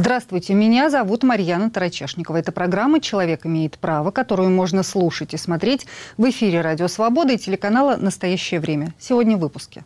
Здравствуйте, 0.00 0.54
меня 0.54 0.88
зовут 0.88 1.24
Марьяна 1.24 1.68
Тарачешникова. 1.68 2.38
Это 2.38 2.52
программа 2.52 3.00
«Человек 3.00 3.44
имеет 3.44 3.76
право», 3.76 4.10
которую 4.10 4.48
можно 4.48 4.82
слушать 4.82 5.34
и 5.34 5.36
смотреть 5.36 5.86
в 6.16 6.24
эфире 6.30 6.62
«Радио 6.62 6.88
Свобода» 6.88 7.34
и 7.34 7.36
телеканала 7.36 7.96
«Настоящее 7.96 8.60
время». 8.60 8.94
Сегодня 8.98 9.36
в 9.36 9.40
выпуске. 9.40 9.84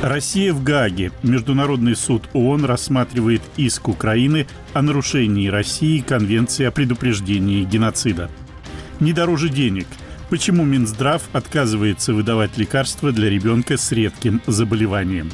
Россия 0.00 0.54
в 0.54 0.64
Гааге. 0.64 1.12
Международный 1.22 1.94
суд 1.94 2.22
ООН 2.32 2.64
рассматривает 2.64 3.42
иск 3.58 3.88
Украины 3.88 4.46
о 4.72 4.80
нарушении 4.80 5.48
России 5.48 6.00
Конвенции 6.00 6.64
о 6.64 6.70
предупреждении 6.70 7.64
геноцида. 7.64 8.30
Не 8.98 9.12
дороже 9.12 9.50
денег. 9.50 9.88
Почему 10.30 10.64
Минздрав 10.64 11.20
отказывается 11.34 12.14
выдавать 12.14 12.56
лекарства 12.56 13.12
для 13.12 13.28
ребенка 13.28 13.76
с 13.76 13.92
редким 13.92 14.40
заболеванием? 14.46 15.30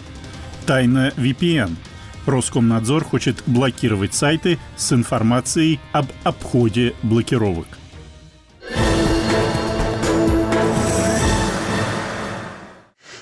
Тайна 0.67 1.13
VPN– 1.17 1.77
Роскомнадзор 2.29 3.05
хочет 3.05 3.43
блокировать 3.47 4.13
сайты 4.13 4.59
с 4.77 4.93
информацией 4.93 5.81
об 5.93 6.07
обходе 6.25 6.95
блокировок. 7.03 7.67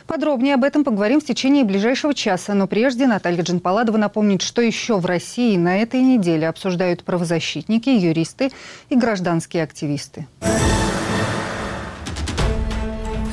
Подробнее 0.07 0.55
об 0.55 0.65
этом 0.65 0.83
поговорим 0.83 1.21
в 1.21 1.25
течение 1.25 1.65
ближайшего 1.65 2.15
часа. 2.15 2.55
Но 2.55 2.67
прежде 2.67 3.07
Наталья 3.07 3.43
Джинпаладова 3.43 3.97
напомнит, 3.97 4.41
что 4.43 4.63
еще 4.63 4.99
в 4.99 5.07
России 5.07 5.57
на 5.57 5.79
этой 5.79 6.01
неделе 6.01 6.49
обсуждают 6.49 7.05
правозащитники, 7.05 7.91
юристы 7.91 8.51
и 8.89 8.97
гражданские 8.97 9.63
активисты. 9.63 10.27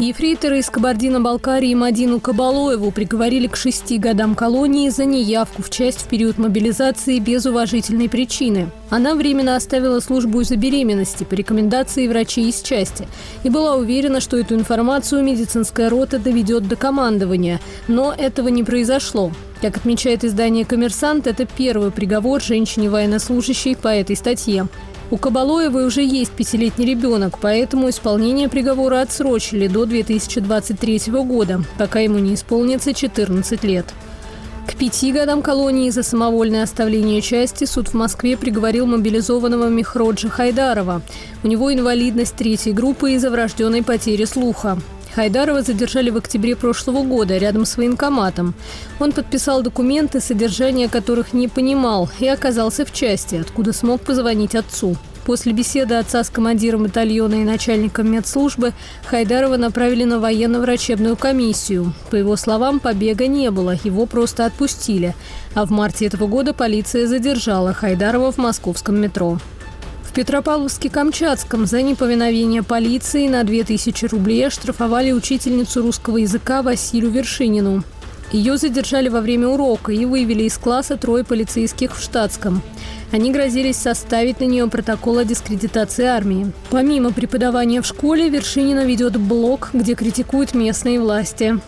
Ефрейтора 0.03 0.57
из 0.57 0.69
Кабардино-Балкарии 0.69 1.73
Мадину 1.73 2.19
Кабалоеву 2.19 2.91
приговорили 2.91 3.47
к 3.47 3.55
шести 3.55 3.97
годам 3.97 4.35
колонии 4.35 4.89
за 4.89 5.05
неявку 5.05 5.61
в 5.61 5.69
часть 5.69 6.01
в 6.01 6.09
период 6.09 6.37
мобилизации 6.37 7.19
без 7.19 7.45
уважительной 7.45 8.09
причины. 8.09 8.69
Она 8.89 9.15
временно 9.15 9.55
оставила 9.55 10.01
службу 10.01 10.41
из-за 10.41 10.57
беременности 10.57 11.23
по 11.23 11.35
рекомендации 11.35 12.09
врачей 12.09 12.49
из 12.49 12.61
части 12.61 13.07
и 13.43 13.49
была 13.49 13.75
уверена, 13.75 14.19
что 14.19 14.35
эту 14.35 14.55
информацию 14.55 15.23
медицинская 15.23 15.89
рота 15.89 16.19
доведет 16.19 16.67
до 16.67 16.75
командования. 16.75 17.61
Но 17.87 18.13
этого 18.17 18.49
не 18.49 18.63
произошло. 18.65 19.31
Как 19.61 19.77
отмечает 19.77 20.25
издание 20.25 20.65
«Коммерсант», 20.65 21.27
это 21.27 21.45
первый 21.45 21.91
приговор 21.91 22.41
женщине-военнослужащей 22.41 23.77
по 23.77 23.87
этой 23.87 24.17
статье. 24.17 24.67
У 25.11 25.17
Кабалоевой 25.17 25.85
уже 25.85 26.01
есть 26.01 26.31
пятилетний 26.31 26.85
ребенок, 26.85 27.37
поэтому 27.39 27.89
исполнение 27.89 28.49
приговора 28.49 29.01
отсрочили 29.01 29.67
до 29.67 29.85
2023 29.85 31.01
года, 31.23 31.63
пока 31.77 31.99
ему 31.99 32.19
не 32.19 32.33
исполнится 32.33 32.93
14 32.93 33.63
лет. 33.63 33.85
К 34.65 34.75
пяти 34.75 35.11
годам 35.11 35.41
колонии 35.41 35.89
за 35.89 36.03
самовольное 36.03 36.63
оставление 36.63 37.21
части 37.21 37.65
суд 37.65 37.89
в 37.89 37.93
Москве 37.93 38.37
приговорил 38.37 38.85
мобилизованного 38.85 39.67
Михроджа 39.67 40.29
Хайдарова. 40.29 41.01
У 41.43 41.47
него 41.47 41.73
инвалидность 41.73 42.35
третьей 42.35 42.71
группы 42.71 43.11
из-за 43.11 43.29
врожденной 43.29 43.83
потери 43.83 44.23
слуха. 44.23 44.79
Хайдарова 45.15 45.61
задержали 45.61 46.09
в 46.09 46.17
октябре 46.17 46.55
прошлого 46.55 47.03
года 47.03 47.37
рядом 47.37 47.65
с 47.65 47.77
военкоматом. 47.77 48.55
Он 48.99 49.11
подписал 49.11 49.61
документы, 49.61 50.19
содержание 50.19 50.89
которых 50.89 51.33
не 51.33 51.47
понимал, 51.47 52.09
и 52.19 52.27
оказался 52.27 52.85
в 52.85 52.91
части, 52.91 53.35
откуда 53.35 53.73
смог 53.73 54.01
позвонить 54.01 54.55
отцу. 54.55 54.97
После 55.25 55.53
беседы 55.53 55.95
отца 55.95 56.23
с 56.23 56.29
командиром 56.29 56.83
батальона 56.83 57.35
и 57.35 57.45
начальником 57.45 58.11
медслужбы 58.11 58.73
Хайдарова 59.05 59.55
направили 59.55 60.03
на 60.03 60.19
военно-врачебную 60.19 61.15
комиссию. 61.15 61.93
По 62.09 62.15
его 62.17 62.35
словам, 62.35 62.81
побега 62.81 63.27
не 63.27 63.49
было, 63.49 63.77
его 63.83 64.05
просто 64.05 64.45
отпустили. 64.45 65.15
А 65.53 65.65
в 65.65 65.71
марте 65.71 66.07
этого 66.07 66.27
года 66.27 66.53
полиция 66.53 67.07
задержала 67.07 67.73
Хайдарова 67.73 68.31
в 68.31 68.37
московском 68.37 68.99
метро. 68.99 69.37
В 70.13 70.15
Петропавловске-Камчатском 70.15 71.65
за 71.65 71.81
неповиновение 71.81 72.61
полиции 72.61 73.27
на 73.27 73.43
2000 73.43 74.05
рублей 74.05 74.45
оштрафовали 74.45 75.11
учительницу 75.11 75.81
русского 75.81 76.17
языка 76.17 76.61
Василию 76.61 77.09
Вершинину. 77.09 77.83
Ее 78.31 78.57
задержали 78.57 79.09
во 79.09 79.21
время 79.21 79.47
урока 79.47 79.91
и 79.91 80.05
вывели 80.05 80.43
из 80.43 80.59
класса 80.59 80.97
трое 80.97 81.23
полицейских 81.23 81.97
в 81.97 82.03
штатском. 82.03 82.61
Они 83.11 83.31
грозились 83.31 83.77
составить 83.77 84.39
на 84.39 84.43
нее 84.43 84.67
протокол 84.67 85.17
о 85.17 85.25
дискредитации 85.25 86.05
армии. 86.05 86.51
Помимо 86.69 87.11
преподавания 87.11 87.81
в 87.81 87.87
школе, 87.87 88.29
Вершинина 88.29 88.85
ведет 88.85 89.17
блог, 89.17 89.71
где 89.73 89.95
критикует 89.95 90.53
местные 90.53 90.99
власти. 90.99 91.59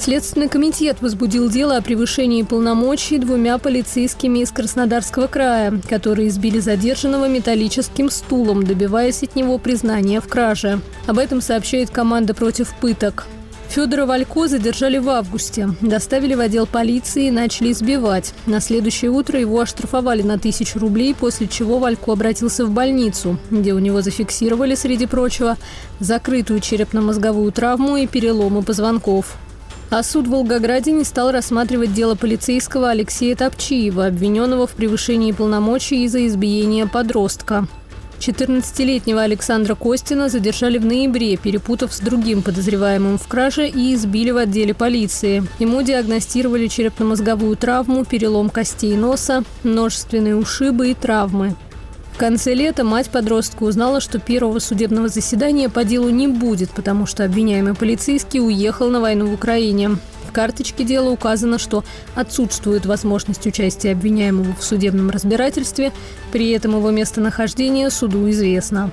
Следственный 0.00 0.48
комитет 0.48 1.02
возбудил 1.02 1.50
дело 1.50 1.76
о 1.76 1.82
превышении 1.82 2.42
полномочий 2.42 3.18
двумя 3.18 3.58
полицейскими 3.58 4.38
из 4.38 4.50
Краснодарского 4.50 5.26
края, 5.26 5.78
которые 5.90 6.28
избили 6.28 6.58
задержанного 6.58 7.28
металлическим 7.28 8.08
стулом, 8.08 8.64
добиваясь 8.64 9.22
от 9.22 9.36
него 9.36 9.58
признания 9.58 10.22
в 10.22 10.26
краже. 10.26 10.80
Об 11.06 11.18
этом 11.18 11.42
сообщает 11.42 11.90
команда 11.90 12.32
против 12.32 12.74
пыток. 12.76 13.26
Федора 13.68 14.06
Валько 14.06 14.48
задержали 14.48 14.96
в 14.96 15.10
августе, 15.10 15.68
доставили 15.82 16.34
в 16.34 16.40
отдел 16.40 16.66
полиции 16.66 17.26
и 17.26 17.30
начали 17.30 17.70
избивать. 17.70 18.32
На 18.46 18.60
следующее 18.60 19.10
утро 19.10 19.38
его 19.38 19.60
оштрафовали 19.60 20.22
на 20.22 20.38
тысячу 20.38 20.78
рублей, 20.78 21.14
после 21.14 21.46
чего 21.46 21.78
Валько 21.78 22.12
обратился 22.12 22.64
в 22.64 22.70
больницу, 22.70 23.38
где 23.50 23.74
у 23.74 23.78
него 23.78 24.00
зафиксировали, 24.00 24.74
среди 24.76 25.04
прочего, 25.04 25.58
закрытую 25.98 26.60
черепно-мозговую 26.60 27.52
травму 27.52 27.98
и 27.98 28.06
переломы 28.06 28.62
позвонков. 28.62 29.36
А 29.90 30.04
суд 30.04 30.28
в 30.28 30.30
Волгограде 30.30 30.92
не 30.92 31.02
стал 31.02 31.32
рассматривать 31.32 31.92
дело 31.92 32.14
полицейского 32.14 32.90
Алексея 32.90 33.34
Топчиева, 33.34 34.06
обвиненного 34.06 34.68
в 34.68 34.72
превышении 34.72 35.32
полномочий 35.32 36.04
из-за 36.04 36.28
избиения 36.28 36.86
подростка. 36.86 37.66
14-летнего 38.20 39.22
Александра 39.22 39.74
Костина 39.74 40.28
задержали 40.28 40.78
в 40.78 40.84
ноябре, 40.84 41.36
перепутав 41.36 41.92
с 41.92 41.98
другим 41.98 42.42
подозреваемым 42.42 43.18
в 43.18 43.26
краже 43.26 43.66
и 43.66 43.94
избили 43.94 44.30
в 44.30 44.36
отделе 44.36 44.74
полиции. 44.74 45.42
Ему 45.58 45.82
диагностировали 45.82 46.68
черепно-мозговую 46.68 47.56
травму, 47.56 48.04
перелом 48.04 48.48
костей 48.48 48.96
носа, 48.96 49.42
множественные 49.64 50.36
ушибы 50.36 50.90
и 50.90 50.94
травмы 50.94 51.56
конце 52.20 52.52
лета 52.52 52.84
мать 52.84 53.08
подростка 53.08 53.62
узнала, 53.62 53.98
что 53.98 54.18
первого 54.18 54.58
судебного 54.58 55.08
заседания 55.08 55.70
по 55.70 55.84
делу 55.84 56.10
не 56.10 56.28
будет, 56.28 56.68
потому 56.68 57.06
что 57.06 57.24
обвиняемый 57.24 57.72
полицейский 57.72 58.40
уехал 58.40 58.90
на 58.90 59.00
войну 59.00 59.28
в 59.28 59.32
Украине. 59.32 59.96
В 60.28 60.32
карточке 60.32 60.84
дела 60.84 61.08
указано, 61.08 61.58
что 61.58 61.82
отсутствует 62.14 62.84
возможность 62.84 63.46
участия 63.46 63.92
обвиняемого 63.92 64.54
в 64.54 64.62
судебном 64.62 65.08
разбирательстве, 65.08 65.92
при 66.30 66.50
этом 66.50 66.76
его 66.76 66.90
местонахождение 66.90 67.88
суду 67.88 68.28
известно. 68.28 68.90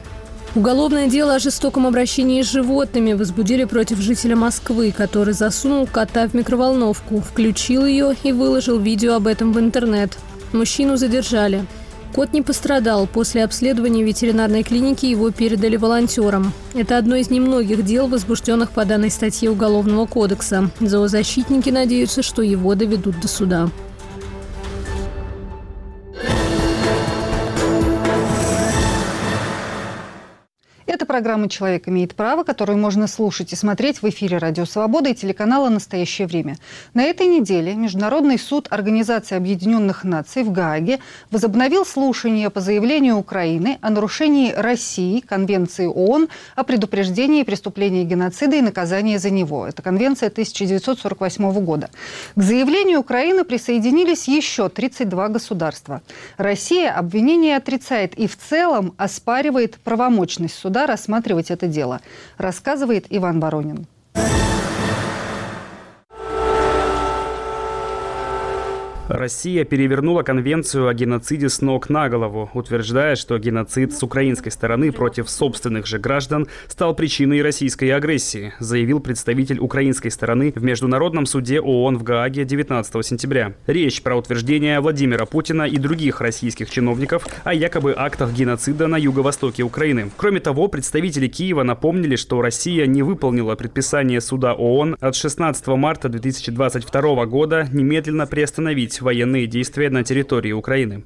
Уголовное 0.55 1.09
дело 1.09 1.35
о 1.35 1.39
жестоком 1.39 1.85
обращении 1.85 2.41
с 2.41 2.49
животными 2.49 3.11
возбудили 3.11 3.65
против 3.65 3.97
жителя 3.97 4.37
Москвы, 4.37 4.93
который 4.95 5.33
засунул 5.33 5.85
кота 5.85 6.29
в 6.29 6.33
микроволновку, 6.33 7.19
включил 7.19 7.85
ее 7.85 8.15
и 8.23 8.31
выложил 8.31 8.79
видео 8.79 9.15
об 9.15 9.27
этом 9.27 9.51
в 9.51 9.59
интернет. 9.59 10.17
Мужчину 10.53 10.95
задержали. 10.95 11.65
Кот 12.13 12.33
не 12.33 12.41
пострадал. 12.41 13.07
После 13.07 13.43
обследования 13.43 14.03
ветеринарной 14.03 14.63
клиники 14.63 15.05
его 15.05 15.31
передали 15.31 15.75
волонтерам. 15.77 16.51
Это 16.73 16.97
одно 16.97 17.15
из 17.15 17.29
немногих 17.29 17.85
дел, 17.85 18.07
возбужденных 18.07 18.71
по 18.71 18.85
данной 18.85 19.11
статье 19.11 19.51
Уголовного 19.51 20.05
кодекса. 20.05 20.69
Зоозащитники 20.79 21.69
надеются, 21.69 22.23
что 22.23 22.41
его 22.41 22.75
доведут 22.75 23.19
до 23.19 23.27
суда. 23.27 23.69
Программа 31.17 31.49
«Человек 31.49 31.87
имеет 31.87 32.13
право», 32.13 32.43
которую 32.43 32.77
можно 32.77 33.07
слушать 33.07 33.51
и 33.51 33.55
смотреть 33.55 34.03
в 34.03 34.07
эфире 34.07 34.37
«Радио 34.37 34.65
Свобода» 34.65 35.09
и 35.09 35.15
телеканала 35.15 35.67
«Настоящее 35.67 36.27
время». 36.27 36.57
На 36.93 37.05
этой 37.05 37.25
неделе 37.25 37.73
Международный 37.73 38.37
суд 38.37 38.67
Организации 38.69 39.33
Объединенных 39.35 40.03
Наций 40.03 40.43
в 40.43 40.51
Гааге 40.51 40.99
возобновил 41.31 41.87
слушание 41.87 42.51
по 42.51 42.59
заявлению 42.59 43.15
Украины 43.15 43.79
о 43.81 43.89
нарушении 43.89 44.51
России 44.51 45.21
Конвенции 45.21 45.87
ООН 45.87 46.27
о 46.55 46.63
предупреждении 46.63 47.41
преступления 47.41 48.03
геноцида 48.03 48.57
и 48.57 48.61
наказании 48.61 49.17
за 49.17 49.31
него. 49.31 49.65
Это 49.65 49.81
конвенция 49.81 50.29
1948 50.29 51.51
года. 51.65 51.89
К 52.35 52.43
заявлению 52.43 52.99
Украины 52.99 53.43
присоединились 53.43 54.27
еще 54.27 54.69
32 54.69 55.29
государства. 55.29 56.03
Россия 56.37 56.91
обвинение 56.91 57.57
отрицает 57.57 58.13
и 58.13 58.27
в 58.27 58.37
целом 58.37 58.93
оспаривает 58.97 59.79
правомочность 59.83 60.53
суда 60.53 60.85
рассматривать 61.07 61.51
это 61.51 61.67
дело, 61.67 62.01
рассказывает 62.37 63.05
Иван 63.09 63.39
Воронин. 63.39 63.87
Россия 69.09 69.63
перевернула 69.63 70.23
конвенцию 70.23 70.89
о 70.89 70.93
геноциде 70.93 71.47
с 71.47 71.61
ног 71.61 71.89
на 71.89 72.09
голову, 72.09 72.49
утверждая, 72.53 73.15
что 73.15 73.37
геноцид 73.37 73.93
с 73.93 74.03
украинской 74.03 74.49
стороны 74.49 74.91
против 74.91 75.29
собственных 75.29 75.87
же 75.87 75.97
граждан 75.97 76.47
стал 76.67 76.93
причиной 76.93 77.41
российской 77.41 77.89
агрессии, 77.91 78.53
заявил 78.59 78.99
представитель 78.99 79.59
украинской 79.59 80.09
стороны 80.09 80.51
в 80.53 80.61
Международном 80.61 81.25
суде 81.25 81.61
ООН 81.61 81.97
в 81.97 82.03
Гааге 82.03 82.43
19 82.43 83.05
сентября. 83.05 83.53
Речь 83.65 84.01
про 84.01 84.17
утверждение 84.17 84.81
Владимира 84.81 85.25
Путина 85.25 85.63
и 85.63 85.77
других 85.77 86.19
российских 86.19 86.69
чиновников 86.69 87.25
о 87.45 87.53
якобы 87.53 87.93
актах 87.95 88.33
геноцида 88.33 88.87
на 88.87 88.97
юго-востоке 88.97 89.63
Украины. 89.63 90.11
Кроме 90.17 90.41
того, 90.41 90.67
представители 90.67 91.27
Киева 91.27 91.63
напомнили, 91.63 92.17
что 92.17 92.41
Россия 92.41 92.85
не 92.85 93.03
выполнила 93.03 93.55
предписание 93.55 94.19
суда 94.19 94.53
ООН 94.53 94.97
от 94.99 95.15
16 95.15 95.65
марта 95.67 96.09
2022 96.09 97.25
года 97.25 97.69
немедленно 97.71 98.27
приостановить 98.27 98.96
военные 99.01 99.47
действия 99.47 99.89
на 99.89 100.03
территории 100.03 100.51
Украины. 100.51 101.05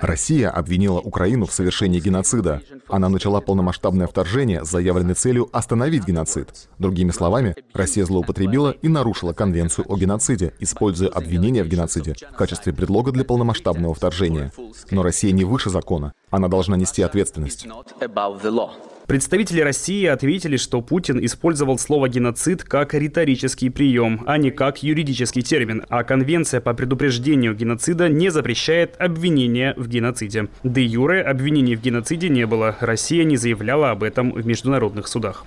Россия 0.00 0.50
обвинила 0.50 0.98
Украину 0.98 1.46
в 1.46 1.52
совершении 1.52 2.00
геноцида. 2.00 2.60
Она 2.88 3.08
начала 3.08 3.40
полномасштабное 3.40 4.08
вторжение 4.08 4.64
с 4.64 4.68
заявленной 4.68 5.14
целью 5.14 5.48
остановить 5.52 6.04
геноцид. 6.04 6.48
Другими 6.80 7.12
словами, 7.12 7.54
Россия 7.72 8.04
злоупотребила 8.04 8.72
и 8.82 8.88
нарушила 8.88 9.32
Конвенцию 9.32 9.84
о 9.88 9.96
геноциде, 9.96 10.54
используя 10.58 11.08
обвинения 11.10 11.62
в 11.62 11.68
геноциде 11.68 12.14
в 12.32 12.36
качестве 12.36 12.72
предлога 12.72 13.12
для 13.12 13.24
полномасштабного 13.24 13.94
вторжения. 13.94 14.50
Но 14.90 15.04
Россия 15.04 15.30
не 15.30 15.44
выше 15.44 15.70
закона. 15.70 16.14
Она 16.30 16.48
должна 16.48 16.76
нести 16.76 17.00
ответственность. 17.02 17.68
Представители 19.12 19.60
России 19.60 20.06
ответили, 20.06 20.56
что 20.56 20.80
Путин 20.80 21.22
использовал 21.22 21.76
слово 21.78 22.08
«геноцид» 22.08 22.64
как 22.64 22.94
риторический 22.94 23.68
прием, 23.68 24.22
а 24.26 24.38
не 24.38 24.50
как 24.50 24.82
юридический 24.82 25.42
термин, 25.42 25.84
а 25.90 26.02
Конвенция 26.02 26.62
по 26.62 26.72
предупреждению 26.72 27.54
геноцида 27.54 28.08
не 28.08 28.30
запрещает 28.30 28.96
обвинения 28.98 29.74
в 29.76 29.86
геноциде. 29.86 30.48
Де 30.64 30.82
юре 30.82 31.20
обвинений 31.20 31.76
в 31.76 31.82
геноциде 31.82 32.30
не 32.30 32.46
было. 32.46 32.74
Россия 32.80 33.24
не 33.24 33.36
заявляла 33.36 33.90
об 33.90 34.02
этом 34.02 34.32
в 34.32 34.46
международных 34.46 35.06
судах. 35.08 35.44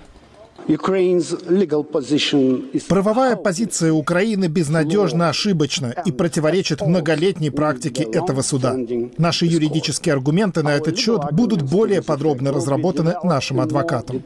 Правовая 2.88 3.36
позиция 3.36 3.92
Украины 3.92 4.46
безнадежно 4.46 5.28
ошибочна 5.28 5.94
и 6.04 6.12
противоречит 6.12 6.80
многолетней 6.82 7.50
практике 7.50 8.02
этого 8.02 8.42
суда. 8.42 8.76
Наши 9.16 9.46
юридические 9.46 10.14
аргументы 10.14 10.62
на 10.62 10.74
этот 10.74 10.98
счет 10.98 11.20
будут 11.32 11.62
более 11.62 12.02
подробно 12.02 12.52
разработаны 12.52 13.14
нашим 13.22 13.60
адвокатом. 13.60 14.22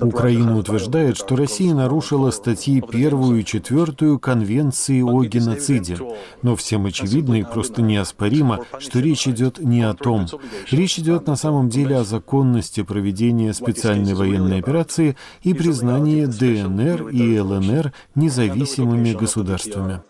Украина 0.00 0.58
утверждает, 0.58 1.16
что 1.16 1.36
Россия 1.36 1.74
нарушила 1.74 2.30
статьи 2.30 2.82
1 2.86 3.36
и 3.36 3.44
4 3.44 4.18
Конвенции 4.18 5.02
о 5.02 5.22
геноциде. 5.24 5.98
Но 6.42 6.56
всем 6.56 6.86
очевидно 6.86 7.40
и 7.40 7.44
просто 7.44 7.82
неоспоримо, 7.82 8.60
что 8.78 9.00
речь 9.00 9.28
идет 9.28 9.58
не 9.58 9.82
о 9.82 9.94
том. 9.94 10.26
Речь 10.70 10.98
идет 10.98 11.26
на 11.26 11.36
самом 11.36 11.68
деле 11.68 11.98
о 11.98 12.04
законности 12.04 12.82
проведения 12.82 13.52
специальной 13.52 14.14
военной 14.14 14.58
операции 14.58 15.16
и 15.42 15.54
признании 15.54 16.24
ДНР 16.24 17.08
и 17.08 17.38
ЛНР 17.38 17.92
независимыми 18.14 19.12
государствами. 19.12 20.00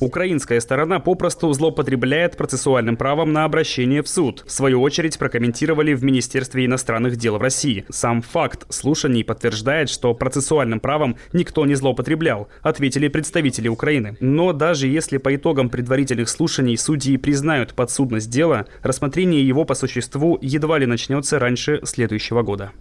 Украинская 0.00 0.60
сторона 0.60 1.00
попросту 1.00 1.52
злоупотребляет 1.52 2.36
процессуальным 2.36 2.96
правом 2.96 3.32
на 3.32 3.44
обращение 3.44 4.02
в 4.02 4.08
суд. 4.08 4.44
В 4.46 4.52
свою 4.52 4.82
очередь 4.82 5.18
прокомментировали 5.18 5.94
в 5.94 6.04
Министерстве 6.04 6.66
иностранных 6.66 7.16
дел 7.16 7.38
в 7.38 7.42
России. 7.42 7.84
Сам 7.90 8.22
факт 8.22 8.66
слушаний 8.72 9.24
подтверждает, 9.24 9.88
что 9.88 10.14
процессуальным 10.14 10.80
правом 10.80 11.16
никто 11.32 11.66
не 11.66 11.74
злоупотреблял, 11.74 12.48
ответили 12.62 13.08
представители 13.08 13.68
Украины. 13.68 14.16
Но 14.20 14.52
даже 14.52 14.86
если 14.86 15.18
по 15.18 15.34
итогам 15.34 15.68
предварительных 15.68 16.28
слушаний 16.28 16.76
судьи 16.76 17.16
признают 17.16 17.74
подсудность 17.74 18.30
дела, 18.30 18.66
рассмотрение 18.82 19.46
его 19.46 19.64
по 19.64 19.74
существу 19.74 20.38
едва 20.40 20.78
ли 20.78 20.86
начнется 20.86 21.38
раньше 21.38 21.80
следующего 21.84 22.42
года. 22.42 22.72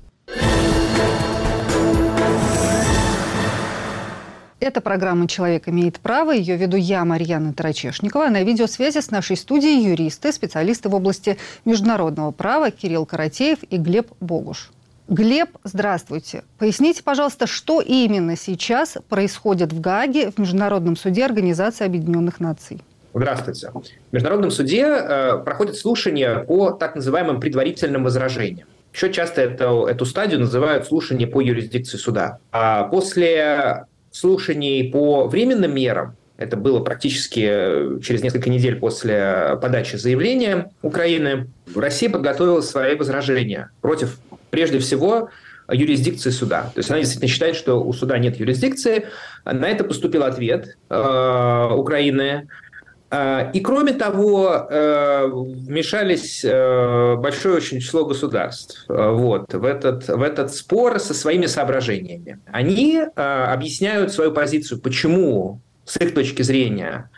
Это 4.65 4.81
программа 4.81 5.27
«Человек 5.27 5.69
имеет 5.69 5.99
право». 5.99 6.31
Ее 6.31 6.57
веду 6.57 6.75
я, 6.75 7.05
Марьяна 7.05 7.53
Тарачешникова. 7.53 8.29
На 8.29 8.41
видеосвязи 8.41 8.97
с 8.97 9.11
нашей 9.11 9.37
студией 9.37 9.91
юристы, 9.91 10.31
специалисты 10.31 10.89
в 10.89 10.95
области 10.95 11.37
международного 11.65 12.31
права 12.31 12.71
Кирилл 12.71 13.05
Каратеев 13.05 13.59
и 13.69 13.77
Глеб 13.77 14.07
Богуш. 14.21 14.71
Глеб, 15.07 15.49
здравствуйте. 15.63 16.43
Поясните, 16.57 17.03
пожалуйста, 17.03 17.45
что 17.45 17.79
именно 17.79 18.35
сейчас 18.35 18.97
происходит 19.07 19.71
в 19.71 19.79
Гааге 19.79 20.31
в 20.31 20.39
Международном 20.39 20.95
суде 20.95 21.25
Организации 21.25 21.85
Объединенных 21.85 22.39
Наций? 22.39 22.81
Здравствуйте. 23.13 23.69
В 23.69 24.13
Международном 24.13 24.49
суде 24.49 24.81
э, 24.81 25.37
проходит 25.45 25.75
слушание 25.75 26.39
по 26.39 26.71
так 26.71 26.95
называемым 26.95 27.39
предварительным 27.39 28.03
возражениям. 28.03 28.67
Еще 28.95 29.13
часто 29.13 29.41
это, 29.41 29.85
эту 29.87 30.05
стадию 30.05 30.39
называют 30.39 30.87
слушание 30.87 31.27
по 31.27 31.39
юрисдикции 31.39 31.97
суда. 31.97 32.39
А 32.51 32.85
после 32.85 33.85
слушаний 34.15 34.89
по 34.91 35.27
временным 35.27 35.75
мерам, 35.75 36.15
это 36.37 36.55
было 36.55 36.79
практически 36.79 37.45
э, 37.45 37.99
через 38.01 38.21
несколько 38.23 38.49
недель 38.49 38.77
после 38.77 39.57
подачи 39.61 39.97
заявления 39.97 40.71
Украины, 40.81 41.47
Россия 41.75 42.09
подготовила 42.09 42.61
свои 42.61 42.95
возражения 42.95 43.71
против, 43.81 44.17
прежде 44.51 44.79
всего, 44.79 45.29
юрисдикции 45.69 46.29
суда. 46.29 46.71
То 46.73 46.79
есть 46.79 46.89
она 46.89 46.99
действительно 46.99 47.29
считает, 47.29 47.55
что 47.55 47.83
у 47.83 47.91
суда 47.91 48.17
нет 48.17 48.39
юрисдикции. 48.39 49.07
На 49.43 49.67
это 49.67 49.83
поступил 49.83 50.23
ответ 50.23 50.77
э, 50.89 51.69
Украины. 51.75 52.47
Э, 53.15 53.51
и 53.53 53.59
кроме 53.61 53.93
того, 53.93 54.67
э, 54.69 55.27
вмешались 55.27 56.43
э, 56.43 57.15
большое 57.15 57.55
очень 57.55 57.79
число 57.79 58.05
государств 58.05 58.85
вот, 58.87 59.53
в, 59.53 59.63
этот, 59.63 60.07
в 60.07 60.21
этот 60.21 60.53
спор 60.53 60.99
со 60.99 61.13
своими 61.13 61.45
соображениями. 61.45 62.39
Они 62.51 63.01
объясняют 63.15 64.11
свою 64.11 64.31
позицию, 64.31 64.81
почему, 64.81 65.61
с 65.85 65.97
их 65.97 66.13
точки 66.13 66.41
зрения, 66.41 67.09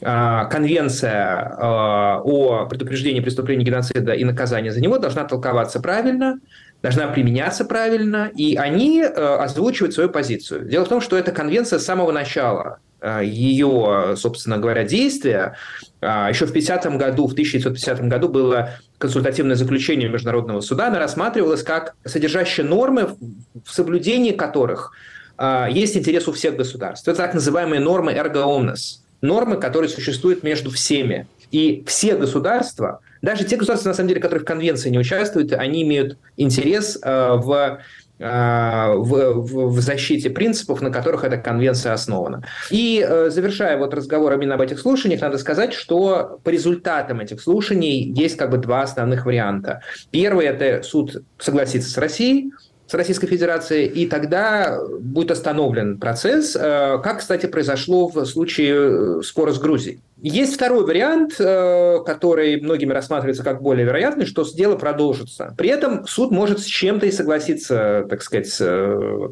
Конвенция 0.00 1.56
о 1.58 2.66
предупреждении 2.66 3.18
преступления 3.18 3.64
геноцида 3.64 4.12
и 4.12 4.22
наказания 4.22 4.70
за 4.70 4.80
него 4.80 4.98
должна 4.98 5.24
толковаться 5.24 5.80
правильно, 5.80 6.38
должна 6.82 7.08
применяться 7.08 7.64
правильно, 7.64 8.30
и 8.32 8.54
они 8.54 9.02
озвучивают 9.02 9.94
свою 9.94 10.08
позицию. 10.08 10.68
Дело 10.68 10.84
в 10.84 10.88
том, 10.88 11.00
что 11.00 11.18
эта 11.18 11.32
конвенция 11.32 11.80
с 11.80 11.84
самого 11.84 12.12
начала 12.12 12.78
Э, 12.78 12.87
ее, 13.22 14.14
собственно 14.16 14.58
говоря, 14.58 14.84
действия. 14.84 15.56
А, 16.00 16.28
Еще 16.28 16.46
в 16.46 16.52
50 16.52 16.96
году, 16.96 17.26
в 17.26 17.32
1950 17.32 18.08
году 18.08 18.28
было 18.28 18.70
консультативное 18.98 19.56
заключение 19.56 20.08
Международного 20.08 20.60
суда. 20.60 20.88
Оно 20.88 20.98
рассматривалось 20.98 21.62
как 21.62 21.94
содержащее 22.04 22.66
нормы, 22.66 23.16
в 23.64 23.72
соблюдении 23.72 24.32
которых 24.32 24.92
а, 25.36 25.68
есть 25.70 25.96
интерес 25.96 26.28
у 26.28 26.32
всех 26.32 26.56
государств. 26.56 27.06
Это 27.06 27.16
так 27.16 27.34
называемые 27.34 27.80
нормы 27.80 28.12
erga 28.12 28.44
omnes. 28.44 29.00
Нормы, 29.20 29.56
которые 29.56 29.88
существуют 29.88 30.42
между 30.42 30.70
всеми. 30.70 31.26
И 31.50 31.82
все 31.86 32.16
государства, 32.16 33.00
даже 33.22 33.44
те 33.44 33.56
государства, 33.56 33.88
на 33.88 33.94
самом 33.94 34.08
деле, 34.08 34.20
которые 34.20 34.42
в 34.42 34.46
конвенции 34.46 34.90
не 34.90 34.98
участвуют, 34.98 35.52
они 35.52 35.82
имеют 35.82 36.18
интерес 36.36 36.98
э, 37.02 37.32
в 37.34 37.80
в, 38.18 39.32
в, 39.34 39.68
в 39.68 39.80
защите 39.80 40.30
принципов, 40.30 40.80
на 40.80 40.90
которых 40.90 41.24
эта 41.24 41.36
конвенция 41.36 41.92
основана. 41.92 42.44
И 42.70 43.04
э, 43.06 43.30
завершая 43.30 43.78
вот 43.78 43.94
разговор 43.94 44.32
именно 44.34 44.54
об 44.54 44.60
этих 44.60 44.80
слушаниях, 44.80 45.20
надо 45.20 45.38
сказать, 45.38 45.72
что 45.72 46.40
по 46.42 46.50
результатам 46.50 47.20
этих 47.20 47.40
слушаний 47.40 48.12
есть 48.12 48.36
как 48.36 48.50
бы 48.50 48.58
два 48.58 48.82
основных 48.82 49.26
варианта. 49.26 49.82
Первый– 50.10 50.46
это 50.48 50.82
суд 50.82 51.22
согласится 51.38 51.90
с 51.90 51.96
Россией, 51.98 52.52
с 52.88 52.94
Российской 52.94 53.26
Федерацией, 53.26 53.86
и 53.86 54.06
тогда 54.06 54.80
будет 55.00 55.30
остановлен 55.30 55.98
процесс, 55.98 56.56
э, 56.56 56.98
как, 57.02 57.18
кстати, 57.18 57.46
произошло 57.46 58.08
в 58.08 58.24
случае 58.24 59.18
э, 59.18 59.22
спора 59.22 59.52
с 59.52 59.58
Грузией. 59.58 60.00
Есть 60.20 60.54
второй 60.54 60.84
вариант, 60.84 61.36
э, 61.38 61.98
который 62.04 62.60
многими 62.60 62.92
рассматривается 62.92 63.44
как 63.44 63.62
более 63.62 63.86
вероятный, 63.86 64.26
что 64.26 64.44
дело 64.52 64.76
продолжится. 64.76 65.54
При 65.56 65.68
этом 65.68 66.06
суд 66.06 66.32
может 66.32 66.58
с 66.60 66.64
чем-то 66.64 67.06
и 67.06 67.12
согласиться, 67.12 68.04
так 68.10 68.22
сказать, 68.22 68.48
с, 68.48 68.58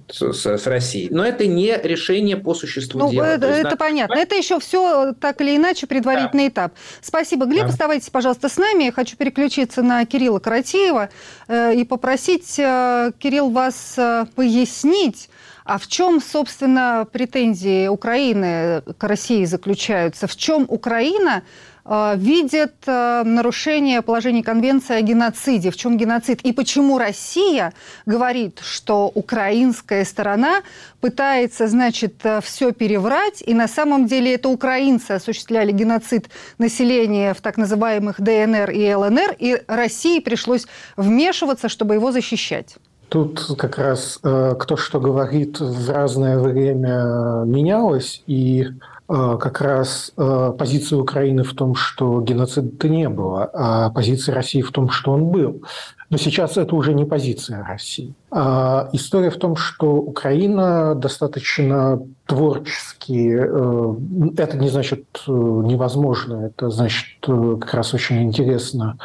с, 0.08 0.46
с 0.46 0.66
Россией. 0.66 1.08
Но 1.10 1.24
это 1.24 1.46
не 1.46 1.76
решение 1.82 2.36
по 2.36 2.54
существу 2.54 3.00
ну, 3.00 3.10
дела. 3.10 3.24
Это, 3.24 3.46
это 3.46 3.70
на... 3.70 3.76
понятно. 3.76 4.14
Это 4.14 4.36
еще 4.36 4.60
все 4.60 5.12
так 5.20 5.40
или 5.40 5.56
иначе 5.56 5.88
предварительный 5.88 6.44
да. 6.44 6.66
этап. 6.66 6.72
Спасибо, 7.00 7.46
Глеб. 7.46 7.62
Да. 7.62 7.68
Оставайтесь, 7.70 8.10
пожалуйста, 8.10 8.48
с 8.48 8.56
нами. 8.56 8.84
Я 8.84 8.92
хочу 8.92 9.16
переключиться 9.16 9.82
на 9.82 10.04
Кирилла 10.04 10.38
Каратеева 10.38 11.08
э, 11.48 11.74
и 11.74 11.84
попросить, 11.84 12.58
э, 12.58 13.10
Кирилл, 13.18 13.50
вас 13.50 13.94
э, 13.96 14.26
пояснить, 14.36 15.30
А 15.66 15.78
в 15.78 15.88
чем, 15.88 16.20
собственно, 16.20 17.08
претензии 17.10 17.88
Украины 17.88 18.82
к 18.98 19.02
России 19.02 19.44
заключаются? 19.44 20.28
В 20.28 20.36
чем 20.36 20.64
Украина 20.68 21.42
э, 21.84 22.14
видит 22.16 22.74
э, 22.86 23.24
нарушение 23.24 24.00
положений 24.00 24.44
Конвенции 24.44 24.94
о 24.94 25.00
геноциде? 25.00 25.72
В 25.72 25.76
чем 25.76 25.96
геноцид? 25.96 26.40
И 26.42 26.52
почему 26.52 26.98
Россия 26.98 27.72
говорит, 28.06 28.60
что 28.62 29.10
украинская 29.12 30.04
сторона 30.04 30.62
пытается, 31.00 31.66
значит, 31.66 32.24
э, 32.24 32.40
все 32.42 32.70
переврать, 32.70 33.42
и 33.44 33.52
на 33.52 33.66
самом 33.66 34.06
деле 34.06 34.34
это 34.34 34.48
украинцы 34.48 35.10
осуществляли 35.12 35.72
геноцид 35.72 36.30
населения 36.58 37.34
в 37.34 37.40
так 37.40 37.56
называемых 37.56 38.20
ДНР 38.20 38.70
и 38.70 38.94
ЛНР, 38.94 39.34
и 39.36 39.60
России 39.66 40.20
пришлось 40.20 40.68
вмешиваться, 40.96 41.68
чтобы 41.68 41.94
его 41.94 42.12
защищать? 42.12 42.76
Тут 43.08 43.54
как 43.56 43.78
раз 43.78 44.18
э, 44.22 44.54
кто 44.58 44.76
что 44.76 45.00
говорит 45.00 45.60
в 45.60 45.90
разное 45.90 46.38
время 46.38 47.44
менялось, 47.46 48.22
и 48.26 48.64
э, 48.64 48.66
как 49.08 49.60
раз 49.60 50.12
э, 50.16 50.52
позиция 50.58 50.98
Украины 50.98 51.44
в 51.44 51.54
том, 51.54 51.74
что 51.74 52.20
геноцида 52.20 52.88
не 52.88 53.08
было, 53.08 53.50
а 53.52 53.90
позиция 53.90 54.34
России 54.34 54.62
в 54.62 54.72
том, 54.72 54.90
что 54.90 55.12
он 55.12 55.26
был. 55.26 55.62
Но 56.08 56.18
сейчас 56.18 56.56
это 56.56 56.76
уже 56.76 56.94
не 56.94 57.04
позиция 57.04 57.64
России. 57.64 58.14
А 58.30 58.88
история 58.92 59.30
в 59.30 59.38
том, 59.38 59.56
что 59.56 59.94
Украина 59.94 60.94
достаточно 60.94 62.00
творчески, 62.26 63.36
э, 63.36 63.94
это 64.36 64.56
не 64.56 64.68
значит 64.68 65.04
э, 65.26 65.32
невозможно, 65.32 66.46
это 66.46 66.70
значит 66.70 67.18
э, 67.26 67.56
как 67.60 67.74
раз 67.74 67.94
очень 67.94 68.22
интересно 68.22 68.98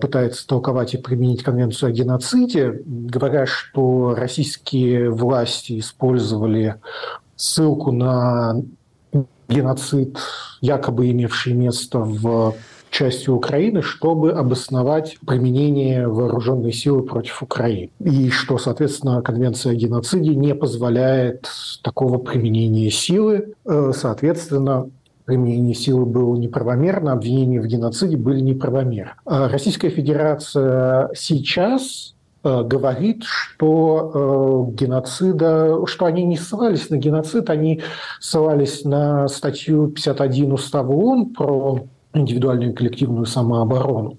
пытается 0.00 0.46
толковать 0.46 0.94
и 0.94 0.98
применить 0.98 1.42
конвенцию 1.42 1.90
о 1.90 1.92
геноциде, 1.92 2.80
говоря, 2.84 3.46
что 3.46 4.14
российские 4.16 5.10
власти 5.10 5.78
использовали 5.78 6.76
ссылку 7.36 7.92
на 7.92 8.62
геноцид, 9.48 10.18
якобы 10.60 11.10
имевший 11.10 11.52
место 11.52 12.00
в 12.00 12.54
частью 12.90 13.34
Украины, 13.34 13.82
чтобы 13.82 14.32
обосновать 14.32 15.18
применение 15.26 16.08
вооруженной 16.08 16.72
силы 16.72 17.02
против 17.02 17.42
Украины. 17.42 17.90
И 18.00 18.30
что, 18.30 18.58
соответственно, 18.58 19.22
Конвенция 19.22 19.72
о 19.72 19.74
геноциде 19.74 20.34
не 20.34 20.54
позволяет 20.54 21.46
такого 21.82 22.18
применения 22.18 22.90
силы. 22.90 23.54
Э, 23.66 23.92
соответственно, 23.94 24.88
применение 25.26 25.74
силы 25.74 26.06
было 26.06 26.36
неправомерно, 26.36 27.12
обвинения 27.12 27.60
в 27.60 27.66
геноциде 27.66 28.16
были 28.16 28.40
неправомерны. 28.40 29.12
А 29.26 29.48
Российская 29.48 29.90
Федерация 29.90 31.10
сейчас 31.14 32.15
говорит, 32.62 33.24
что 33.24 34.68
э, 34.70 34.74
геноцида, 34.74 35.86
что 35.86 36.04
они 36.04 36.24
не 36.24 36.36
ссылались 36.36 36.90
на 36.90 36.96
геноцид, 36.96 37.50
они 37.50 37.82
ссылались 38.20 38.84
на 38.84 39.28
статью 39.28 39.88
51 39.88 40.52
Устава 40.52 40.92
ООН 40.92 41.34
про 41.34 41.86
индивидуальную 42.14 42.72
и 42.72 42.74
коллективную 42.74 43.26
самооборону. 43.26 44.18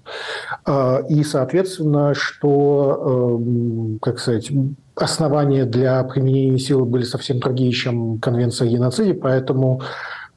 А, 0.64 1.00
и, 1.08 1.22
соответственно, 1.24 2.14
что, 2.14 3.38
эм, 3.40 3.98
как 4.00 4.18
сказать, 4.18 4.50
основания 4.94 5.64
для 5.64 6.02
применения 6.04 6.58
силы 6.58 6.84
были 6.84 7.04
совсем 7.04 7.40
другие, 7.40 7.72
чем 7.72 8.18
Конвенция 8.18 8.68
о 8.68 8.70
геноциде, 8.70 9.14
поэтому 9.14 9.82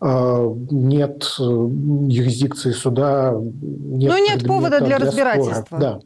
э, 0.02 0.56
нет 0.72 1.24
э, 1.40 1.44
юрисдикции 1.44 2.72
суда, 2.72 3.34
нет, 3.34 4.12
ну, 4.12 4.26
нет 4.26 4.46
повода 4.46 4.80
для, 4.80 4.98
для 4.98 5.00
разбирательства. 5.00 5.64
Спора. 5.66 5.82
Да. 5.82 6.00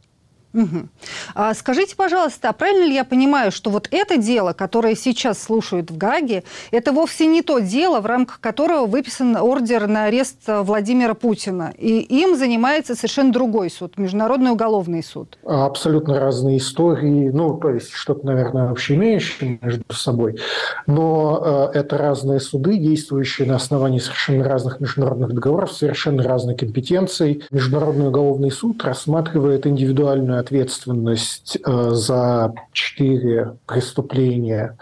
Угу. 0.55 0.87
А 1.35 1.53
скажите, 1.53 1.95
пожалуйста, 1.97 2.49
а 2.49 2.53
правильно 2.53 2.85
ли 2.85 2.95
я 2.95 3.03
понимаю, 3.03 3.51
что 3.51 3.69
вот 3.69 3.89
это 3.91 4.17
дело, 4.17 4.53
которое 4.53 4.95
сейчас 4.95 5.43
слушают 5.43 5.91
в 5.91 5.97
Гаге, 5.97 6.43
это 6.71 6.93
вовсе 6.93 7.25
не 7.27 7.41
то 7.41 7.59
дело, 7.59 7.99
в 7.99 8.05
рамках 8.05 8.39
которого 8.39 8.85
выписан 8.85 9.35
ордер 9.35 9.87
на 9.87 10.05
арест 10.05 10.37
Владимира 10.47 11.13
Путина, 11.13 11.73
и 11.77 11.99
им 11.99 12.37
занимается 12.37 12.95
совершенно 12.95 13.33
другой 13.33 13.69
суд, 13.69 13.97
Международный 13.97 14.51
уголовный 14.51 15.03
суд? 15.03 15.37
Абсолютно 15.45 16.19
разные 16.21 16.57
истории, 16.57 17.29
ну, 17.29 17.57
то 17.57 17.71
есть 17.71 17.91
что-то, 17.91 18.25
наверное, 18.25 18.69
вообще 18.69 18.95
имеющее 18.95 19.59
между 19.61 19.83
собой, 19.93 20.39
но 20.87 21.71
э, 21.73 21.79
это 21.79 21.97
разные 21.97 22.39
суды, 22.39 22.77
действующие 22.77 23.45
на 23.45 23.57
основании 23.57 23.99
совершенно 23.99 24.45
разных 24.45 24.79
международных 24.79 25.33
договоров, 25.33 25.73
совершенно 25.73 26.23
разной 26.23 26.55
компетенцией. 26.55 27.43
Международный 27.51 28.07
уголовный 28.07 28.51
суд 28.51 28.81
рассматривает 28.85 29.67
индивидуальную 29.67 30.44
ответственность 30.45 31.57
э, 31.65 31.89
за 31.91 32.53
четыре 32.71 33.57
преступления, 33.65 34.77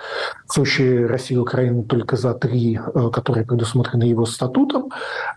в 0.47 0.53
случае 0.53 1.05
России 1.07 1.35
и 1.35 1.37
Украины 1.37 1.83
только 1.83 2.17
за 2.17 2.33
три, 2.33 2.77
э, 2.77 3.09
которые 3.11 3.45
предусмотрены 3.45 4.03
его 4.03 4.25
статутом. 4.25 4.91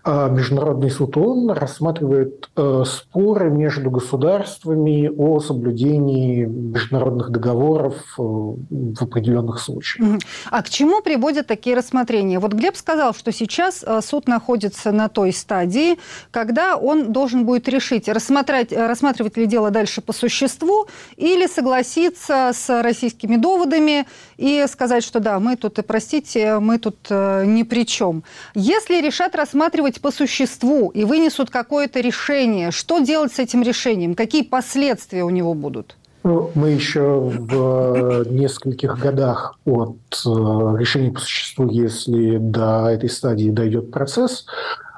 А 0.04 0.28
Международный 0.28 0.90
суд 0.90 1.16
ООН 1.16 1.50
рассматривает 1.50 2.50
э, 2.56 2.84
споры 2.86 3.50
между 3.50 3.90
государствами 3.90 5.08
о 5.16 5.40
соблюдении 5.40 6.44
международных 6.44 7.30
договоров 7.30 7.94
в 8.16 9.02
определенных 9.02 9.60
случаях. 9.60 10.20
А 10.50 10.62
к 10.62 10.68
чему 10.68 11.02
приводят 11.02 11.46
такие 11.46 11.76
рассмотрения? 11.76 12.38
Вот 12.38 12.52
Глеб 12.52 12.76
сказал, 12.76 13.14
что 13.14 13.32
сейчас 13.32 13.84
суд 14.02 14.26
находится 14.26 14.92
на 14.92 15.08
той 15.08 15.32
стадии, 15.32 15.98
когда 16.30 16.76
он 16.76 17.12
должен 17.12 17.46
будет 17.46 17.68
решить, 17.68 18.08
рассматривать, 18.08 18.72
рассматривать 18.72 19.36
ли 19.36 19.46
дело 19.46 19.70
дальше 19.70 20.00
по 20.00 20.12
существу 20.16 20.88
или 21.16 21.46
согласиться 21.46 22.50
с 22.52 22.82
российскими 22.82 23.36
доводами 23.36 24.06
и 24.36 24.64
сказать, 24.68 25.04
что 25.04 25.20
да, 25.20 25.38
мы 25.38 25.56
тут, 25.56 25.78
простите, 25.86 26.58
мы 26.58 26.78
тут 26.78 26.96
э, 27.10 27.44
ни 27.46 27.62
при 27.62 27.86
чем. 27.86 28.24
Если 28.54 29.00
решат 29.00 29.34
рассматривать 29.34 30.00
по 30.00 30.10
существу 30.10 30.90
и 30.90 31.04
вынесут 31.04 31.50
какое-то 31.50 32.00
решение, 32.00 32.70
что 32.70 32.98
делать 32.98 33.32
с 33.32 33.38
этим 33.38 33.62
решением? 33.62 34.14
Какие 34.14 34.42
последствия 34.42 35.24
у 35.24 35.30
него 35.30 35.54
будут? 35.54 35.96
Ну, 36.26 36.50
мы 36.56 36.70
еще 36.70 37.20
в 37.20 38.24
нескольких 38.28 38.98
годах 38.98 39.60
от 39.64 39.96
э, 40.26 40.28
решения 40.76 41.12
по 41.12 41.20
существу, 41.20 41.68
если 41.70 42.38
до 42.38 42.88
этой 42.88 43.08
стадии 43.08 43.50
дойдет 43.50 43.92
процесс. 43.92 44.44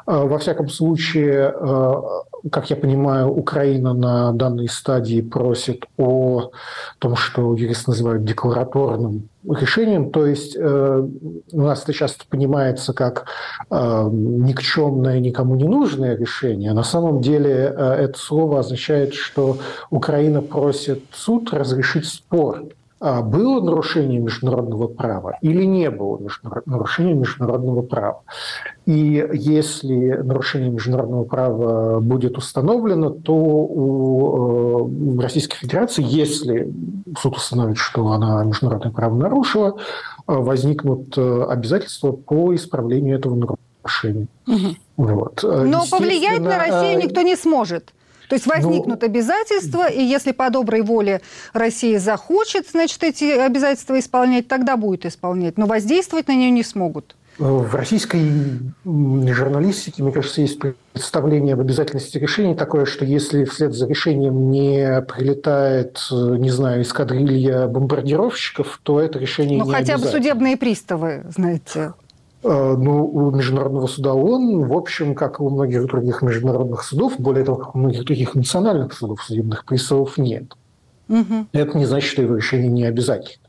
Э, 0.08 0.24
во 0.24 0.38
всяком 0.38 0.68
случае, 0.68 1.54
как 2.50 2.70
я 2.70 2.76
понимаю, 2.76 3.28
Украина 3.28 3.94
на 3.94 4.32
данной 4.32 4.68
стадии 4.68 5.20
просит 5.20 5.86
о 5.96 6.50
том, 6.98 7.16
что 7.16 7.54
юристы 7.54 7.90
называют 7.90 8.24
деклараторным 8.24 9.28
решением. 9.44 10.10
То 10.10 10.26
есть 10.26 10.56
э, 10.56 11.08
у 11.52 11.60
нас 11.60 11.82
это 11.82 11.92
часто 11.92 12.24
понимается 12.28 12.92
как 12.92 13.26
э, 13.70 14.08
никчемное, 14.10 15.20
никому 15.20 15.56
не 15.56 15.64
нужное 15.64 16.16
решение. 16.16 16.72
На 16.72 16.84
самом 16.84 17.20
деле 17.20 17.74
э, 17.76 17.94
это 18.04 18.18
слово 18.18 18.60
означает, 18.60 19.14
что 19.14 19.58
Украина 19.90 20.42
просит 20.42 21.02
суд 21.12 21.52
разрешить 21.52 22.06
спор 22.06 22.62
а 22.62 22.77
было 23.00 23.60
нарушение 23.60 24.18
международного 24.18 24.88
права 24.88 25.38
или 25.40 25.64
не 25.64 25.90
было 25.90 26.20
нарушения 26.66 27.14
международного 27.14 27.82
права. 27.82 28.22
И 28.86 29.28
если 29.34 30.16
нарушение 30.22 30.70
международного 30.70 31.24
права 31.24 32.00
будет 32.00 32.38
установлено, 32.38 33.10
то 33.10 33.34
у 33.34 34.88
э, 35.18 35.20
Российской 35.20 35.58
Федерации, 35.58 36.02
если 36.06 36.72
суд 37.18 37.36
установит, 37.36 37.76
что 37.76 38.08
она 38.12 38.42
международное 38.44 38.90
право 38.90 39.14
нарушила, 39.14 39.76
э, 39.76 40.32
возникнут 40.32 41.18
э, 41.18 41.44
обязательства 41.50 42.12
по 42.12 42.54
исправлению 42.54 43.18
этого 43.18 43.56
нарушения. 43.84 44.26
Угу. 44.46 44.76
Вот. 44.96 45.42
Но 45.42 45.84
повлиять 45.90 46.40
на 46.40 46.58
Россию 46.58 47.00
никто 47.02 47.20
не 47.20 47.36
сможет. 47.36 47.92
То 48.28 48.34
есть 48.34 48.46
возникнут 48.46 49.00
ну, 49.00 49.06
обязательства, 49.06 49.88
и 49.88 50.02
если 50.02 50.32
по 50.32 50.50
доброй 50.50 50.82
воле 50.82 51.22
Россия 51.52 51.98
захочет, 51.98 52.68
значит, 52.70 53.02
эти 53.02 53.24
обязательства 53.24 53.98
исполнять, 53.98 54.48
тогда 54.48 54.76
будет 54.76 55.06
исполнять. 55.06 55.56
Но 55.56 55.66
воздействовать 55.66 56.28
на 56.28 56.32
нее 56.32 56.50
не 56.50 56.62
смогут. 56.62 57.16
В 57.38 57.72
российской 57.76 58.32
журналистике, 58.84 60.02
мне 60.02 60.10
кажется, 60.10 60.40
есть 60.40 60.58
представление 60.92 61.54
об 61.54 61.60
обязательности 61.60 62.18
решений 62.18 62.56
такое, 62.56 62.84
что 62.84 63.04
если 63.04 63.44
вслед 63.44 63.74
за 63.74 63.86
решением 63.86 64.50
не 64.50 65.02
прилетает, 65.02 66.00
не 66.10 66.50
знаю, 66.50 66.82
эскадрилья 66.82 67.68
бомбардировщиков, 67.68 68.80
то 68.82 69.00
это 69.00 69.20
решение 69.20 69.58
ну, 69.58 69.66
не 69.66 69.72
хотя 69.72 69.98
бы 69.98 70.06
судебные 70.06 70.56
приставы, 70.56 71.24
знаете. 71.34 71.92
Э, 72.44 72.76
ну, 72.78 73.04
у 73.04 73.30
Международного 73.32 73.86
суда 73.88 74.12
ООН, 74.14 74.68
в 74.68 74.72
общем, 74.72 75.14
как 75.14 75.40
и 75.40 75.42
у 75.42 75.50
многих 75.50 75.86
других 75.86 76.22
международных 76.22 76.84
судов, 76.84 77.14
более 77.18 77.44
того, 77.44 77.58
как 77.58 77.74
у 77.74 77.78
многих 77.78 78.04
других 78.04 78.34
национальных 78.34 78.92
судов 78.92 79.22
судебных 79.22 79.64
приставов 79.64 80.18
нет. 80.18 80.44
Угу. 81.08 81.46
Это 81.52 81.78
не 81.78 81.86
значит, 81.86 82.10
что 82.10 82.22
его 82.22 82.36
решение 82.36 82.70
не 82.70 82.84
обязательно. 82.84 83.44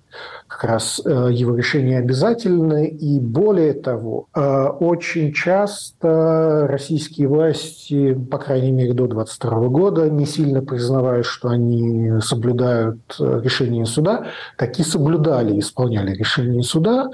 как 0.48 0.64
раз 0.64 1.00
э, 1.06 1.30
его 1.32 1.56
решения 1.56 2.00
обязательны. 2.00 2.88
И 2.88 3.20
более 3.20 3.74
того, 3.74 4.26
э, 4.34 4.66
очень 4.80 5.34
часто 5.34 6.66
российские 6.68 7.28
власти, 7.28 8.16
по 8.16 8.40
крайней 8.40 8.72
мере 8.72 8.94
до 8.94 9.06
22 9.06 9.68
года, 9.68 10.10
не 10.10 10.26
сильно 10.26 10.64
признавая, 10.64 11.22
что 11.22 11.50
они 11.50 12.20
соблюдают 12.22 13.00
решение 13.20 13.86
суда, 13.86 14.26
таки 14.58 14.82
соблюдали 14.82 15.60
исполняли 15.60 16.16
решение 16.16 16.64
суда. 16.64 17.12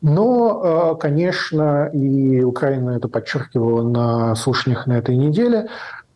Но, 0.00 0.96
конечно, 0.96 1.86
и 1.92 2.42
Украина 2.42 2.90
это 2.90 3.08
подчеркивала 3.08 3.82
на 3.82 4.34
слушаниях 4.34 4.86
на 4.86 4.94
этой 4.98 5.16
неделе, 5.16 5.68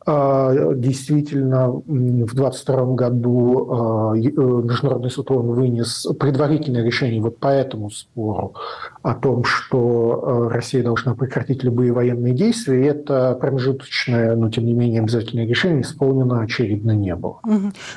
действительно, 0.06 1.68
в 1.68 2.34
2022 2.34 2.94
году 2.94 3.68
а, 3.70 4.16
э, 4.16 4.20
Международный 4.20 5.10
суд 5.10 5.30
ООН 5.30 5.48
вынес 5.48 6.06
предварительное 6.18 6.82
решение 6.82 7.20
вот 7.20 7.38
по 7.38 7.48
этому 7.48 7.90
спору 7.90 8.54
о 9.02 9.14
том, 9.14 9.44
что 9.44 10.22
а, 10.22 10.48
Россия 10.48 10.82
должна 10.82 11.14
прекратить 11.14 11.62
любые 11.64 11.92
военные 11.92 12.32
действия. 12.32 12.80
И 12.80 12.86
это 12.86 13.36
промежуточное, 13.38 14.36
но 14.36 14.48
тем 14.50 14.64
не 14.64 14.72
менее 14.72 15.02
обязательное 15.02 15.46
решение 15.46 15.82
исполнено, 15.82 16.40
очевидно, 16.40 16.92
не 16.92 17.14
было. 17.14 17.40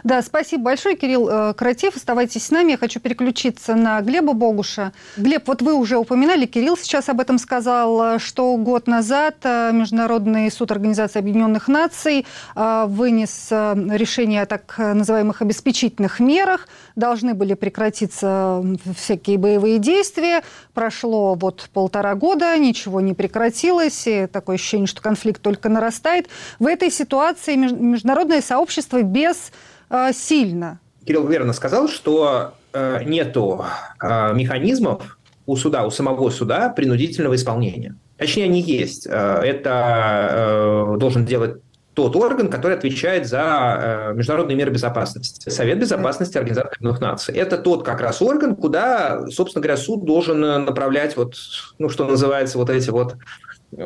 Да, 0.03 0.21
спасибо 0.21 0.63
большое, 0.65 0.97
Кирилл 0.97 1.29
э, 1.29 1.53
Каратев. 1.53 1.95
Оставайтесь 1.95 2.45
с 2.45 2.51
нами. 2.51 2.71
Я 2.71 2.77
хочу 2.77 2.99
переключиться 2.99 3.75
на 3.75 4.01
Глеба 4.01 4.33
Богуша. 4.33 4.91
Глеб, 5.15 5.47
вот 5.47 5.61
вы 5.61 5.73
уже 5.73 5.97
упоминали, 5.97 6.47
Кирилл 6.47 6.75
сейчас 6.75 7.07
об 7.07 7.21
этом 7.21 7.37
сказал, 7.37 8.19
что 8.19 8.57
год 8.57 8.87
назад 8.87 9.35
э, 9.43 9.71
Международный 9.71 10.51
суд 10.51 10.69
Организации 10.71 11.19
Объединенных 11.19 11.69
Наций 11.69 11.92
Федераций 11.93 12.25
а, 12.55 12.87
вынес 12.87 13.49
а, 13.51 13.75
решение 13.91 14.41
о 14.41 14.45
так 14.45 14.75
называемых 14.77 15.41
обеспечительных 15.41 16.19
мерах. 16.19 16.67
Должны 16.95 17.33
были 17.33 17.53
прекратиться 17.53 18.63
всякие 18.95 19.37
боевые 19.37 19.79
действия. 19.79 20.43
Прошло 20.73 21.35
вот 21.35 21.69
полтора 21.73 22.15
года, 22.15 22.57
ничего 22.57 23.01
не 23.01 23.13
прекратилось. 23.13 24.07
И 24.07 24.27
такое 24.27 24.55
ощущение, 24.55 24.87
что 24.87 25.01
конфликт 25.01 25.41
только 25.41 25.69
нарастает. 25.69 26.27
В 26.59 26.67
этой 26.67 26.91
ситуации 26.91 27.55
международное 27.55 28.41
сообщество 28.41 29.01
бессильно. 29.01 30.79
Кирилл 31.05 31.27
верно 31.27 31.53
сказал, 31.53 31.87
что 31.89 32.53
э, 32.73 33.03
нету 33.05 33.65
э, 34.01 34.33
механизмов 34.33 35.17
у 35.45 35.55
суда, 35.57 35.85
у 35.85 35.91
самого 35.91 36.29
суда 36.29 36.69
принудительного 36.69 37.35
исполнения. 37.35 37.95
Точнее, 38.17 38.45
они 38.45 38.61
есть. 38.61 39.05
Э, 39.05 39.41
это 39.43 40.95
должен 40.97 41.25
делать 41.25 41.57
тот 41.93 42.15
орган, 42.15 42.49
который 42.49 42.77
отвечает 42.77 43.27
за 43.27 44.09
э, 44.11 44.13
международные 44.13 44.55
меры 44.55 44.71
безопасности. 44.71 45.49
Совет 45.49 45.79
безопасности 45.79 46.37
Организации 46.37 46.69
Объединенных 46.69 47.01
Наций. 47.01 47.35
Это 47.35 47.57
тот 47.57 47.83
как 47.83 48.01
раз 48.01 48.21
орган, 48.21 48.55
куда, 48.55 49.27
собственно 49.29 49.61
говоря, 49.61 49.77
суд 49.77 50.05
должен 50.05 50.43
э, 50.43 50.57
направлять 50.57 51.15
вот, 51.15 51.35
ну, 51.77 51.89
что 51.89 52.05
называется, 52.05 52.57
вот 52.57 52.69
эти 52.69 52.89
вот 52.89 53.15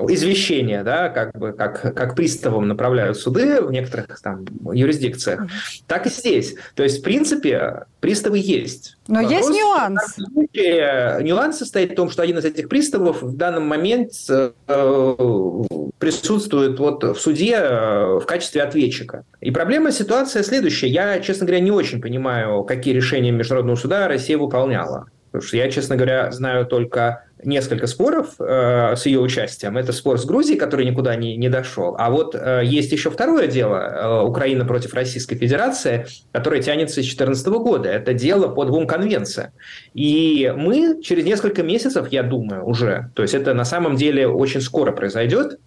извещения, 0.09 0.83
да, 0.83 1.09
как 1.09 1.37
бы 1.37 1.53
как, 1.53 1.81
как 1.95 2.15
приставам 2.15 2.67
направляют 2.67 3.17
суды 3.17 3.61
в 3.61 3.71
некоторых 3.71 4.19
там 4.21 4.45
юрисдикциях, 4.73 5.47
так 5.87 6.05
и 6.05 6.09
здесь. 6.09 6.55
То 6.75 6.83
есть, 6.83 6.99
в 6.99 7.03
принципе, 7.03 7.85
приставы 7.99 8.37
есть. 8.37 8.97
Но 9.07 9.21
Вопрос, 9.21 9.31
есть 9.31 9.49
нюанс. 9.49 10.15
Случае, 10.15 11.19
нюанс 11.21 11.57
состоит 11.57 11.91
в 11.91 11.95
том, 11.95 12.09
что 12.09 12.23
один 12.23 12.37
из 12.37 12.45
этих 12.45 12.69
приставов 12.69 13.21
в 13.21 13.35
данном 13.35 13.67
моменте 13.67 14.51
э, 14.67 15.63
присутствует 15.99 16.79
вот 16.79 17.03
в 17.03 17.15
суде 17.15 17.55
э, 17.55 18.19
в 18.19 18.25
качестве 18.25 18.61
ответчика. 18.61 19.23
И 19.41 19.51
проблема 19.51 19.91
ситуация 19.91 20.43
следующая. 20.43 20.87
Я, 20.87 21.19
честно 21.19 21.45
говоря, 21.45 21.61
не 21.61 21.71
очень 21.71 22.01
понимаю, 22.01 22.63
какие 22.63 22.93
решения 22.93 23.31
Международного 23.31 23.77
суда 23.77 24.07
Россия 24.07 24.37
выполняла. 24.37 25.07
Потому 25.31 25.47
что 25.47 25.57
я, 25.57 25.69
честно 25.69 25.95
говоря, 25.95 26.31
знаю 26.31 26.65
только 26.65 27.23
несколько 27.43 27.85
споров 27.87 28.35
э, 28.39 28.95
с 28.95 29.05
ее 29.05 29.19
участием. 29.19 29.77
Это 29.77 29.93
спор 29.93 30.17
с 30.17 30.25
Грузией, 30.25 30.57
который 30.57 30.85
никуда 30.85 31.15
не, 31.15 31.37
не 31.37 31.49
дошел. 31.49 31.95
А 31.97 32.09
вот 32.09 32.33
э, 32.33 32.61
есть 32.63 32.91
еще 32.91 33.11
второе 33.11 33.47
дело 33.47 33.75
э, 33.75 34.21
Украина 34.23 34.65
против 34.65 34.93
Российской 34.93 35.35
Федерации, 35.35 36.07
которое 36.31 36.61
тянется 36.61 36.95
с 36.95 37.05
2014 37.05 37.47
года. 37.47 37.89
Это 37.89 38.13
дело 38.13 38.47
по 38.47 38.65
двум 38.65 38.87
конвенциям. 38.87 39.51
И 39.93 40.51
мы 40.55 41.01
через 41.03 41.25
несколько 41.25 41.61
месяцев, 41.61 42.07
я 42.09 42.23
думаю, 42.23 42.65
уже, 42.65 43.11
то 43.13 43.21
есть 43.21 43.33
это 43.33 43.53
на 43.53 43.65
самом 43.65 43.95
деле 43.95 44.27
очень 44.27 44.61
скоро 44.61 44.91
произойдет, 44.91 45.59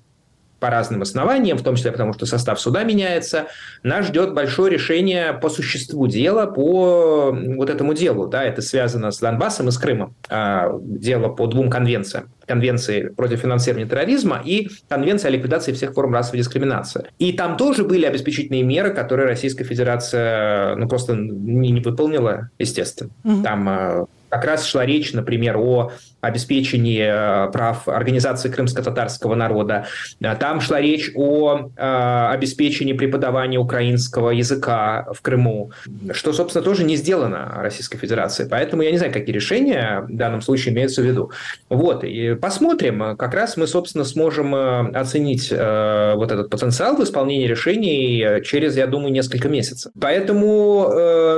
по 0.61 0.71
разным 0.71 1.03
основаниям, 1.03 1.59
в 1.59 1.63
том 1.63 1.75
числе 1.75 1.91
потому, 1.91 2.13
что 2.13 2.27
состав 2.27 2.61
суда 2.61 2.85
меняется, 2.85 3.47
нас 3.83 4.07
ждет 4.07 4.35
большое 4.35 4.71
решение 4.73 5.33
по 5.33 5.49
существу 5.49 6.07
дела, 6.07 6.47
по 6.47 7.33
вот 7.33 7.71
этому 7.71 7.95
делу. 7.95 8.27
Да, 8.27 8.45
это 8.45 8.63
связано 8.63 9.11
с 9.11 9.19
Донбассом 9.19 9.69
и 9.69 9.71
с 9.71 9.79
Крымом. 9.79 10.15
А, 10.29 10.71
дело 10.81 11.29
по 11.29 11.47
двум 11.47 11.71
конвенциям. 11.71 12.31
Конвенции 12.47 13.09
против 13.09 13.41
финансирования 13.41 13.89
терроризма 13.89 14.43
и 14.45 14.69
Конвенции 14.89 15.29
о 15.29 15.31
ликвидации 15.31 15.73
всех 15.73 15.95
форм 15.95 16.13
расовой 16.13 16.39
дискриминации. 16.39 17.07
И 17.19 17.33
там 17.33 17.57
тоже 17.57 17.85
были 17.85 18.05
обеспечительные 18.05 18.63
меры, 18.63 18.93
которые 18.93 19.29
Российская 19.29 19.65
Федерация 19.65 20.77
ну, 20.77 20.89
просто 20.89 21.15
не, 21.15 21.71
не 21.71 21.81
выполнила, 21.81 22.51
естественно. 22.59 23.11
Угу. 23.25 23.43
Там 23.43 23.69
а, 23.69 24.07
как 24.31 24.45
раз 24.45 24.65
шла 24.65 24.87
речь, 24.87 25.13
например, 25.13 25.59
о 25.59 25.93
обеспечении 26.21 27.03
э, 27.03 27.51
прав 27.51 27.89
организации 27.89 28.51
крымско-татарского 28.51 29.35
народа. 29.35 29.87
Э, 30.21 30.37
там 30.37 30.61
шла 30.61 30.81
речь 30.81 31.11
о 31.15 31.71
э, 31.77 32.29
обеспечении 32.33 32.93
преподавания 32.93 33.59
украинского 33.59 34.31
языка 34.31 35.09
в 35.13 35.23
Крыму, 35.23 35.73
что, 36.13 36.33
собственно, 36.33 36.65
тоже 36.65 36.85
не 36.85 36.97
сделано 36.97 37.51
Российской 37.57 37.99
Федерацией. 37.99 38.49
Поэтому 38.49 38.83
я 38.83 38.91
не 38.91 38.99
знаю, 38.99 39.13
какие 39.13 39.35
решения 39.35 40.05
в 40.09 40.15
данном 40.15 40.43
случае 40.43 40.75
имеются 40.75 41.03
в 41.03 41.05
виду. 41.05 41.33
Вот, 41.69 42.05
и 42.05 42.35
посмотрим. 42.35 43.17
Как 43.17 43.35
раз 43.35 43.57
мы, 43.57 43.67
собственно, 43.67 44.05
сможем 44.05 44.55
оценить 44.95 45.51
вот 45.51 46.33
этот 46.33 46.51
потенциал 46.51 46.97
в 46.97 47.03
исполнении 47.03 47.47
решений 47.47 48.43
через, 48.45 48.77
я 48.77 48.87
думаю, 48.87 49.13
несколько 49.13 49.49
месяцев. 49.49 49.93
Поэтому, 50.01 50.91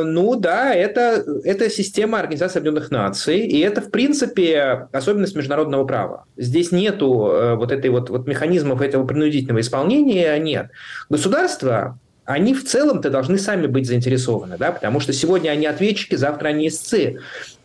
ну 0.05 0.37
да, 0.37 0.75
это, 0.75 1.25
это 1.45 1.71
система 1.71 2.19
Организации 2.19 2.59
Объединенных 2.59 2.82
Наций, 2.91 3.41
и 3.41 3.61
это, 3.61 3.81
в 3.81 3.91
принципе, 3.91 4.89
особенность 4.93 5.37
международного 5.37 5.85
права. 5.85 6.25
Здесь 6.37 6.73
нету 6.73 7.27
э, 7.27 7.55
вот 7.55 7.73
этой 7.73 7.91
вот, 7.91 8.11
вот 8.11 8.27
механизмов 8.27 8.81
этого 8.81 9.07
принудительного 9.07 9.61
исполнения, 9.61 10.39
нет. 10.39 10.71
Государства 11.09 11.99
они 12.25 12.55
в 12.55 12.65
целом-то 12.65 13.11
должны 13.11 13.39
сами 13.39 13.67
быть 13.67 13.87
заинтересованы, 13.87 14.57
да, 14.59 14.73
потому 14.73 15.01
что 15.01 15.13
сегодня 15.13 15.51
они 15.51 15.67
ответчики, 15.67 16.15
завтра 16.15 16.49
они 16.49 16.69
истцы. 16.69 17.19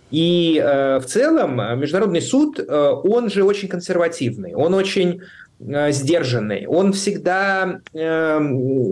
И 0.09 0.61
э, 0.63 0.99
в 0.99 1.05
целом 1.05 1.57
Международный 1.79 2.21
суд, 2.21 2.59
э, 2.59 2.63
он 2.65 3.29
же 3.29 3.43
очень 3.43 3.67
консервативный, 3.67 4.55
он 4.55 4.73
очень 4.73 5.21
Э, 5.21 5.46
сдержанный. 5.59 6.67
Он 6.67 6.93
всегда 6.93 7.79
э, 7.93 8.37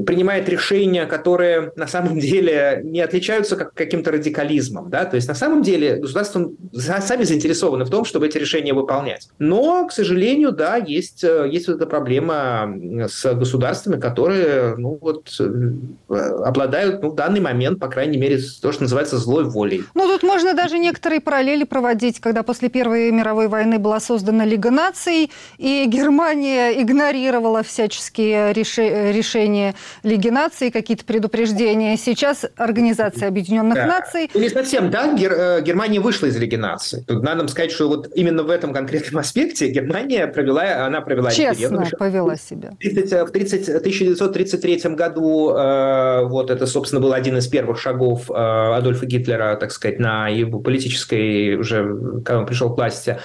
принимает 0.05 0.49
решения, 0.49 1.05
которые 1.05 1.71
на 1.75 1.87
самом 1.87 2.19
деле 2.19 2.81
не 2.83 3.01
отличаются 3.01 3.55
как, 3.55 3.73
каким-то 3.73 4.11
радикализмом. 4.11 4.89
Да? 4.89 5.05
То 5.05 5.15
есть 5.15 5.27
на 5.27 5.35
самом 5.35 5.61
деле 5.61 5.97
государства 5.97 6.51
сами 6.73 7.23
заинтересованы 7.23 7.85
в 7.85 7.89
том, 7.89 8.03
чтобы 8.03 8.25
эти 8.25 8.37
решения 8.37 8.73
выполнять. 8.73 9.29
Но, 9.37 9.87
к 9.87 9.91
сожалению, 9.91 10.51
да, 10.51 10.77
есть, 10.77 11.23
э, 11.23 11.47
есть 11.51 11.67
вот 11.67 11.77
эта 11.77 11.85
проблема 11.85 12.73
с 13.07 13.33
государствами, 13.35 13.99
которые 13.99 14.75
ну, 14.75 14.97
вот, 14.99 15.29
э, 15.39 16.13
обладают 16.43 17.03
ну, 17.03 17.11
в 17.11 17.15
данный 17.15 17.41
момент, 17.41 17.79
по 17.79 17.89
крайней 17.89 18.17
мере, 18.17 18.39
то, 18.61 18.71
что 18.71 18.83
называется 18.83 19.17
злой 19.17 19.43
волей. 19.43 19.83
Ну, 19.93 20.07
тут 20.07 20.23
можно 20.23 20.55
даже 20.55 20.79
некоторые 20.79 21.21
параллели 21.21 21.63
проводить, 21.63 22.19
когда 22.19 22.41
после 22.41 22.69
Первой 22.69 23.11
мировой 23.11 23.47
войны 23.49 23.77
была 23.77 23.99
создана 23.99 24.45
Лига 24.45 24.71
наций, 24.71 25.29
и 25.59 25.85
Германия 25.87 26.54
игнорировала 26.55 27.63
всяческие 27.63 28.53
решения 28.53 29.75
Лиги 30.03 30.29
наций, 30.29 30.71
какие-то 30.71 31.05
предупреждения. 31.05 31.97
Сейчас 31.97 32.45
Организация 32.57 33.27
Объединенных 33.27 33.75
да. 33.75 33.85
Наций... 33.85 34.29
Ну, 34.33 34.39
не 34.39 34.49
совсем 34.49 34.91
так. 34.91 35.17
Гер... 35.17 35.33
Э, 35.33 35.61
Германия 35.61 35.99
вышла 35.99 36.27
из 36.27 36.37
Лиги 36.37 36.55
наций. 36.55 37.03
Тут 37.05 37.23
надо 37.23 37.47
сказать, 37.47 37.71
что 37.71 37.87
вот 37.87 38.09
именно 38.15 38.43
в 38.43 38.49
этом 38.49 38.73
конкретном 38.73 39.17
аспекте 39.19 39.67
Германия 39.67 40.27
провела, 40.27 40.85
она 40.85 41.01
провела... 41.01 41.31
Честно 41.31 41.65
референдум. 41.65 41.99
повела 41.99 42.35
себя. 42.35 42.71
В 42.71 43.31
30, 43.31 43.69
1933 43.69 44.95
году 44.95 45.51
э, 45.51 46.25
вот 46.25 46.49
это, 46.49 46.65
собственно, 46.65 47.01
был 47.01 47.13
один 47.13 47.37
из 47.37 47.47
первых 47.47 47.79
шагов 47.79 48.29
э, 48.29 48.33
Адольфа 48.33 49.05
Гитлера, 49.05 49.55
так 49.55 49.71
сказать, 49.71 49.99
на 49.99 50.27
его 50.27 50.59
политической 50.59 51.55
уже, 51.55 51.83
когда 52.23 52.39
он 52.39 52.45
пришел 52.45 52.73
к 52.73 52.77
власти, 52.77 53.19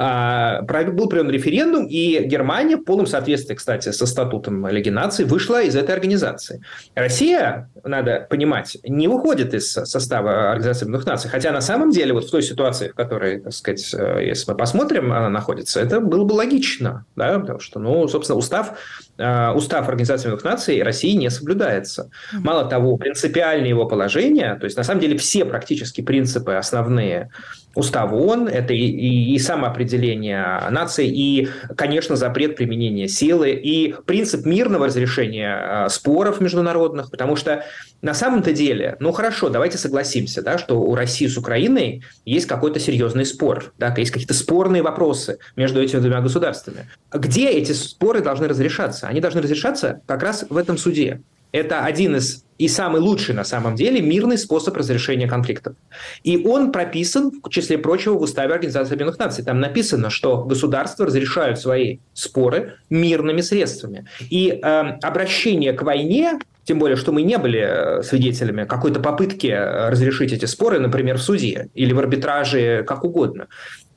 был 0.00 1.08
проведен 1.08 1.30
референдум, 1.30 1.86
и 1.86 2.24
Германия 2.24 2.76
в 2.76 2.84
полном 2.84 3.06
соответствии, 3.06 3.54
кстати, 3.54 3.90
со 3.90 4.06
статутом 4.06 4.66
Лиги 4.68 4.88
наций 4.88 5.26
вышла 5.26 5.62
из 5.62 5.76
этой 5.76 5.94
организации. 5.94 6.62
Россия, 6.94 7.68
надо 7.84 8.26
понимать, 8.30 8.78
не 8.82 9.08
выходит 9.08 9.52
из 9.52 9.70
состава 9.70 10.52
Организации 10.52 10.84
Объединенных 10.84 11.06
Наций, 11.06 11.30
хотя 11.30 11.52
на 11.52 11.60
самом 11.60 11.90
деле 11.90 12.14
вот 12.14 12.24
в 12.24 12.30
той 12.30 12.42
ситуации, 12.42 12.88
в 12.88 12.94
которой, 12.94 13.40
так 13.40 13.52
сказать, 13.52 13.94
э, 13.94 14.24
если 14.24 14.50
мы 14.50 14.56
посмотрим, 14.56 15.12
она 15.12 15.28
находится, 15.28 15.80
это 15.80 16.00
было 16.00 16.24
бы 16.24 16.32
логично, 16.32 17.04
да, 17.14 17.38
потому 17.38 17.60
что, 17.60 17.78
ну, 17.78 18.08
собственно, 18.08 18.38
устав, 18.38 18.78
э, 19.18 19.50
устав 19.52 19.86
Организации 19.86 20.28
Объединенных 20.28 20.44
Наций 20.44 20.82
России 20.82 21.12
не 21.12 21.28
соблюдается. 21.28 22.10
Мало 22.32 22.64
того, 22.64 22.96
принципиальное 22.96 23.68
его 23.68 23.84
положение, 23.84 24.54
то 24.54 24.64
есть, 24.64 24.78
на 24.78 24.82
самом 24.82 25.00
деле, 25.00 25.18
все 25.18 25.44
практически 25.44 26.00
принципы 26.00 26.54
основные 26.54 27.30
Устава 27.74 28.16
ООН, 28.16 28.48
это 28.48 28.72
и, 28.74 28.86
и, 28.86 29.34
и 29.34 29.38
самоопределение 29.38 30.68
нации, 30.70 31.06
и, 31.06 31.48
конечно, 31.76 32.16
запрет 32.16 32.56
применения 32.56 33.06
силы, 33.06 33.50
и 33.50 33.94
принцип 34.06 34.44
мирного 34.44 34.86
разрешения 34.86 35.86
э, 35.86 35.88
споров 35.88 36.40
международных, 36.40 37.10
потому 37.10 37.36
что 37.36 37.64
на 38.02 38.14
самом-то 38.14 38.52
деле, 38.52 38.96
ну 38.98 39.12
хорошо, 39.12 39.50
давайте 39.50 39.78
согласимся, 39.78 40.42
да, 40.42 40.58
что 40.58 40.80
у 40.80 40.94
России 40.94 41.26
с 41.26 41.36
Украиной 41.36 42.02
есть 42.24 42.46
какой-то 42.46 42.80
серьезный 42.80 43.24
спор, 43.24 43.72
да, 43.78 43.94
есть 43.96 44.10
какие-то 44.10 44.34
спорные 44.34 44.82
вопросы 44.82 45.38
между 45.54 45.80
этими 45.80 46.00
двумя 46.00 46.20
государствами. 46.20 46.88
Где 47.12 47.50
эти 47.50 47.72
споры 47.72 48.20
должны 48.20 48.48
разрешаться? 48.48 49.06
Они 49.06 49.20
должны 49.20 49.42
разрешаться 49.42 50.00
как 50.06 50.22
раз 50.22 50.44
в 50.48 50.56
этом 50.56 50.76
суде. 50.76 51.22
Это 51.52 51.84
один 51.84 52.16
из 52.16 52.44
и 52.60 52.68
самый 52.68 53.00
лучший 53.00 53.34
на 53.34 53.44
самом 53.44 53.74
деле 53.74 54.02
мирный 54.02 54.36
способ 54.36 54.76
разрешения 54.76 55.26
конфликтов. 55.26 55.76
И 56.24 56.46
он 56.46 56.72
прописан, 56.72 57.32
в 57.42 57.48
числе 57.48 57.78
прочего, 57.78 58.18
в 58.18 58.20
Уставе 58.20 58.52
Организации 58.52 58.92
Объединенных 58.92 59.18
Наций. 59.18 59.42
Там 59.42 59.60
написано, 59.60 60.10
что 60.10 60.44
государства 60.44 61.06
разрешают 61.06 61.58
свои 61.58 62.00
споры 62.12 62.74
мирными 62.90 63.40
средствами. 63.40 64.06
И 64.28 64.60
э, 64.62 64.68
обращение 65.02 65.72
к 65.72 65.80
войне 65.80 66.38
тем 66.64 66.78
более, 66.78 66.96
что 66.96 67.12
мы 67.12 67.22
не 67.22 67.38
были 67.38 67.60
э, 67.60 68.02
свидетелями 68.02 68.64
какой-то 68.64 69.00
попытки 69.00 69.46
э, 69.46 69.88
разрешить 69.88 70.32
эти 70.32 70.44
споры, 70.44 70.78
например, 70.78 71.16
в 71.16 71.22
суде 71.22 71.68
или 71.74 71.92
в 71.92 71.98
арбитраже, 71.98 72.84
как 72.86 73.04
угодно. 73.04 73.48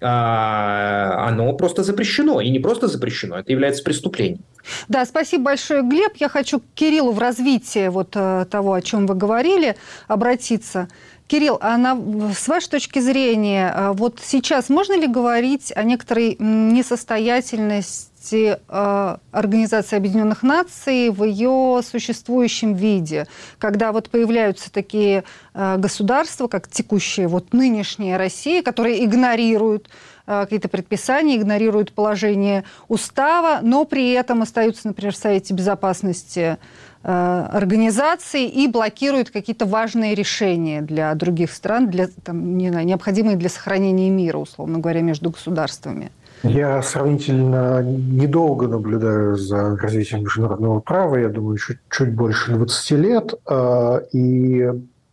А, 0.04 1.28
оно 1.28 1.54
просто 1.54 1.84
запрещено. 1.84 2.42
И 2.42 2.50
не 2.50 2.60
просто 2.60 2.88
запрещено, 2.88 3.40
это 3.40 3.52
является 3.52 3.84
преступлением. 3.84 4.44
Да, 4.88 5.06
спасибо 5.06 5.46
большое, 5.46 5.82
Глеб. 5.82 6.14
Я 6.18 6.30
хочу 6.30 6.60
к 6.60 6.64
Кириллу 6.76 7.12
в 7.12 7.20
развитии 7.20 7.88
вот 7.88 8.16
э, 8.16 8.46
того, 8.50 8.74
о 8.74 8.82
чем 8.82 9.08
вы 9.08 9.16
говорили, 9.16 9.76
обратиться. 10.08 10.88
Кирилл, 11.28 11.58
а 11.62 11.78
на, 11.78 11.96
с 12.34 12.48
вашей 12.48 12.70
точки 12.70 13.00
зрения, 13.00 13.92
вот 13.94 14.20
сейчас 14.22 14.70
можно 14.70 14.94
ли 14.98 15.08
говорить 15.08 15.72
о 15.76 15.84
некоторой 15.84 16.36
несостоятельности 16.38 18.13
части 18.24 18.58
э, 18.68 19.18
Организации 19.32 19.98
Объединенных 19.98 20.44
Наций 20.44 21.10
в 21.10 21.24
ее 21.24 21.82
существующем 21.84 22.74
виде, 22.74 23.28
когда 23.60 23.92
вот 23.92 24.10
появляются 24.10 24.72
такие 24.72 25.24
э, 25.54 25.78
государства, 25.78 26.48
как 26.48 26.68
текущие, 26.68 27.28
вот 27.28 27.54
нынешняя 27.54 28.18
Россия, 28.18 28.64
которые 28.64 29.04
игнорируют 29.04 29.90
э, 30.26 30.44
какие-то 30.44 30.70
предписания, 30.70 31.36
игнорируют 31.36 31.94
положение 31.94 32.64
устава, 32.88 33.60
но 33.62 33.86
при 33.86 34.12
этом 34.12 34.42
остаются, 34.42 34.88
например, 34.88 35.14
в 35.14 35.18
Совете 35.18 35.54
Безопасности 35.54 36.58
организации 37.06 38.48
и 38.48 38.66
блокируют 38.70 39.30
какие-то 39.30 39.66
важные 39.66 40.16
решения 40.16 40.82
для 40.82 41.14
других 41.16 41.52
стран, 41.52 41.90
для, 41.90 42.08
там, 42.24 42.58
не 42.58 42.70
знаю, 42.70 42.86
необходимые 42.86 43.36
для 43.36 43.50
сохранения 43.50 44.10
мира, 44.10 44.38
условно 44.38 44.80
говоря, 44.80 45.02
между 45.02 45.30
государствами. 45.30 46.12
Я 46.44 46.82
сравнительно 46.82 47.82
недолго 47.82 48.68
наблюдаю 48.68 49.38
за 49.38 49.78
развитием 49.78 50.24
международного 50.24 50.82
права, 50.82 51.16
я 51.16 51.30
думаю, 51.30 51.58
чуть, 51.58 51.78
чуть 51.90 52.14
больше 52.14 52.52
20 52.52 52.92
лет. 52.92 53.34
А, 53.46 54.02
и 54.12 54.70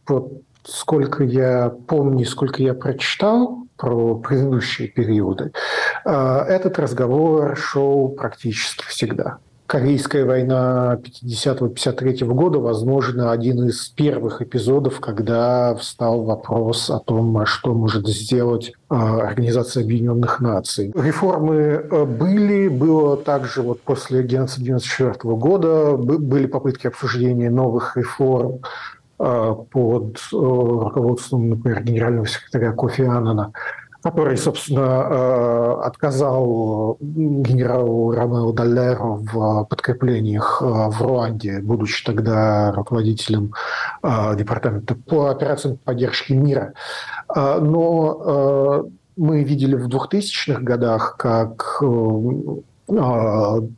вот 0.08 0.42
сколько 0.64 1.22
я 1.22 1.72
помню, 1.86 2.26
сколько 2.26 2.60
я 2.60 2.74
прочитал 2.74 3.64
про 3.76 4.16
предыдущие 4.16 4.88
периоды, 4.88 5.52
а, 6.04 6.44
этот 6.44 6.80
разговор 6.80 7.56
шел 7.56 8.08
практически 8.08 8.84
всегда. 8.88 9.38
Корейская 9.70 10.24
война 10.24 10.98
50-53 11.22 12.24
года, 12.24 12.58
возможно, 12.58 13.30
один 13.30 13.68
из 13.68 13.86
первых 13.86 14.42
эпизодов, 14.42 14.98
когда 14.98 15.76
встал 15.76 16.24
вопрос 16.24 16.90
о 16.90 16.98
том, 16.98 17.46
что 17.46 17.72
может 17.72 18.08
сделать 18.08 18.72
а, 18.88 19.20
Организация 19.20 19.84
Объединенных 19.84 20.40
Наций. 20.40 20.90
Реформы 20.96 21.54
э, 21.54 22.04
были, 22.04 22.66
было 22.66 23.16
также 23.16 23.62
вот 23.62 23.80
после 23.82 24.24
геноцида 24.24 24.74
1994 24.74 25.36
года, 25.36 25.96
были 25.96 26.46
попытки 26.46 26.88
обсуждения 26.88 27.48
новых 27.48 27.96
реформ 27.96 28.62
а, 29.20 29.54
под 29.54 30.16
э, 30.16 30.20
руководством, 30.32 31.48
например, 31.48 31.84
генерального 31.84 32.26
секретаря 32.26 32.72
Кофи 32.72 33.02
Аннана 33.02 33.52
который, 34.02 34.36
собственно, 34.36 35.06
э, 35.10 35.80
отказал 35.84 36.96
генералу 37.00 38.12
Ромео 38.12 38.52
Даллеру 38.52 39.20
в 39.30 39.64
подкреплениях 39.64 40.62
э, 40.62 40.64
в 40.64 41.02
Руанде, 41.02 41.60
будучи 41.60 42.04
тогда 42.04 42.72
руководителем 42.72 43.52
э, 44.02 44.36
департамента 44.36 44.94
по 44.94 45.28
операциям 45.28 45.76
поддержки 45.84 46.32
мира. 46.32 46.72
Но 47.34 48.86
мы 49.16 49.44
видели 49.44 49.76
в 49.76 49.86
2000-х 49.88 50.60
годах, 50.62 51.16
как 51.16 51.82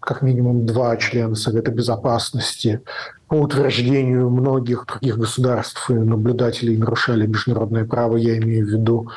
как 0.00 0.22
минимум 0.22 0.64
два 0.64 0.96
члена 0.96 1.34
Совета 1.34 1.70
Безопасности 1.70 2.80
по 3.28 3.34
утверждению 3.34 4.30
многих 4.30 4.86
других 4.86 5.18
государств 5.18 5.90
и 5.90 5.92
наблюдателей 5.92 6.78
нарушали 6.78 7.26
международное 7.26 7.84
право, 7.84 8.16
я 8.16 8.38
имею 8.38 8.64
в 8.64 8.70
виду 8.70 9.10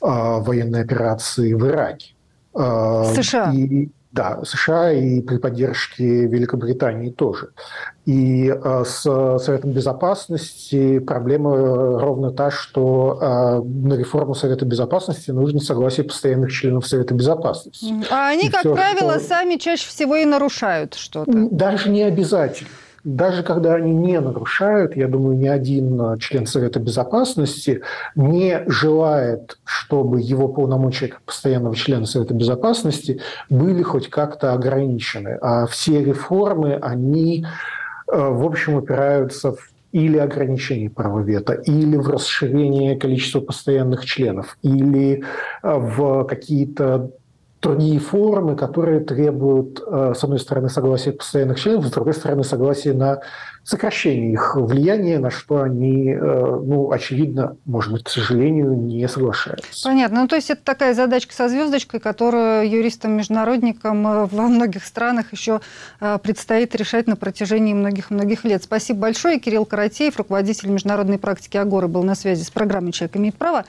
военной 0.00 0.82
операции 0.82 1.52
в 1.52 1.66
Ираке. 1.66 2.14
А, 2.54 3.04
США. 3.14 3.52
И, 3.52 3.88
да, 4.10 4.40
США 4.42 4.92
и 4.92 5.20
при 5.20 5.36
поддержке 5.36 6.26
Великобритании 6.26 7.10
тоже. 7.10 7.50
И 8.06 8.48
а, 8.48 8.84
с 8.84 9.02
Советом 9.38 9.72
Безопасности 9.72 10.98
проблема 10.98 11.56
ровно 12.00 12.30
та, 12.30 12.50
что 12.50 13.62
на 13.64 13.94
реформу 13.94 14.34
Совета 14.34 14.64
Безопасности 14.64 15.30
нужно 15.30 15.60
согласие 15.60 16.04
постоянных 16.04 16.52
членов 16.52 16.86
Совета 16.86 17.14
Безопасности. 17.14 17.94
А 18.10 18.28
они, 18.30 18.48
и 18.48 18.50
как 18.50 18.60
все, 18.60 18.74
правило, 18.74 19.18
что... 19.18 19.28
сами 19.28 19.56
чаще 19.56 19.88
всего 19.88 20.16
и 20.16 20.24
нарушают 20.24 20.94
что-то. 20.94 21.48
Даже 21.50 21.90
не 21.90 22.02
обязательно 22.02 22.70
даже 23.04 23.42
когда 23.42 23.74
они 23.74 23.92
не 23.94 24.20
нарушают, 24.20 24.96
я 24.96 25.08
думаю, 25.08 25.36
ни 25.36 25.48
один 25.48 26.00
э, 26.00 26.18
член 26.18 26.46
Совета 26.46 26.80
Безопасности 26.80 27.82
не 28.14 28.62
желает, 28.66 29.58
чтобы 29.64 30.20
его 30.20 30.48
полномочия 30.48 31.08
как 31.08 31.22
постоянного 31.22 31.76
члена 31.76 32.06
Совета 32.06 32.34
Безопасности 32.34 33.20
были 33.48 33.82
хоть 33.82 34.08
как-то 34.08 34.52
ограничены. 34.52 35.38
А 35.40 35.66
все 35.66 36.04
реформы, 36.04 36.74
они, 36.74 37.46
э, 38.10 38.16
в 38.16 38.44
общем, 38.44 38.74
упираются 38.74 39.52
в 39.52 39.70
или 39.92 40.18
ограничение 40.18 40.90
права 40.90 41.20
вето, 41.20 41.54
или 41.54 41.96
в 41.96 42.08
расширение 42.08 42.96
количества 42.96 43.40
постоянных 43.40 44.04
членов, 44.04 44.58
или 44.62 45.24
э, 45.62 45.74
в 45.78 46.24
какие-то 46.24 47.10
другие 47.60 47.98
формы, 47.98 48.56
которые 48.56 49.00
требуют, 49.00 49.82
э, 49.84 50.14
с 50.16 50.22
одной 50.22 50.38
стороны, 50.38 50.68
согласия 50.68 51.12
постоянных 51.12 51.58
членов, 51.58 51.86
с 51.86 51.90
другой 51.90 52.14
стороны, 52.14 52.44
согласия 52.44 52.92
на 52.92 53.20
сокращение 53.68 54.32
их 54.32 54.56
влияния, 54.56 55.18
на 55.18 55.30
что 55.30 55.60
они, 55.60 56.10
э, 56.10 56.18
ну, 56.18 56.90
очевидно, 56.90 57.58
может 57.66 57.92
быть, 57.92 58.04
к 58.04 58.08
сожалению, 58.08 58.72
не 58.72 59.06
соглашаются. 59.06 59.84
Понятно. 59.84 60.22
Ну, 60.22 60.26
то 60.26 60.36
есть 60.36 60.48
это 60.48 60.62
такая 60.64 60.94
задачка 60.94 61.34
со 61.34 61.50
звездочкой, 61.50 62.00
которую 62.00 62.66
юристам-международникам 62.66 64.06
э, 64.06 64.24
во 64.24 64.48
многих 64.48 64.86
странах 64.86 65.32
еще 65.32 65.60
предстоит 66.22 66.74
решать 66.76 67.06
на 67.08 67.16
протяжении 67.16 67.74
многих-многих 67.74 68.44
лет. 68.44 68.62
Спасибо 68.62 69.00
большое. 69.00 69.38
Кирилл 69.38 69.66
Каратеев, 69.66 70.16
руководитель 70.16 70.70
международной 70.70 71.18
практики 71.18 71.58
АГОРы, 71.58 71.88
был 71.88 72.04
на 72.04 72.14
связи 72.14 72.44
с 72.44 72.50
программой 72.50 72.92
«Человек 72.92 73.16
имеет 73.18 73.34
право». 73.34 73.66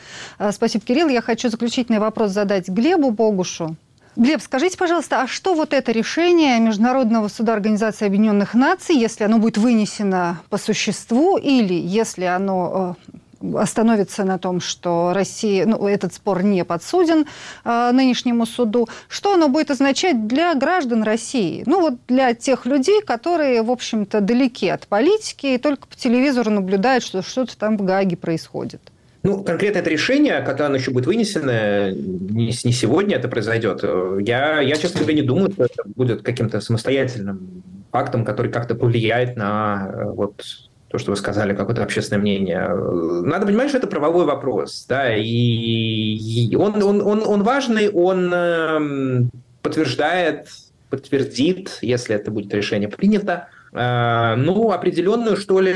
Спасибо, 0.52 0.86
Кирилл. 0.86 1.10
Я 1.10 1.22
хочу 1.22 1.50
заключительный 1.50 2.00
вопрос 2.00 2.32
задать 2.32 2.70
Глебу 2.70 3.12
Богушу. 3.12 3.76
Глеб, 4.20 4.42
скажите, 4.42 4.78
пожалуйста, 4.78 5.22
а 5.22 5.28
что 5.28 5.54
вот 5.54 5.72
это 5.74 5.94
решение 5.94 6.60
Международного 6.60 7.30
суда 7.30 7.54
Организации 7.54 8.06
Объединенных 8.06 8.54
Наций, 8.54 8.98
если 8.98 9.24
оно 9.24 9.38
будет 9.38 9.58
вынесено 9.58 10.42
по 10.50 10.58
существу, 10.58 11.38
или 11.38 11.74
если 11.74 12.26
оно 12.26 12.98
э, 13.42 13.58
остановится 13.58 14.26
на 14.26 14.38
том, 14.38 14.60
что 14.60 15.14
Россия, 15.14 15.66
ну, 15.66 15.88
этот 15.88 16.14
спор 16.14 16.44
не 16.44 16.66
подсуден 16.66 17.28
э, 17.64 17.92
нынешнему 17.94 18.46
суду, 18.46 18.90
что 19.08 19.36
оно 19.36 19.48
будет 19.48 19.72
означать 19.72 20.28
для 20.28 20.54
граждан 20.54 21.04
России? 21.04 21.64
Ну, 21.66 21.80
вот 21.80 21.94
для 22.10 22.34
тех 22.34 22.66
людей, 22.66 23.02
которые, 23.02 23.62
в 23.62 23.72
общем-то, 23.72 24.20
далеки 24.20 24.68
от 24.68 24.86
политики 24.86 25.46
и 25.46 25.58
только 25.58 25.88
по 25.88 25.96
телевизору 25.96 26.52
наблюдают, 26.52 27.06
что 27.06 27.22
что-то 27.22 27.58
там 27.58 27.78
в 27.78 27.86
Гааге 27.86 28.18
происходит. 28.18 28.82
Ну, 29.22 29.44
конкретно 29.44 29.80
это 29.80 29.90
решение, 29.90 30.42
когда 30.42 30.68
оно 30.68 30.76
еще 30.76 30.92
будет 30.92 31.06
вынесено, 31.06 31.92
не, 31.92 32.48
не 32.48 32.72
сегодня 32.72 33.18
это 33.18 33.28
произойдет. 33.28 33.84
Я, 33.84 34.62
я, 34.62 34.76
честно 34.76 35.02
говоря, 35.02 35.16
не 35.16 35.22
думаю, 35.22 35.52
что 35.52 35.66
это 35.66 35.84
будет 35.86 36.22
каким-то 36.22 36.62
самостоятельным 36.62 37.64
фактом, 37.92 38.24
который 38.24 38.52
как-то 38.52 38.76
повлияет 38.76 39.36
на 39.36 39.92
э, 39.92 40.04
вот 40.06 40.44
то, 40.88 40.98
что 40.98 41.12
вы 41.12 41.18
сказали, 41.18 41.54
какое-то 41.54 41.84
общественное 41.84 42.22
мнение. 42.22 42.68
Надо 42.68 43.46
понимать, 43.46 43.70
что 43.70 43.78
это 43.78 43.88
правовой 43.88 44.26
вопрос, 44.26 44.86
да, 44.88 45.16
и 45.16 46.56
он, 46.56 46.82
он, 46.82 47.02
он, 47.02 47.22
он 47.24 47.44
важный, 47.44 47.90
он 47.90 48.34
эм, 48.34 49.32
подтверждает, 49.62 50.48
подтвердит, 50.90 51.78
если 51.82 52.16
это 52.16 52.32
будет 52.32 52.54
решение 52.54 52.90
принято, 52.90 53.50
э, 53.52 53.59
ну, 53.72 54.72
определенную, 54.72 55.38
что 55.38 55.60
ли, 55.60 55.74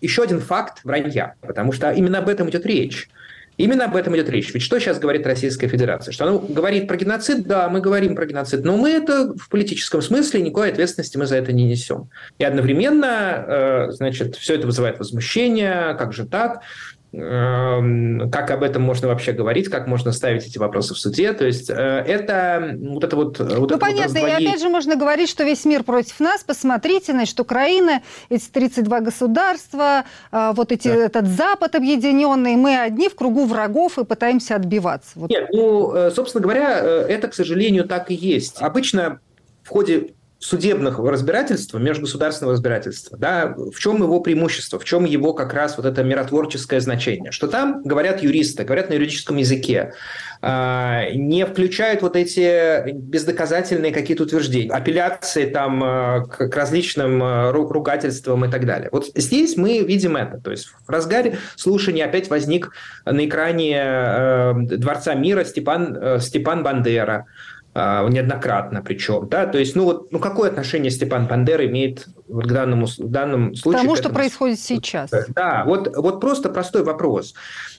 еще 0.00 0.22
один 0.22 0.40
факт 0.40 0.80
вранья, 0.84 1.34
потому 1.40 1.72
что 1.72 1.90
именно 1.90 2.18
об 2.18 2.28
этом 2.28 2.48
идет 2.50 2.66
речь. 2.66 3.08
Именно 3.56 3.84
об 3.84 3.94
этом 3.94 4.16
идет 4.16 4.28
речь. 4.30 4.52
Ведь 4.52 4.62
что 4.62 4.80
сейчас 4.80 4.98
говорит 4.98 5.26
Российская 5.26 5.68
Федерация? 5.68 6.10
Что 6.10 6.26
она 6.26 6.38
говорит 6.38 6.88
про 6.88 6.96
геноцид? 6.96 7.46
Да, 7.46 7.68
мы 7.68 7.80
говорим 7.80 8.16
про 8.16 8.26
геноцид, 8.26 8.64
но 8.64 8.76
мы 8.76 8.90
это 8.90 9.32
в 9.34 9.48
политическом 9.48 10.02
смысле, 10.02 10.42
никакой 10.42 10.70
ответственности 10.70 11.16
мы 11.16 11.26
за 11.26 11.36
это 11.36 11.52
не 11.52 11.64
несем. 11.64 12.08
И 12.38 12.44
одновременно, 12.44 13.44
э, 13.46 13.90
значит, 13.92 14.34
все 14.36 14.56
это 14.56 14.66
вызывает 14.66 14.98
возмущение, 14.98 15.94
как 15.96 16.12
же 16.12 16.26
так? 16.26 16.62
Эм, 17.16 18.28
как 18.30 18.50
об 18.50 18.64
этом 18.64 18.82
можно 18.82 19.06
вообще 19.06 19.32
говорить, 19.32 19.68
как 19.68 19.86
можно 19.86 20.10
ставить 20.10 20.46
эти 20.46 20.58
вопросы 20.58 20.94
в 20.94 20.98
суде. 20.98 21.32
То 21.32 21.46
есть 21.46 21.70
э, 21.70 21.74
это 21.74 22.76
вот 22.80 23.04
это 23.04 23.14
вот... 23.14 23.38
вот 23.38 23.70
ну, 23.70 23.78
понятно, 23.78 24.20
вот 24.20 24.28
и 24.28 24.32
опять 24.32 24.60
же 24.60 24.68
можно 24.68 24.96
говорить, 24.96 25.28
что 25.28 25.44
весь 25.44 25.64
мир 25.64 25.84
против 25.84 26.18
нас. 26.18 26.42
Посмотрите, 26.42 27.12
значит, 27.12 27.38
Украина, 27.38 28.02
эти 28.30 28.48
32 28.48 29.00
государства, 29.00 30.04
э, 30.32 30.52
вот 30.56 30.72
эти, 30.72 30.88
да. 30.88 30.94
этот 30.94 31.26
Запад 31.28 31.76
объединенный, 31.76 32.56
мы 32.56 32.80
одни 32.80 33.08
в 33.08 33.14
кругу 33.14 33.44
врагов 33.44 33.98
и 33.98 34.04
пытаемся 34.04 34.56
отбиваться. 34.56 35.12
Вот. 35.14 35.30
Нет, 35.30 35.50
ну, 35.52 35.94
э, 35.94 36.10
собственно 36.10 36.42
говоря, 36.42 36.78
это, 36.80 37.28
к 37.28 37.34
сожалению, 37.34 37.84
так 37.84 38.10
и 38.10 38.14
есть. 38.14 38.60
Обычно 38.60 39.20
в 39.62 39.68
ходе 39.68 40.14
судебных 40.44 40.98
разбирательства, 40.98 41.78
межгосударственного 41.78 42.52
разбирательства, 42.52 43.16
да, 43.16 43.54
в 43.56 43.78
чем 43.78 44.02
его 44.02 44.20
преимущество, 44.20 44.78
в 44.78 44.84
чем 44.84 45.06
его 45.06 45.32
как 45.32 45.54
раз 45.54 45.78
вот 45.78 45.86
это 45.86 46.04
миротворческое 46.04 46.80
значение, 46.80 47.32
что 47.32 47.48
там 47.48 47.82
говорят 47.82 48.22
юристы, 48.22 48.62
говорят 48.64 48.90
на 48.90 48.94
юридическом 48.94 49.38
языке, 49.38 49.94
а, 50.42 51.08
не 51.14 51.46
включают 51.46 52.02
вот 52.02 52.14
эти 52.14 52.92
бездоказательные 52.92 53.90
какие-то 53.90 54.24
утверждения, 54.24 54.70
апелляции 54.70 55.46
там 55.46 55.82
а, 55.82 56.26
к 56.26 56.54
различным 56.54 57.22
а, 57.22 57.50
ругательствам 57.50 58.44
и 58.44 58.50
так 58.50 58.66
далее. 58.66 58.90
Вот 58.92 59.06
здесь 59.14 59.56
мы 59.56 59.78
видим 59.78 60.14
это, 60.18 60.38
то 60.38 60.50
есть 60.50 60.66
в 60.86 60.90
разгаре 60.90 61.38
слушания 61.56 62.04
опять 62.04 62.28
возник 62.28 62.70
на 63.06 63.24
экране 63.24 64.52
Дворца 64.76 65.14
мира 65.14 65.44
Степан, 65.44 66.20
Степан 66.20 66.62
Бандера, 66.62 67.24
неоднократно 67.74 68.82
причем, 68.82 69.28
да, 69.28 69.46
то 69.46 69.58
есть, 69.58 69.74
ну 69.74 69.84
вот, 69.84 70.12
ну 70.12 70.20
какое 70.20 70.50
отношение 70.50 70.90
Степан 70.90 71.26
Бандер 71.26 71.64
имеет 71.64 72.06
вот 72.28 72.44
к 72.44 72.52
данному, 72.52 72.86
в 72.86 73.10
данном 73.10 73.54
случае? 73.54 73.80
К 73.80 73.82
тому, 73.82 73.96
что 73.96 74.10
происходит 74.10 74.58
сейчас. 74.60 75.10
Да, 75.28 75.64
вот, 75.66 75.94
вот 75.96 76.20
просто 76.20 76.48
простой 76.48 76.84
вопрос. 76.84 77.34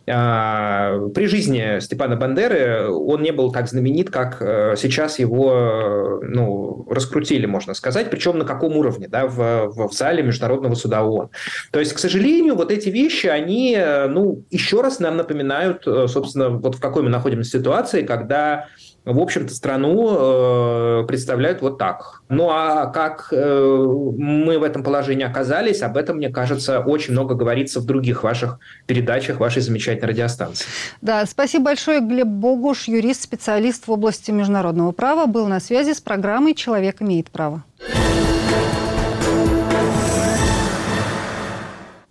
А, 0.08 1.00
при 1.16 1.26
жизни 1.26 1.80
Степана 1.80 2.16
Бандеры 2.16 2.90
он 2.90 3.24
не 3.24 3.32
был 3.32 3.52
так 3.52 3.68
знаменит, 3.68 4.12
как 4.12 4.38
э, 4.40 4.76
сейчас 4.78 5.18
его, 5.18 6.22
ну, 6.24 6.86
раскрутили, 6.90 7.48
можно 7.48 7.74
сказать, 7.74 8.10
причем 8.12 8.38
на 8.38 8.46
каком 8.46 8.78
уровне, 8.78 9.08
да, 9.08 9.26
в, 9.26 9.72
в 9.90 9.94
зале 9.94 10.22
Международного 10.22 10.76
суда 10.76 11.04
ООН. 11.04 11.30
То 11.72 11.80
есть, 11.80 11.94
к 11.94 12.00
сожалению, 12.00 12.56
вот 12.56 12.72
эти 12.72 12.90
вещи, 12.90 13.28
они, 13.28 13.76
э, 13.76 14.08
ну, 14.08 14.44
еще 14.52 14.82
раз 14.82 15.00
нам 15.00 15.18
напоминают, 15.18 15.88
э, 15.88 16.08
собственно, 16.08 16.50
вот 16.50 16.76
в 16.76 16.80
какой 16.80 17.02
мы 17.02 17.10
находимся 17.10 17.58
ситуации, 17.58 18.04
когда 18.04 18.68
в 19.06 19.20
общем-то, 19.20 19.54
страну 19.54 21.02
э, 21.02 21.04
представляют 21.08 21.62
вот 21.62 21.78
так. 21.78 22.22
Ну 22.30 22.50
а 22.50 22.88
как 22.88 23.28
э, 23.32 23.86
мы 24.18 24.58
в 24.58 24.64
этом 24.64 24.84
положении 24.84 25.26
оказались, 25.26 25.84
об 25.84 25.96
этом, 25.96 26.18
мне 26.18 26.30
кажется, 26.30 26.80
очень 26.80 27.14
много 27.14 27.36
говорится 27.36 27.80
в 27.80 27.86
других 27.86 28.24
ваших 28.24 28.60
передачах, 28.88 29.40
вашей 29.40 29.62
замечательной 29.62 30.10
радиостанции. 30.10 30.66
Да, 31.02 31.26
спасибо 31.28 31.66
большое. 31.66 32.02
Глеб 32.02 32.28
Богуш, 32.28 32.88
юрист, 32.88 33.22
специалист 33.22 33.88
в 33.88 33.92
области 33.92 34.32
международного 34.32 34.92
права, 34.92 35.28
был 35.28 35.48
на 35.48 35.60
связи 35.60 35.94
с 35.94 36.02
программой 36.02 36.56
«Человек 36.56 37.02
имеет 37.02 37.30
право». 37.30 37.64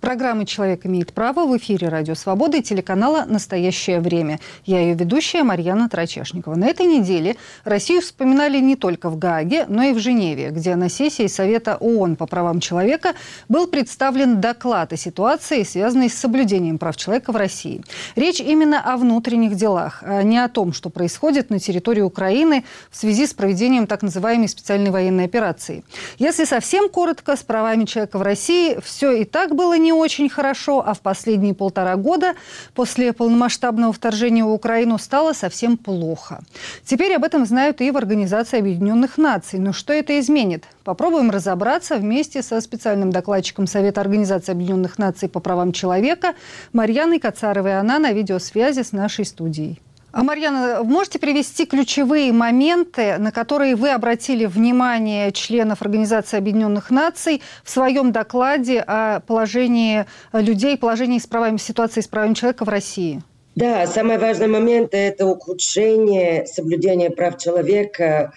Программа 0.05 0.45
«Человек 0.45 0.85
имеет 0.85 1.14
право» 1.14 1.47
в 1.47 1.57
эфире 1.57 1.88
«Радио 1.88 2.14
Свобода» 2.14 2.59
и 2.59 2.62
телеканала 2.62 3.25
«Настоящее 3.27 4.01
время». 4.01 4.38
Я 4.67 4.81
ее 4.81 4.93
ведущая 4.93 5.45
Марьяна 5.45 5.88
Трачешникова. 5.88 6.57
На 6.57 6.67
этой 6.67 6.85
неделе 6.85 7.37
Россию 7.64 8.03
вспоминали 8.03 8.59
не 8.59 8.77
только 8.77 9.09
в 9.09 9.19
Гааге, 9.19 9.64
но 9.67 9.83
и 9.83 9.95
в 9.95 9.99
Женеве, 9.99 10.51
где 10.51 10.77
на 10.77 10.90
сессии 10.90 11.27
Совета 11.27 11.79
ООН 11.81 12.17
по 12.17 12.27
правам 12.27 12.61
человека 12.61 13.14
был 13.49 13.67
представлен 13.67 14.43
доклад 14.43 14.93
о 14.93 14.99
ситуации, 14.99 15.62
связанной 15.62 16.11
с 16.11 16.14
соблюдением 16.19 16.77
прав 16.77 16.99
человека 16.99 17.33
в 17.33 17.37
России. 17.37 17.83
Речь 18.14 18.40
именно 18.40 18.83
о 18.83 18.99
внутренних 18.99 19.55
делах, 19.55 20.03
а 20.03 20.23
не 20.23 20.37
о 20.37 20.51
том, 20.51 20.75
что 20.75 20.90
происходит 20.90 21.49
на 21.49 21.59
территории 21.59 22.03
Украины 22.03 22.67
в 22.90 22.97
связи 22.99 23.27
с 23.27 23.33
проведением 23.33 23.87
так 23.87 24.03
называемой 24.03 24.49
специальной 24.49 24.90
военной 24.90 25.25
операции. 25.25 25.83
Если 26.19 26.45
совсем 26.45 26.90
коротко, 26.90 27.37
с 27.37 27.43
правами 27.43 27.87
человека 27.87 28.19
в 28.19 28.23
России 28.23 28.77
все 28.85 29.11
и 29.12 29.25
так 29.25 29.55
было 29.55 29.79
не 29.79 29.94
очень 29.95 30.29
хорошо, 30.29 30.83
а 30.87 30.95
в 30.95 31.01
последние 31.01 31.55
полтора 31.55 31.97
года 31.97 32.35
после 32.75 33.13
полномасштабного 33.13 33.93
вторжения 33.93 34.45
в 34.45 34.53
Украину 34.53 34.99
стало 34.99 35.33
совсем 35.33 35.77
плохо. 35.77 36.41
Теперь 36.85 37.15
об 37.15 37.25
этом 37.25 37.47
знают 37.47 37.81
и 37.81 37.91
в 37.91 37.97
Организации 37.97 38.59
Объединенных 38.59 39.19
Наций. 39.19 39.59
Но 39.59 39.73
что 39.73 39.93
это 39.93 40.19
изменит? 40.21 40.65
Попробуем 40.85 41.31
разобраться 41.31 41.97
вместе 41.97 42.43
со 42.43 42.61
специальным 42.61 43.11
докладчиком 43.11 43.67
Совета 43.67 44.01
Организации 44.01 44.53
Объединенных 44.53 44.99
Наций 44.99 45.29
по 45.29 45.41
правам 45.41 45.73
человека 45.73 46.35
Марьяной 46.73 47.19
Кацаровой. 47.19 47.79
Она 47.79 47.99
на 47.99 48.13
видеосвязи 48.13 48.83
с 48.83 48.93
нашей 48.93 49.25
студией. 49.25 49.81
А, 50.16 50.22
Марьяна, 50.22 50.85
можете 50.85 51.18
привести 51.18 51.66
ключевые 51.66 52.33
моменты, 52.33 53.18
на 53.18 53.33
которые 53.33 53.74
вы 53.74 53.90
обратили 53.90 54.46
внимание 54.46 55.33
членов 55.33 55.83
Организации 55.83 56.37
Объединенных 56.37 56.90
Наций 56.90 57.42
в 57.64 57.70
своем 57.70 58.12
докладе 58.12 58.79
о 58.79 59.18
положении 59.27 60.07
людей, 60.33 60.79
положении 60.79 61.18
с 61.18 61.27
правами, 61.27 61.57
ситуации 61.57 62.00
с 62.00 62.07
правами 62.07 62.35
человека 62.35 62.64
в 62.64 62.68
России? 62.68 63.22
Да, 63.57 63.88
самый 63.88 64.18
важный 64.18 64.46
момент– 64.46 64.90
это 64.92 65.27
ухудшение 65.27 66.46
соблюдения 66.46 67.11
прав 67.11 67.37
человека 67.37 68.33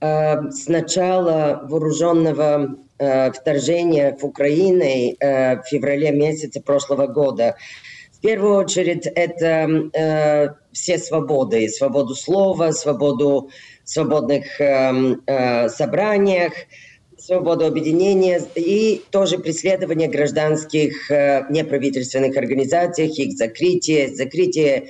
э, 0.00 0.50
с 0.50 0.66
начала 0.66 1.60
вооруженного 1.62 2.74
э, 2.98 3.30
вторжения 3.30 4.16
в 4.20 4.24
Украину 4.24 4.82
э, 4.82 5.60
в 5.60 5.62
феврале 5.68 6.10
месяце 6.10 6.60
прошлого 6.60 7.06
года. 7.06 7.54
В 8.20 8.22
первую 8.22 8.56
очередь 8.56 9.06
это 9.06 9.90
э, 9.94 10.48
все 10.72 10.98
свободы, 10.98 11.66
свободу 11.70 12.14
слова, 12.14 12.70
свободу 12.72 13.48
свободных 13.84 14.60
э, 14.60 15.16
э, 15.26 15.68
собраниях, 15.70 16.52
свободу 17.16 17.64
объединения 17.64 18.42
и 18.56 19.00
тоже 19.10 19.38
преследование 19.38 20.08
гражданских 20.08 21.10
э, 21.10 21.46
неправительственных 21.48 22.36
организаций, 22.36 23.06
их 23.06 23.38
закрытие, 23.38 24.14
закрытие 24.14 24.88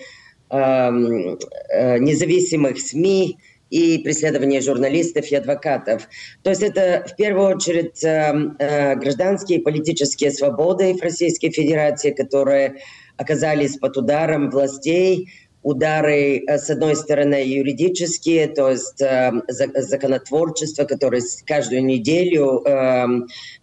э, 0.51 0.57
э, 0.59 1.99
независимых 1.99 2.81
СМИ 2.81 3.39
и 3.71 3.99
преследование 3.99 4.61
журналистов 4.61 5.31
и 5.31 5.37
адвокатов. 5.37 6.09
То 6.43 6.51
есть 6.51 6.63
это 6.65 7.07
в 7.09 7.15
первую 7.15 7.55
очередь 7.55 8.03
э, 8.03 8.35
э, 8.59 8.97
гражданские 8.97 9.61
и 9.61 9.63
политические 9.63 10.33
свободы 10.33 10.95
в 10.95 11.01
Российской 11.01 11.51
Федерации, 11.51 12.11
которые 12.11 12.79
оказались 13.21 13.77
под 13.77 13.99
ударом 13.99 14.51
властей, 14.51 15.29
удары, 15.63 16.43
э, 16.47 16.59
с 16.59 16.71
одной 16.71 16.97
стороны, 16.97 17.35
юридические, 17.45 18.49
то 18.49 18.71
есть 18.71 19.03
э, 19.03 19.31
законотворчество, 19.49 20.85
которое 20.85 21.23
каждую 21.47 21.85
неделю 21.85 22.63
э, 22.65 23.07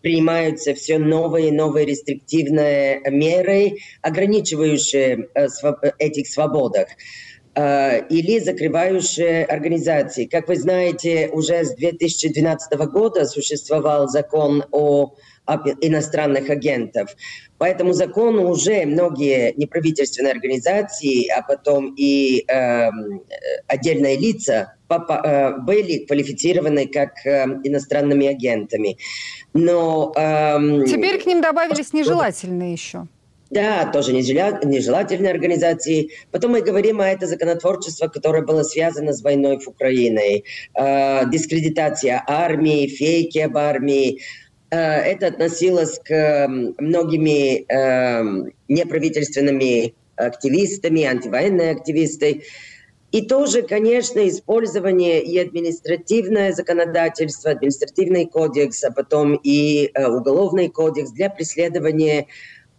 принимаются 0.01 0.75
все 0.75 0.99
новые 0.99 1.47
и 1.47 1.51
новые 1.51 1.87
рестриктивные 1.87 3.01
меры, 3.09 3.77
ограничивающие 4.03 5.27
э, 5.33 5.47
своб 5.49 5.77
этих 5.97 6.27
свободах 6.27 6.89
э, 7.55 8.05
или 8.09 8.37
закрывающие 8.37 9.43
организации. 9.43 10.25
Как 10.25 10.49
вы 10.49 10.57
знаете, 10.57 11.29
уже 11.33 11.65
с 11.65 11.75
2012 11.75 12.77
года 12.91 13.25
существовал 13.25 14.07
закон 14.07 14.63
о 14.71 15.15
иностранных 15.81 16.49
агентов. 16.49 17.15
По 17.57 17.63
этому 17.63 17.93
закону 17.93 18.49
уже 18.49 18.85
многие 18.85 19.53
неправительственные 19.57 20.33
организации, 20.33 21.27
а 21.27 21.41
потом 21.41 21.93
и 21.95 22.45
э, 22.47 22.89
отдельные 23.67 24.17
лица 24.17 24.75
э, 24.89 25.57
были 25.59 26.05
квалифицированы 26.05 26.87
как 26.87 27.25
э, 27.25 27.45
иностранными 27.63 28.27
агентами. 28.27 28.97
Но 29.53 30.13
э, 30.15 30.85
теперь 30.85 31.21
к 31.21 31.25
ним 31.25 31.41
добавились 31.41 31.93
нежелательные 31.93 32.73
еще. 32.73 33.07
Да, 33.49 33.85
тоже 33.85 34.11
нежелательные 34.11 35.31
организации. 35.31 36.09
Потом 36.31 36.51
мы 36.51 36.61
говорим 36.61 36.99
о 36.99 37.07
это 37.07 37.27
законотворчество, 37.27 38.07
которое 38.07 38.43
было 38.43 38.63
связано 38.63 39.13
с 39.13 39.21
войной 39.21 39.59
в 39.59 39.67
Украине. 39.67 40.43
Э, 40.73 41.25
дискредитация 41.29 42.23
армии, 42.27 42.87
фейки 42.87 43.39
об 43.39 43.57
армии. 43.57 44.19
Э, 44.69 44.77
это 44.77 45.27
относилось 45.27 45.99
к 46.03 46.47
многими 46.47 47.65
э, 47.71 48.51
неправительственными 48.67 49.95
активистами, 50.15 51.03
антивоенные 51.03 51.71
активисты. 51.71 52.43
И 53.11 53.25
тоже, 53.25 53.61
конечно, 53.61 54.27
использование 54.27 55.23
и 55.23 55.39
административное 55.39 56.51
законодательство, 56.51 57.51
административный 57.51 58.25
кодекс, 58.25 58.83
а 58.83 58.91
потом 58.91 59.39
и 59.41 59.89
э, 59.93 60.07
уголовный 60.07 60.69
кодекс 60.69 61.11
для 61.11 61.29
преследования 61.29 62.27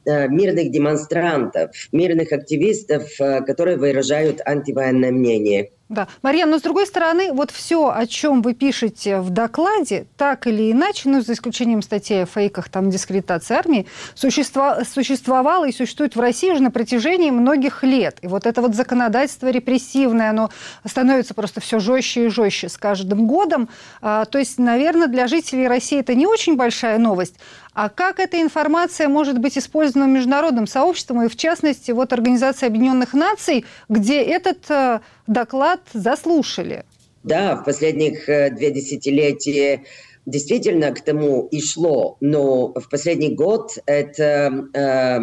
мирных 0.07 0.71
демонстрантов, 0.71 1.71
мирных 1.93 2.33
активистов, 2.33 3.11
которые 3.19 3.77
выражают 3.77 4.41
антивоенное 4.43 5.11
мнение. 5.11 5.71
Да. 5.89 6.07
Мария, 6.23 6.45
но 6.45 6.59
с 6.59 6.63
другой 6.63 6.87
стороны, 6.87 7.33
вот 7.33 7.51
все, 7.51 7.89
о 7.89 8.07
чем 8.07 8.43
вы 8.43 8.53
пишете 8.53 9.21
в 9.21 9.31
докладе, 9.31 10.07
так 10.19 10.47
или 10.47 10.71
иначе, 10.71 11.09
ну, 11.09 11.23
за 11.23 11.33
исключением 11.33 11.81
статей 11.81 12.25
о 12.25 12.27
фейках, 12.27 12.69
там, 12.69 12.91
дискредитации 12.91 13.55
армии, 13.55 13.87
существо, 14.15 14.77
существовало 14.85 15.67
и 15.67 15.73
существует 15.73 16.15
в 16.15 16.21
России 16.21 16.51
уже 16.51 16.63
на 16.63 16.71
протяжении 16.71 17.31
многих 17.31 17.83
лет. 17.85 18.19
И 18.21 18.27
вот 18.27 18.45
это 18.45 18.61
вот 18.61 18.75
законодательство 18.75 19.49
репрессивное, 19.49 20.29
оно 20.29 20.51
становится 20.85 21.33
просто 21.33 21.63
все 21.63 21.79
жестче 21.79 22.27
и 22.27 22.29
жестче 22.29 22.69
с 22.69 22.77
каждым 22.77 23.27
годом. 23.27 23.71
А, 24.03 24.27
то 24.27 24.39
есть, 24.39 24.59
наверное, 24.59 25.07
для 25.07 25.27
жителей 25.27 25.69
России 25.69 26.01
это 26.01 26.15
не 26.15 26.27
очень 26.27 26.57
большая 26.57 26.99
новость. 26.99 27.37
А 27.81 27.89
как 27.91 28.19
эта 28.19 28.43
информация 28.43 29.07
может 29.07 29.39
быть 29.39 29.57
использована 29.57 30.09
международным 30.09 30.67
сообществом, 30.67 31.23
и 31.23 31.29
в 31.29 31.37
частности, 31.37 31.93
вот 31.93 32.13
Организация 32.13 32.67
Объединенных 32.67 33.15
Наций, 33.15 33.65
где 33.89 34.21
этот 34.21 34.69
э, 34.69 34.99
доклад 35.29 35.79
заслушали? 35.93 36.85
Да, 37.23 37.55
в 37.55 37.65
последних 37.65 38.29
э, 38.29 38.51
две 38.51 38.73
десятилетия 38.73 39.85
действительно 40.27 40.91
к 40.91 41.03
тому 41.03 41.47
и 41.53 41.61
шло, 41.61 42.17
но 42.21 42.73
в 42.73 42.89
последний 42.91 43.33
год 43.33 43.71
это 43.87 44.53
э, 44.75 45.19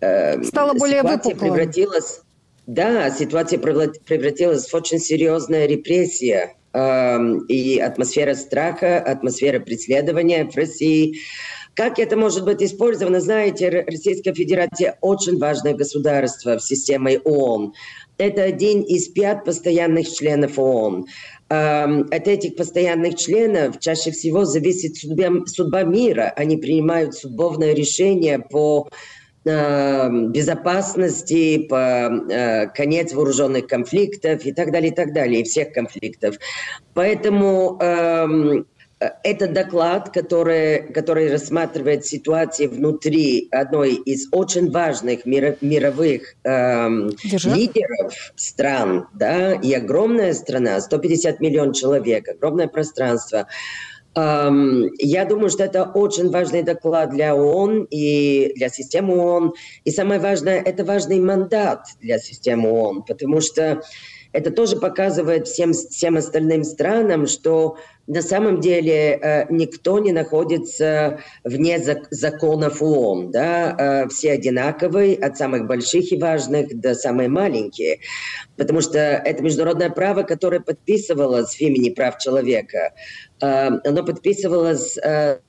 э, 0.00 0.42
стало 0.42 0.74
более 0.74 1.02
ситуация 1.02 1.34
выпуклым. 1.34 1.54
превратилась, 1.54 2.20
да, 2.66 3.12
ситуация 3.12 3.60
превратилась 3.60 4.68
в 4.68 4.74
очень 4.74 4.98
серьезная 4.98 5.66
репрессия 5.66 6.56
э, 6.72 7.18
и 7.46 7.78
атмосфера 7.78 8.34
страха, 8.34 8.98
атмосфера 8.98 9.60
преследования 9.60 10.50
в 10.50 10.56
России. 10.56 11.20
Как 11.74 11.98
это 11.98 12.16
может 12.16 12.44
быть 12.44 12.62
использовано? 12.62 13.20
Знаете, 13.20 13.84
Российская 13.86 14.34
Федерация 14.34 14.98
очень 15.00 15.38
важное 15.38 15.74
государство 15.74 16.58
в 16.58 16.62
системе 16.62 17.18
ООН. 17.20 17.72
Это 18.18 18.42
один 18.42 18.82
из 18.82 19.08
пяти 19.08 19.40
постоянных 19.44 20.12
членов 20.12 20.58
ООН. 20.58 21.06
От 21.48 22.28
этих 22.28 22.56
постоянных 22.56 23.14
членов 23.16 23.80
чаще 23.80 24.10
всего 24.10 24.44
зависит 24.44 24.96
судьба, 24.96 25.46
судьба 25.46 25.84
мира. 25.84 26.30
Они 26.36 26.58
принимают 26.58 27.14
судьбовное 27.14 27.72
решение 27.74 28.40
по 28.40 28.90
безопасности, 29.42 31.66
по 31.66 32.68
конец 32.74 33.14
вооруженных 33.14 33.68
конфликтов 33.68 34.44
и 34.44 34.52
так 34.52 34.70
далее, 34.70 34.92
и 34.92 34.94
так 34.94 35.14
далее, 35.14 35.40
и 35.40 35.44
всех 35.44 35.72
конфликтов. 35.72 36.36
Поэтому 36.92 37.78
это 39.00 39.48
доклад, 39.48 40.10
который, 40.10 40.92
который 40.92 41.30
рассматривает 41.30 42.04
ситуацию 42.04 42.70
внутри 42.70 43.48
одной 43.50 43.94
из 43.94 44.28
очень 44.30 44.70
важных 44.70 45.24
мир, 45.24 45.56
мировых 45.62 46.36
эм, 46.44 47.10
лидеров 47.22 48.32
стран, 48.36 49.06
да, 49.14 49.54
и 49.54 49.72
огромная 49.72 50.34
страна, 50.34 50.80
150 50.80 51.40
миллионов 51.40 51.76
человек, 51.76 52.28
огромное 52.28 52.68
пространство. 52.68 53.46
Um, 54.16 54.88
я 54.98 55.24
думаю, 55.24 55.50
что 55.50 55.62
это 55.62 55.84
очень 55.84 56.30
важный 56.30 56.64
доклад 56.64 57.10
для 57.10 57.34
ООН 57.34 57.86
и 57.90 58.52
для 58.56 58.68
системы 58.68 59.16
ООН. 59.16 59.52
И 59.84 59.92
самое 59.92 60.20
важное, 60.20 60.60
это 60.60 60.84
важный 60.84 61.20
мандат 61.20 61.86
для 62.00 62.18
системы 62.18 62.70
ООН, 62.72 63.04
потому 63.04 63.40
что 63.40 63.82
это 64.32 64.50
тоже 64.50 64.76
показывает 64.76 65.48
всем, 65.48 65.72
всем 65.72 66.16
остальным 66.16 66.64
странам, 66.64 67.26
что 67.26 67.76
на 68.06 68.22
самом 68.22 68.60
деле 68.60 69.18
э, 69.22 69.46
никто 69.50 69.98
не 70.00 70.10
находится 70.10 71.20
вне 71.44 71.78
законов 72.10 72.82
ООН. 72.82 73.30
Да? 73.30 73.76
Э, 73.78 74.08
все 74.08 74.32
одинаковые, 74.32 75.16
от 75.16 75.36
самых 75.36 75.66
больших 75.66 76.12
и 76.12 76.18
важных 76.18 76.80
до 76.80 76.94
самых 76.94 77.28
маленьких. 77.28 78.00
Потому 78.56 78.80
что 78.80 78.98
это 78.98 79.42
международное 79.42 79.90
право, 79.90 80.22
которое 80.22 80.60
подписывалось 80.60 81.54
в 81.54 81.60
имени 81.60 81.90
прав 81.90 82.18
человека. 82.18 82.92
Э, 83.40 83.68
оно 83.84 84.04
подписывалось 84.04 84.98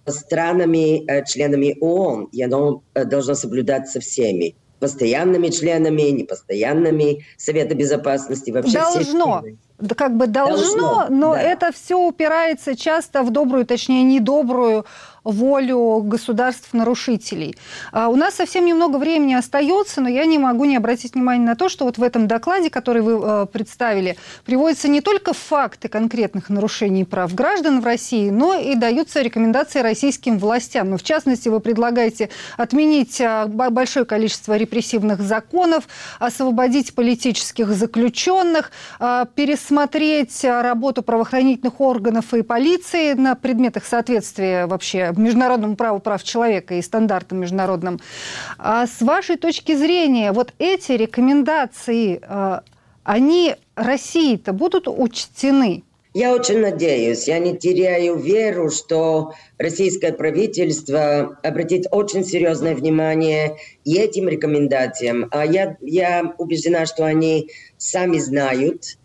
странами, 0.08 1.24
членами 1.26 1.78
ООН, 1.82 2.30
и 2.32 2.44
оно 2.44 2.84
должно 2.94 3.34
соблюдаться 3.34 4.00
всеми 4.00 4.56
постоянными 4.82 5.50
членами, 5.50 6.02
непостоянными 6.02 7.24
Совета 7.38 7.76
Безопасности. 7.76 8.52
Вообще 8.52 8.80
Должно. 8.80 9.44
Все 9.44 9.56
как 9.96 10.15
бы 10.15 10.28
должно, 10.28 10.80
должно 10.80 11.06
но 11.10 11.34
да. 11.34 11.41
это 11.41 11.72
все 11.72 11.98
упирается 11.98 12.76
часто 12.76 13.24
в 13.24 13.32
добрую, 13.32 13.65
точнее, 13.65 14.04
недобрую 14.04 14.86
волю 15.24 16.02
государств-нарушителей. 16.04 17.56
А 17.92 18.10
у 18.10 18.16
нас 18.16 18.36
совсем 18.36 18.66
немного 18.66 18.98
времени 18.98 19.36
остается, 19.36 20.02
но 20.02 20.10
я 20.10 20.26
не 20.26 20.40
могу 20.40 20.66
не 20.66 20.78
обратить 20.78 21.14
внимание 21.14 21.46
на 21.46 21.56
то, 21.56 21.70
что 21.70 21.86
вот 21.86 21.98
в 21.98 22.04
этом 22.04 22.28
докладе, 22.28 22.70
который 22.70 23.04
вы 23.04 23.22
э, 23.24 23.46
представили, 23.46 24.18
приводятся 24.46 24.88
не 24.88 25.02
только 25.02 25.34
факты 25.34 25.90
конкретных 25.90 26.50
нарушений 26.50 27.06
прав 27.06 27.34
граждан 27.36 27.82
в 27.82 27.86
России, 27.86 28.30
но 28.32 28.56
и 28.56 28.76
даются 28.76 29.22
рекомендации 29.22 29.80
российским 29.80 30.40
властям. 30.40 30.90
Ну, 30.90 30.98
в 30.98 31.04
частности, 31.04 31.50
вы 31.50 31.60
предлагаете 31.60 32.30
отменить 32.58 33.22
э, 33.22 33.46
большое 33.46 34.06
количество 34.06 34.58
репрессивных 34.58 35.22
законов, 35.22 35.88
освободить 36.18 36.96
политических 36.96 37.70
заключенных, 37.70 38.72
э, 39.00 39.26
пересмотреть 39.36 40.44
работу 40.44 41.04
правоохранительных 41.04 41.80
органов 41.80 42.34
и 42.34 42.42
полиции 42.42 43.14
на 43.14 43.36
предметах 43.36 43.86
соответствия 43.86 44.66
вообще 44.66 45.11
международному 45.17 45.76
праву 45.76 46.00
прав 46.00 46.24
человека 46.24 46.76
и 46.76 46.82
стандартам 46.82 47.39
международным. 47.39 48.00
А 48.58 48.88
с 48.88 49.02
вашей 49.02 49.38
точки 49.38 49.76
зрения, 49.76 50.32
вот 50.32 50.54
эти 50.60 50.93
рекомендации, 50.93 52.21
а, 52.24 52.63
они 53.04 53.56
России-то 53.76 54.54
будут 54.54 54.88
учтены? 54.88 55.84
Я 56.13 56.34
очень 56.34 56.60
надеюсь, 56.60 57.30
я 57.30 57.39
не 57.39 57.56
теряю 57.58 58.17
веру, 58.17 58.69
что 58.69 59.34
российское 59.58 60.12
правительство 60.12 61.38
обратит 61.41 61.86
очень 61.89 62.26
серьезное 62.26 62.76
внимание 62.76 63.56
этим 63.86 64.28
рекомендациям. 64.28 65.30
А 65.32 65.45
я, 65.45 65.78
я 65.80 66.34
убеждена, 66.38 66.86
что 66.86 67.06
они 67.06 67.50
сами 67.78 68.17
знают, 68.17 68.97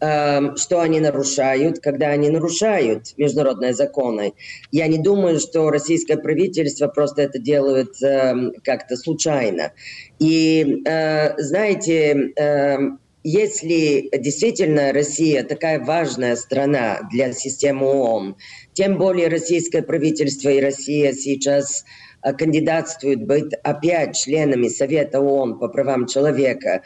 что 0.00 0.80
они 0.80 1.00
нарушают, 1.00 1.78
когда 1.80 2.08
они 2.08 2.28
нарушают 2.28 3.16
международные 3.16 3.72
законы. 3.72 4.34
Я 4.70 4.86
не 4.86 4.98
думаю, 4.98 5.40
что 5.40 5.70
российское 5.70 6.16
правительство 6.16 6.88
просто 6.88 7.22
это 7.22 7.38
делает 7.38 8.02
эм, 8.02 8.52
как-то 8.62 8.96
случайно. 8.96 9.72
И 10.18 10.82
э, 10.84 11.40
знаете, 11.40 12.32
эм, 12.36 12.98
если 13.24 14.10
действительно 14.18 14.92
Россия 14.92 15.42
такая 15.44 15.82
важная 15.82 16.36
страна 16.36 17.00
для 17.10 17.32
системы 17.32 17.86
ООН, 17.86 18.36
тем 18.74 18.98
более 18.98 19.28
российское 19.28 19.82
правительство 19.82 20.50
и 20.50 20.60
Россия 20.60 21.14
сейчас 21.14 21.84
э, 22.22 22.34
кандидатствуют 22.34 23.22
быть 23.22 23.54
опять 23.62 24.16
членами 24.16 24.68
Совета 24.68 25.20
ООН 25.20 25.58
по 25.58 25.68
правам 25.68 26.06
человека, 26.06 26.82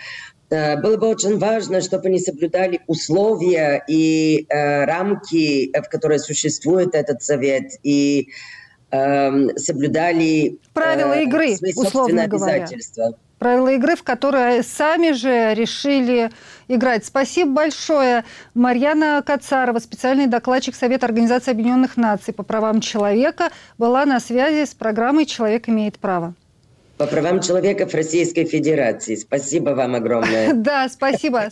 было 0.50 0.96
бы 0.96 1.08
очень 1.08 1.38
важно, 1.38 1.80
чтобы 1.80 2.08
они 2.08 2.18
соблюдали 2.18 2.80
условия 2.86 3.82
и 3.86 4.46
э, 4.48 4.84
рамки, 4.84 5.70
в 5.78 5.88
которые 5.88 6.18
существует 6.18 6.94
этот 6.94 7.22
совет, 7.22 7.72
и 7.82 8.28
э, 8.90 9.56
соблюдали 9.56 10.58
правила 10.72 11.14
э, 11.14 11.24
игры, 11.24 11.56
условно 11.76 12.26
говоря. 12.26 12.66
Правила 13.38 13.68
игры, 13.68 13.94
в 13.94 14.02
которые 14.02 14.64
сами 14.64 15.12
же 15.12 15.54
решили 15.54 16.30
играть. 16.66 17.04
Спасибо 17.04 17.52
большое. 17.52 18.24
Марьяна 18.54 19.22
Кацарова, 19.24 19.78
специальный 19.78 20.26
докладчик 20.26 20.74
Совета 20.74 21.06
Организации 21.06 21.52
Объединенных 21.52 21.96
Наций 21.96 22.34
по 22.34 22.42
правам 22.42 22.80
человека, 22.80 23.50
была 23.76 24.06
на 24.06 24.18
связи 24.18 24.68
с 24.68 24.74
программой 24.74 25.24
«Человек 25.24 25.68
имеет 25.68 25.98
право» 25.98 26.34
по 26.98 27.06
правам 27.06 27.40
человека 27.40 27.86
в 27.86 27.94
Российской 27.94 28.44
Федерации. 28.44 29.14
Спасибо 29.14 29.70
вам 29.70 29.94
огромное. 29.94 30.52
Да, 30.58 30.88
спасибо. 30.88 31.50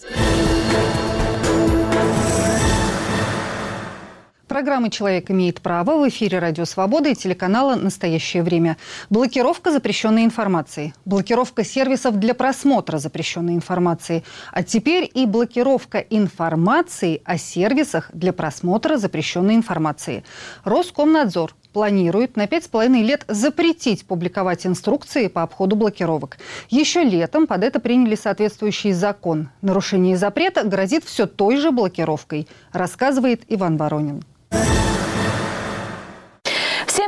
программа 4.56 4.88
«Человек 4.88 5.30
имеет 5.30 5.60
право» 5.60 5.98
в 6.02 6.08
эфире 6.08 6.38
«Радио 6.38 6.64
Свобода» 6.64 7.10
и 7.10 7.14
телеканала 7.14 7.74
«Настоящее 7.74 8.42
время». 8.42 8.78
Блокировка 9.10 9.70
запрещенной 9.70 10.24
информации. 10.24 10.94
Блокировка 11.04 11.62
сервисов 11.62 12.18
для 12.18 12.32
просмотра 12.32 12.96
запрещенной 12.96 13.54
информации. 13.54 14.24
А 14.52 14.62
теперь 14.62 15.10
и 15.12 15.26
блокировка 15.26 15.98
информации 15.98 17.20
о 17.26 17.36
сервисах 17.36 18.08
для 18.14 18.32
просмотра 18.32 18.96
запрещенной 18.96 19.56
информации. 19.56 20.24
Роскомнадзор 20.64 21.54
планирует 21.76 22.38
на 22.38 22.46
пять 22.46 22.64
с 22.64 22.68
половиной 22.68 23.02
лет 23.02 23.26
запретить 23.28 24.06
публиковать 24.06 24.66
инструкции 24.66 25.28
по 25.28 25.42
обходу 25.42 25.76
блокировок. 25.76 26.38
Еще 26.70 27.02
летом 27.02 27.46
под 27.46 27.62
это 27.64 27.80
приняли 27.80 28.14
соответствующий 28.14 28.92
закон. 28.92 29.50
Нарушение 29.60 30.16
запрета 30.16 30.64
грозит 30.64 31.04
все 31.04 31.26
той 31.26 31.58
же 31.58 31.72
блокировкой, 31.72 32.48
рассказывает 32.72 33.42
Иван 33.48 33.76
Воронин 33.76 34.24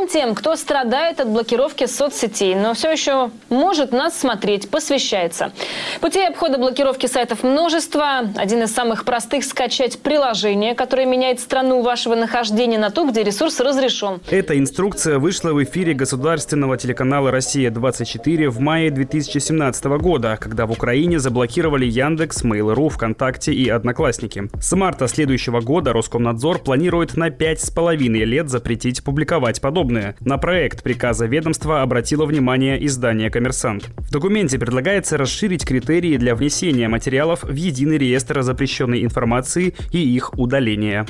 тем, 0.08 0.34
кто 0.34 0.56
страдает 0.56 1.20
от 1.20 1.28
блокировки 1.28 1.86
соцсетей, 1.86 2.54
но 2.54 2.74
все 2.74 2.90
еще 2.90 3.30
может 3.48 3.92
нас 3.92 4.18
смотреть, 4.18 4.70
посвящается. 4.70 5.52
Путей 6.00 6.26
обхода 6.26 6.58
блокировки 6.58 7.06
сайтов 7.06 7.42
множество. 7.42 8.20
Один 8.36 8.62
из 8.62 8.72
самых 8.72 9.04
простых– 9.04 9.44
скачать 9.44 10.00
приложение, 10.00 10.74
которое 10.74 11.06
меняет 11.06 11.40
страну 11.40 11.82
вашего 11.82 12.14
нахождения 12.14 12.78
на 12.78 12.90
ту, 12.90 13.08
где 13.10 13.22
ресурс 13.22 13.60
разрешен. 13.60 14.20
Эта 14.30 14.58
инструкция 14.58 15.18
вышла 15.18 15.52
в 15.52 15.62
эфире 15.62 15.94
государственного 15.94 16.76
телеканала 16.76 17.30
«Россия-24» 17.30 18.48
в 18.48 18.60
мае 18.60 18.90
2017 18.90 19.84
года, 20.00 20.38
когда 20.40 20.66
в 20.66 20.72
Украине 20.72 21.18
заблокировали 21.18 21.84
Яндекс, 21.84 22.44
Mail.ru, 22.44 22.88
ВКонтакте 22.88 23.52
и 23.52 23.68
Одноклассники. 23.68 24.48
С 24.60 24.74
марта 24.74 25.08
следующего 25.08 25.60
года 25.60 25.92
Роскомнадзор 25.92 26.60
планирует 26.60 27.16
на 27.16 27.30
пять 27.30 27.60
с 27.60 27.70
половиной 27.70 28.24
лет 28.24 28.48
запретить 28.48 29.02
публиковать 29.04 29.60
подобное 29.60 29.97
подобное. 29.98 30.16
На 30.20 30.38
проект 30.38 30.82
приказа 30.82 31.26
ведомства 31.26 31.82
обратило 31.82 32.26
внимание 32.26 32.84
издание 32.86 33.30
«Коммерсант». 33.30 33.88
В 33.98 34.10
документе 34.10 34.58
предлагается 34.58 35.16
расширить 35.16 35.66
критерии 35.66 36.16
для 36.16 36.34
внесения 36.34 36.88
материалов 36.88 37.42
в 37.42 37.54
единый 37.54 37.98
реестр 37.98 38.42
запрещенной 38.42 39.04
информации 39.04 39.74
и 39.92 39.98
их 39.98 40.34
удаления. 40.38 41.06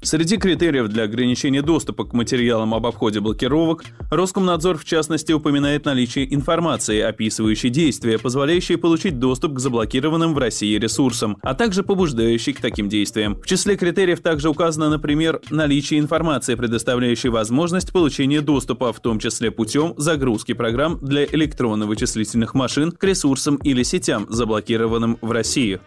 Среди 0.00 0.36
критериев 0.36 0.86
для 0.88 1.04
ограничения 1.04 1.60
доступа 1.60 2.04
к 2.04 2.12
материалам 2.12 2.72
об 2.72 2.86
обходе 2.86 3.18
блокировок 3.18 3.84
Роскомнадзор 4.12 4.78
в 4.78 4.84
частности 4.84 5.32
упоминает 5.32 5.86
наличие 5.86 6.32
информации, 6.32 7.00
описывающей 7.00 7.68
действия, 7.68 8.16
позволяющие 8.16 8.78
получить 8.78 9.18
доступ 9.18 9.54
к 9.54 9.58
заблокированным 9.58 10.34
в 10.34 10.38
России 10.38 10.78
ресурсам, 10.78 11.36
а 11.42 11.54
также 11.54 11.82
побуждающей 11.82 12.52
к 12.52 12.60
таким 12.60 12.88
действиям. 12.88 13.40
В 13.42 13.46
числе 13.46 13.76
критериев 13.76 14.20
также 14.20 14.48
указано, 14.48 14.88
например, 14.88 15.40
наличие 15.50 15.98
информации, 15.98 16.54
предоставляющей 16.54 17.28
возможность 17.28 17.92
получения 17.92 18.40
доступа, 18.40 18.92
в 18.92 19.00
том 19.00 19.18
числе 19.18 19.50
путем 19.50 19.94
загрузки 19.96 20.54
программ 20.54 21.00
для 21.02 21.24
электронно-вычислительных 21.24 22.54
машин 22.54 22.92
к 22.92 23.02
ресурсам 23.02 23.56
или 23.56 23.82
сетям, 23.82 24.26
заблокированным 24.28 25.18
в 25.20 25.32
России. 25.32 25.80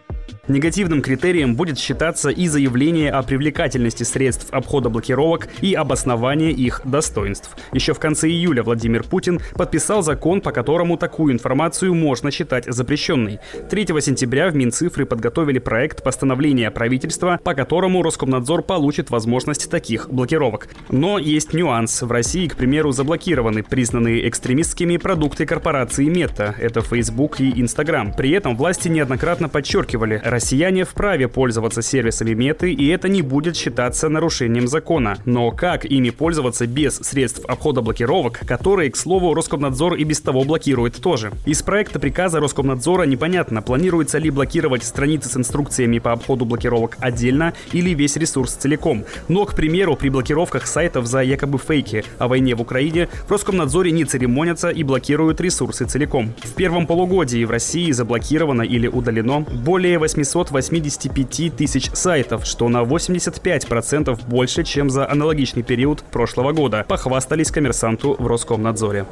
Негативным 0.48 1.02
критерием 1.02 1.54
будет 1.54 1.78
считаться 1.78 2.30
и 2.30 2.48
заявление 2.48 3.10
о 3.10 3.22
привлекательности 3.22 4.01
средств 4.04 4.48
обхода 4.50 4.88
блокировок 4.88 5.48
и 5.60 5.74
обоснование 5.74 6.50
их 6.50 6.80
достоинств. 6.84 7.56
Еще 7.72 7.94
в 7.94 7.98
конце 7.98 8.28
июля 8.28 8.62
Владимир 8.62 9.02
Путин 9.02 9.40
подписал 9.54 10.02
закон, 10.02 10.40
по 10.40 10.52
которому 10.52 10.96
такую 10.96 11.32
информацию 11.32 11.94
можно 11.94 12.30
считать 12.30 12.64
запрещенной. 12.66 13.40
3 13.70 13.86
сентября 14.00 14.48
в 14.48 14.56
Минцифры 14.56 15.06
подготовили 15.06 15.58
проект 15.58 16.02
постановления 16.02 16.70
правительства, 16.70 17.38
по 17.42 17.54
которому 17.54 18.02
Роскомнадзор 18.02 18.62
получит 18.62 19.10
возможность 19.10 19.70
таких 19.70 20.08
блокировок. 20.10 20.68
Но 20.90 21.18
есть 21.18 21.52
нюанс. 21.52 22.02
В 22.02 22.10
России, 22.10 22.48
к 22.48 22.56
примеру, 22.56 22.92
заблокированы 22.92 23.62
признанные 23.62 24.28
экстремистскими 24.28 24.96
продукты 24.96 25.46
корпорации 25.46 26.06
Мета. 26.06 26.54
Это 26.58 26.80
Facebook 26.80 27.40
и 27.40 27.50
Instagram. 27.60 28.14
При 28.14 28.30
этом 28.30 28.56
власти 28.56 28.88
неоднократно 28.88 29.48
подчеркивали, 29.48 30.20
Россияне 30.24 30.84
вправе 30.84 31.28
пользоваться 31.28 31.82
сервисами 31.82 32.32
меты, 32.34 32.72
и 32.72 32.88
это 32.88 33.08
не 33.08 33.22
будет 33.22 33.56
считаться 33.56 33.91
нарушением 34.00 34.66
закона. 34.68 35.16
Но 35.24 35.50
как 35.50 35.84
ими 35.84 36.10
пользоваться 36.10 36.66
без 36.66 36.96
средств 36.96 37.44
обхода 37.46 37.82
блокировок, 37.82 38.40
которые, 38.46 38.90
к 38.90 38.96
слову, 38.96 39.34
Роскомнадзор 39.34 39.94
и 39.94 40.04
без 40.04 40.20
того 40.20 40.44
блокирует 40.44 40.96
тоже? 40.96 41.32
Из 41.46 41.62
проекта 41.62 41.98
приказа 41.98 42.40
Роскомнадзора 42.40 43.04
непонятно, 43.04 43.62
планируется 43.62 44.18
ли 44.18 44.30
блокировать 44.30 44.84
страницы 44.84 45.28
с 45.28 45.36
инструкциями 45.36 45.98
по 45.98 46.12
обходу 46.12 46.44
блокировок 46.44 46.96
отдельно 47.00 47.54
или 47.72 47.90
весь 47.90 48.16
ресурс 48.16 48.54
целиком. 48.54 49.04
Но, 49.28 49.44
к 49.44 49.54
примеру, 49.54 49.96
при 49.96 50.08
блокировках 50.08 50.66
сайтов 50.66 51.06
за 51.06 51.20
якобы 51.22 51.58
фейки 51.58 52.04
о 52.18 52.28
войне 52.28 52.54
в 52.54 52.60
Украине 52.60 53.08
в 53.26 53.30
Роскомнадзоре 53.30 53.90
не 53.90 54.04
церемонятся 54.04 54.70
и 54.70 54.82
блокируют 54.82 55.40
ресурсы 55.40 55.84
целиком. 55.84 56.32
В 56.42 56.54
первом 56.54 56.86
полугодии 56.86 57.44
в 57.44 57.50
России 57.50 57.90
заблокировано 57.92 58.62
или 58.62 58.86
удалено 58.86 59.40
более 59.40 59.98
885 59.98 61.56
тысяч 61.56 61.90
сайтов, 61.92 62.46
что 62.46 62.68
на 62.68 62.82
85% 62.82 63.81
больше, 64.28 64.64
чем 64.64 64.90
за 64.90 65.08
аналогичный 65.10 65.62
период 65.62 66.02
прошлого 66.02 66.52
года, 66.52 66.84
похвастались 66.88 67.50
коммерсанту 67.50 68.16
в 68.18 68.26
Роскомнадзоре. 68.26 69.06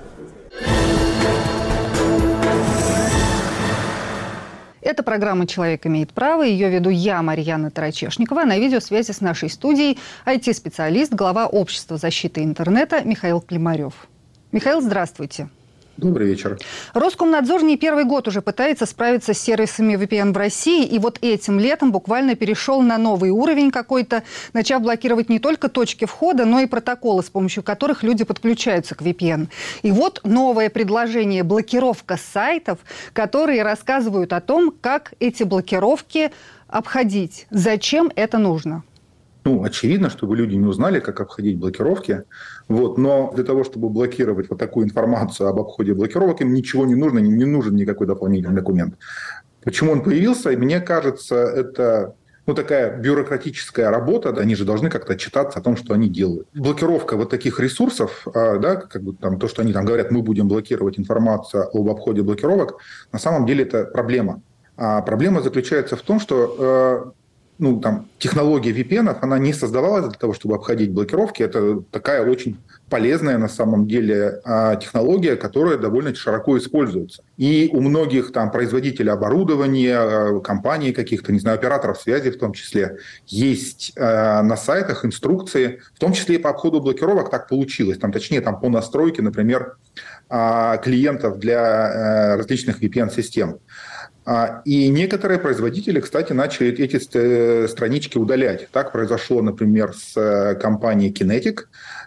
Это 4.82 5.02
программа 5.02 5.46
«Человек 5.46 5.86
имеет 5.86 6.12
право». 6.12 6.42
Ее 6.42 6.68
веду 6.68 6.90
я, 6.90 7.22
Марьяна 7.22 7.70
Тарачешникова. 7.70 8.44
На 8.44 8.58
видеосвязи 8.58 9.12
с 9.12 9.20
нашей 9.20 9.48
студией 9.50 9.98
IT-специалист, 10.26 11.12
глава 11.12 11.46
Общества 11.46 11.96
защиты 11.96 12.42
интернета 12.42 13.02
Михаил 13.04 13.40
Климарев. 13.40 13.94
Михаил, 14.52 14.80
здравствуйте. 14.80 15.48
Добрый 16.00 16.28
вечер. 16.28 16.58
Роскомнадзор 16.94 17.62
не 17.62 17.76
первый 17.76 18.04
год 18.04 18.26
уже 18.26 18.40
пытается 18.40 18.86
справиться 18.86 19.34
с 19.34 19.38
сервисами 19.38 19.96
VPN 19.96 20.32
в 20.32 20.36
России, 20.36 20.86
и 20.86 20.98
вот 20.98 21.18
этим 21.20 21.60
летом 21.60 21.92
буквально 21.92 22.36
перешел 22.36 22.80
на 22.80 22.96
новый 22.96 23.28
уровень 23.28 23.70
какой-то, 23.70 24.22
начав 24.54 24.80
блокировать 24.80 25.28
не 25.28 25.38
только 25.38 25.68
точки 25.68 26.06
входа, 26.06 26.46
но 26.46 26.60
и 26.60 26.66
протоколы, 26.66 27.22
с 27.22 27.28
помощью 27.28 27.62
которых 27.62 28.02
люди 28.02 28.24
подключаются 28.24 28.94
к 28.94 29.02
VPN. 29.02 29.48
И 29.82 29.92
вот 29.92 30.22
новое 30.24 30.70
предложение– 30.70 31.42
блокировка 31.44 32.16
сайтов, 32.16 32.78
которые 33.12 33.62
рассказывают 33.62 34.32
о 34.32 34.40
том, 34.40 34.72
как 34.80 35.12
эти 35.20 35.42
блокировки 35.42 36.30
обходить. 36.66 37.46
Зачем 37.50 38.10
это 38.16 38.38
нужно? 38.38 38.84
ну, 39.44 39.64
очевидно, 39.64 40.10
чтобы 40.10 40.36
люди 40.36 40.54
не 40.54 40.66
узнали, 40.66 41.00
как 41.00 41.20
обходить 41.20 41.58
блокировки. 41.58 42.24
Вот. 42.70 42.98
Но 42.98 43.32
для 43.34 43.42
того, 43.42 43.64
чтобы 43.64 43.88
блокировать 43.88 44.48
вот 44.48 44.58
такую 44.58 44.86
информацию 44.86 45.48
об 45.48 45.58
обходе 45.58 45.92
блокировок, 45.92 46.40
им 46.40 46.54
ничего 46.54 46.86
не 46.86 46.94
нужно, 46.94 47.18
не 47.18 47.44
нужен 47.44 47.74
никакой 47.74 48.06
дополнительный 48.06 48.54
документ. 48.54 48.94
Почему 49.64 49.90
он 49.90 50.04
появился? 50.04 50.50
Мне 50.50 50.80
кажется, 50.80 51.34
это 51.34 52.14
ну, 52.46 52.54
такая 52.54 52.96
бюрократическая 52.96 53.90
работа, 53.90 54.30
они 54.38 54.54
же 54.54 54.64
должны 54.64 54.88
как-то 54.88 55.14
отчитаться 55.14 55.58
о 55.58 55.62
том, 55.62 55.76
что 55.76 55.94
они 55.94 56.08
делают. 56.08 56.46
Блокировка 56.54 57.16
вот 57.16 57.28
таких 57.28 57.58
ресурсов, 57.58 58.26
а, 58.32 58.58
да, 58.58 58.76
как 58.76 59.02
бы 59.02 59.14
там 59.14 59.40
то, 59.40 59.48
что 59.48 59.62
они 59.62 59.72
там 59.72 59.84
говорят, 59.84 60.12
мы 60.12 60.22
будем 60.22 60.46
блокировать 60.46 60.96
информацию 60.96 61.68
об 61.76 61.88
обходе 61.88 62.22
блокировок, 62.22 62.78
на 63.10 63.18
самом 63.18 63.46
деле 63.46 63.64
это 63.64 63.84
проблема. 63.84 64.42
А 64.76 65.02
проблема 65.02 65.42
заключается 65.42 65.96
в 65.96 66.02
том, 66.02 66.20
что 66.20 66.56
э, 66.56 67.19
ну, 67.60 67.78
там, 67.78 68.08
технология 68.18 68.72
VPN, 68.72 69.18
она 69.20 69.38
не 69.38 69.52
создавалась 69.52 70.06
для 70.06 70.18
того, 70.18 70.32
чтобы 70.32 70.54
обходить 70.54 70.90
блокировки. 70.92 71.42
Это 71.42 71.82
такая 71.90 72.24
очень 72.26 72.58
полезная 72.88 73.36
на 73.36 73.48
самом 73.48 73.86
деле 73.86 74.40
а, 74.44 74.76
технология, 74.76 75.36
которая 75.36 75.76
довольно 75.76 76.14
широко 76.14 76.56
используется. 76.56 77.22
И 77.36 77.68
у 77.72 77.80
многих 77.80 78.32
там 78.32 78.50
производителей 78.50 79.12
оборудования, 79.12 79.98
а, 79.98 80.40
компаний 80.40 80.92
каких-то, 80.92 81.32
не 81.32 81.38
знаю, 81.38 81.58
операторов 81.58 82.00
связи 82.00 82.30
в 82.30 82.38
том 82.38 82.54
числе, 82.54 82.96
есть 83.26 83.92
а, 83.96 84.42
на 84.42 84.56
сайтах 84.56 85.04
инструкции, 85.04 85.80
в 85.94 85.98
том 85.98 86.14
числе 86.14 86.36
и 86.36 86.38
по 86.38 86.48
обходу 86.48 86.80
блокировок 86.80 87.30
так 87.30 87.46
получилось. 87.46 87.98
Там, 87.98 88.10
точнее, 88.10 88.40
там 88.40 88.58
по 88.58 88.70
настройке, 88.70 89.22
например, 89.22 89.76
клиентов 90.28 91.40
для 91.40 92.36
различных 92.36 92.80
VPN-систем. 92.80 93.58
А, 94.26 94.60
и 94.64 94.88
некоторые 94.88 95.38
производители, 95.38 96.00
кстати, 96.00 96.32
начали 96.32 96.68
эти 96.70 97.00
э, 97.14 97.68
странички 97.68 98.18
удалять. 98.18 98.68
Так 98.70 98.92
произошло, 98.92 99.40
например, 99.40 99.94
с 99.94 100.16
э, 100.16 100.54
компанией 100.56 101.12
Kinetic. 101.12 101.60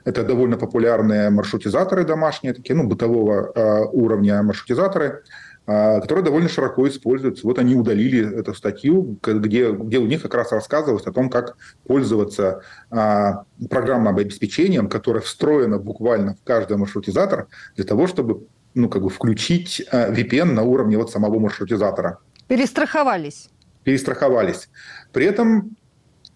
Это 0.05 0.23
довольно 0.23 0.57
популярные 0.57 1.29
маршрутизаторы 1.31 2.05
домашние, 2.05 2.53
такие, 2.53 2.75
ну, 2.75 2.87
бытового 2.87 3.51
э, 3.53 3.85
уровня 3.91 4.43
маршрутизаторы, 4.43 5.23
которые 5.65 6.25
довольно 6.25 6.49
широко 6.49 6.85
используются. 6.89 7.47
Вот 7.47 7.57
они 7.57 7.73
удалили 7.73 8.37
эту 8.37 8.53
статью, 8.53 9.17
где, 9.23 9.71
где 9.71 9.97
у 9.97 10.05
них 10.05 10.21
как 10.21 10.33
раз 10.33 10.51
рассказывалось 10.51 11.07
о 11.07 11.13
том, 11.13 11.29
как 11.29 11.55
пользоваться 11.87 12.63
а, 12.91 13.45
программным 13.69 14.17
обеспечением, 14.17 14.89
которое 14.89 15.21
встроено 15.21 15.79
буквально 15.79 16.35
в 16.35 16.43
каждый 16.43 16.75
маршрутизатор 16.75 17.47
для 17.77 17.85
того, 17.85 18.07
чтобы 18.07 18.45
ну, 18.75 18.89
как 18.89 19.03
бы 19.03 19.09
включить 19.09 19.81
э, 19.91 20.13
VPN 20.13 20.53
на 20.53 20.63
уровне 20.63 20.97
вот 20.97 21.11
самого 21.11 21.39
маршрутизатора. 21.39 22.19
Перестраховались. 22.47 23.49
Перестраховались. 23.83 24.69
При 25.11 25.25
этом 25.25 25.75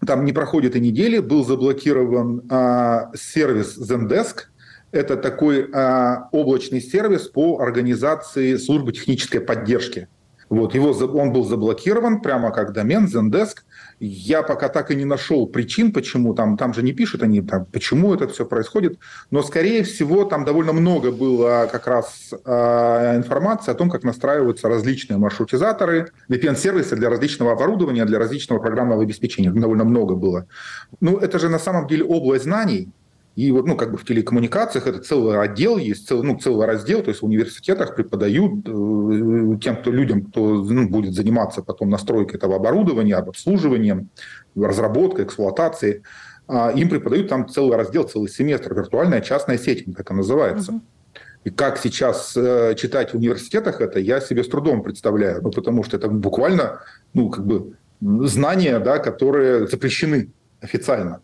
там 0.06 0.24
не 0.24 0.32
проходит 0.32 0.76
и 0.76 0.80
недели, 0.80 1.18
был 1.18 1.44
заблокирован 1.44 2.42
а, 2.50 3.10
сервис 3.14 3.76
Zendesk. 3.78 4.42
Это 4.92 5.16
такой 5.16 5.68
а, 5.72 6.28
облачный 6.32 6.80
сервис 6.80 7.28
по 7.28 7.60
организации 7.60 8.56
службы 8.56 8.92
технической 8.92 9.40
поддержки. 9.40 10.08
Вот, 10.48 10.74
его, 10.74 10.90
он 10.90 11.32
был 11.32 11.44
заблокирован 11.44 12.20
прямо 12.22 12.52
как 12.52 12.72
домен 12.72 13.06
Zendesk. 13.06 13.58
Я 14.00 14.42
пока 14.42 14.68
так 14.68 14.90
и 14.90 14.94
не 14.94 15.04
нашел 15.04 15.46
причин, 15.46 15.92
почему 15.92 16.34
там, 16.34 16.56
там 16.56 16.72
же 16.72 16.82
не 16.82 16.92
пишут 16.92 17.22
они, 17.22 17.42
там, 17.42 17.64
почему 17.64 18.14
это 18.14 18.28
все 18.28 18.46
происходит. 18.46 18.98
Но, 19.30 19.42
скорее 19.42 19.82
всего, 19.82 20.24
там 20.24 20.44
довольно 20.44 20.72
много 20.72 21.10
было 21.10 21.68
как 21.70 21.86
раз 21.86 22.32
э, 22.32 23.16
информации 23.16 23.72
о 23.72 23.74
том, 23.74 23.90
как 23.90 24.04
настраиваются 24.04 24.68
различные 24.68 25.18
маршрутизаторы, 25.18 26.10
VPN-сервисы 26.28 26.96
для 26.96 27.10
различного 27.10 27.52
оборудования, 27.52 28.04
для 28.04 28.18
различного 28.18 28.60
программного 28.60 29.02
обеспечения. 29.02 29.50
Довольно 29.50 29.84
много 29.84 30.14
было. 30.14 30.46
Ну, 31.00 31.18
это 31.18 31.38
же 31.38 31.48
на 31.48 31.58
самом 31.58 31.88
деле 31.88 32.04
область 32.04 32.44
знаний, 32.44 32.92
и 33.38 33.52
вот, 33.52 33.68
ну, 33.68 33.76
как 33.76 33.92
бы 33.92 33.98
в 33.98 34.04
телекоммуникациях 34.04 34.88
это 34.88 34.98
целый 34.98 35.40
отдел 35.40 35.78
есть, 35.78 36.08
целый, 36.08 36.24
ну, 36.24 36.40
целый 36.40 36.66
раздел, 36.66 37.02
то 37.02 37.10
есть 37.10 37.22
в 37.22 37.24
университетах 37.24 37.94
преподают 37.94 38.66
э, 38.66 39.58
тем, 39.62 39.76
кто 39.76 39.92
людям, 39.92 40.24
кто 40.24 40.64
ну, 40.64 40.88
будет 40.88 41.14
заниматься 41.14 41.62
потом 41.62 41.88
настройкой 41.88 42.38
этого 42.38 42.56
оборудования, 42.56 43.14
обслуживанием, 43.14 44.08
разработкой, 44.56 45.24
эксплуатацией, 45.24 46.02
э, 46.48 46.72
им 46.74 46.88
преподают 46.88 47.28
там 47.28 47.48
целый 47.48 47.76
раздел, 47.76 48.08
целый 48.08 48.28
семестр, 48.28 48.74
виртуальная 48.74 49.20
частная 49.20 49.56
сеть, 49.56 49.84
так 49.96 50.10
и 50.10 50.14
называется. 50.14 50.80
И 51.44 51.50
как 51.50 51.78
сейчас 51.78 52.36
э, 52.36 52.74
читать 52.76 53.12
в 53.12 53.18
университетах 53.18 53.80
это, 53.80 54.00
я 54.00 54.20
себе 54.20 54.42
с 54.42 54.48
трудом 54.48 54.82
представляю, 54.82 55.42
ну, 55.42 55.52
потому 55.52 55.84
что 55.84 55.96
это 55.96 56.08
буквально, 56.08 56.80
ну, 57.14 57.30
как 57.30 57.46
бы 57.46 57.76
знания, 58.00 58.80
да, 58.80 58.98
которые 58.98 59.68
запрещены 59.68 60.32
официально. 60.60 61.20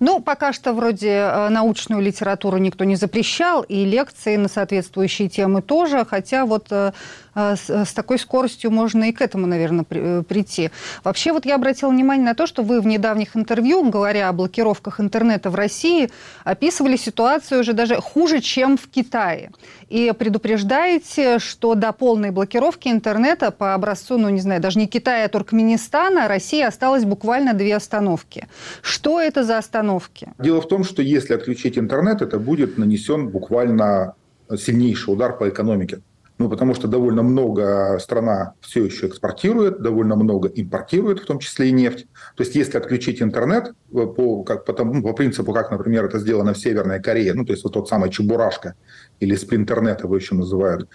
Ну, 0.00 0.20
пока 0.20 0.52
что 0.52 0.72
вроде 0.72 1.08
э, 1.08 1.48
научную 1.48 2.02
литературу 2.02 2.58
никто 2.58 2.84
не 2.84 2.96
запрещал, 2.96 3.62
и 3.62 3.84
лекции 3.84 4.36
на 4.36 4.48
соответствующие 4.48 5.28
темы 5.28 5.62
тоже, 5.62 6.04
хотя 6.04 6.46
вот 6.46 6.66
э, 6.70 6.92
э, 7.34 7.56
с, 7.56 7.92
такой 7.92 8.18
скоростью 8.18 8.70
можно 8.70 9.04
и 9.04 9.12
к 9.12 9.20
этому, 9.20 9.46
наверное, 9.46 9.84
при, 9.84 10.22
прийти. 10.22 10.70
Вообще 11.02 11.32
вот 11.32 11.46
я 11.46 11.56
обратила 11.56 11.90
внимание 11.90 12.24
на 12.24 12.34
то, 12.34 12.46
что 12.46 12.62
вы 12.62 12.80
в 12.80 12.86
недавних 12.86 13.36
интервью, 13.36 13.88
говоря 13.88 14.28
о 14.28 14.32
блокировках 14.32 15.00
интернета 15.00 15.50
в 15.50 15.54
России, 15.54 16.10
описывали 16.44 16.96
ситуацию 16.96 17.60
уже 17.60 17.72
даже 17.72 17.96
хуже, 17.96 18.40
чем 18.40 18.76
в 18.76 18.88
Китае. 18.88 19.50
И 19.94 20.12
предупреждаете, 20.18 21.38
что 21.38 21.76
до 21.76 21.92
полной 21.92 22.32
блокировки 22.32 22.88
интернета 22.88 23.52
по 23.52 23.74
образцу, 23.74 24.18
ну, 24.18 24.28
не 24.28 24.40
знаю, 24.40 24.60
даже 24.60 24.80
не 24.80 24.88
Китая, 24.88 25.26
а 25.26 25.28
Туркменистана, 25.28 26.26
России 26.26 26.62
осталось 26.62 27.04
буквально 27.04 27.54
две 27.54 27.76
остановки. 27.76 28.48
Что 28.82 29.20
это 29.20 29.44
за 29.44 29.56
остановки? 29.56 30.32
Дело 30.40 30.60
в 30.60 30.66
том, 30.66 30.82
что 30.82 31.00
если 31.00 31.32
отключить 31.32 31.78
интернет, 31.78 32.22
это 32.22 32.40
будет 32.40 32.76
нанесен 32.76 33.28
буквально 33.28 34.14
сильнейший 34.58 35.14
удар 35.14 35.38
по 35.38 35.48
экономике. 35.48 36.00
Ну, 36.36 36.48
потому 36.48 36.74
что 36.74 36.88
довольно 36.88 37.22
много 37.22 37.96
страна 38.00 38.54
все 38.60 38.84
еще 38.84 39.06
экспортирует, 39.06 39.80
довольно 39.80 40.16
много 40.16 40.48
импортирует, 40.48 41.20
в 41.20 41.26
том 41.26 41.38
числе 41.38 41.68
и 41.68 41.72
нефть. 41.72 42.06
То 42.36 42.42
есть, 42.42 42.56
если 42.56 42.76
отключить 42.76 43.22
интернет 43.22 43.68
э, 43.92 44.06
по, 44.06 44.42
как, 44.42 44.64
по, 44.64 44.72
тому, 44.72 45.00
по 45.00 45.12
принципу, 45.12 45.52
как, 45.52 45.70
например, 45.70 46.04
это 46.04 46.18
сделано 46.18 46.52
в 46.52 46.58
Северной 46.58 47.00
Корее, 47.00 47.34
ну, 47.34 47.44
то 47.44 47.52
есть 47.52 47.62
вот 47.62 47.74
тот 47.74 47.88
самый 47.88 48.10
Чебурашка 48.10 48.74
или 49.20 49.36
сплинтернет 49.36 50.02
его 50.02 50.16
еще 50.16 50.34
называют, 50.34 50.88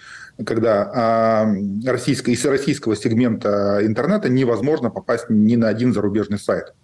когда 0.44 0.90
а, 0.94 1.54
российско, 1.86 2.30
из 2.30 2.44
российского 2.44 2.94
сегмента 2.94 3.80
интернета 3.82 4.28
невозможно 4.28 4.90
попасть 4.90 5.30
ни 5.30 5.56
на 5.56 5.68
один 5.68 5.94
зарубежный 5.94 6.38
сайт 6.38 6.74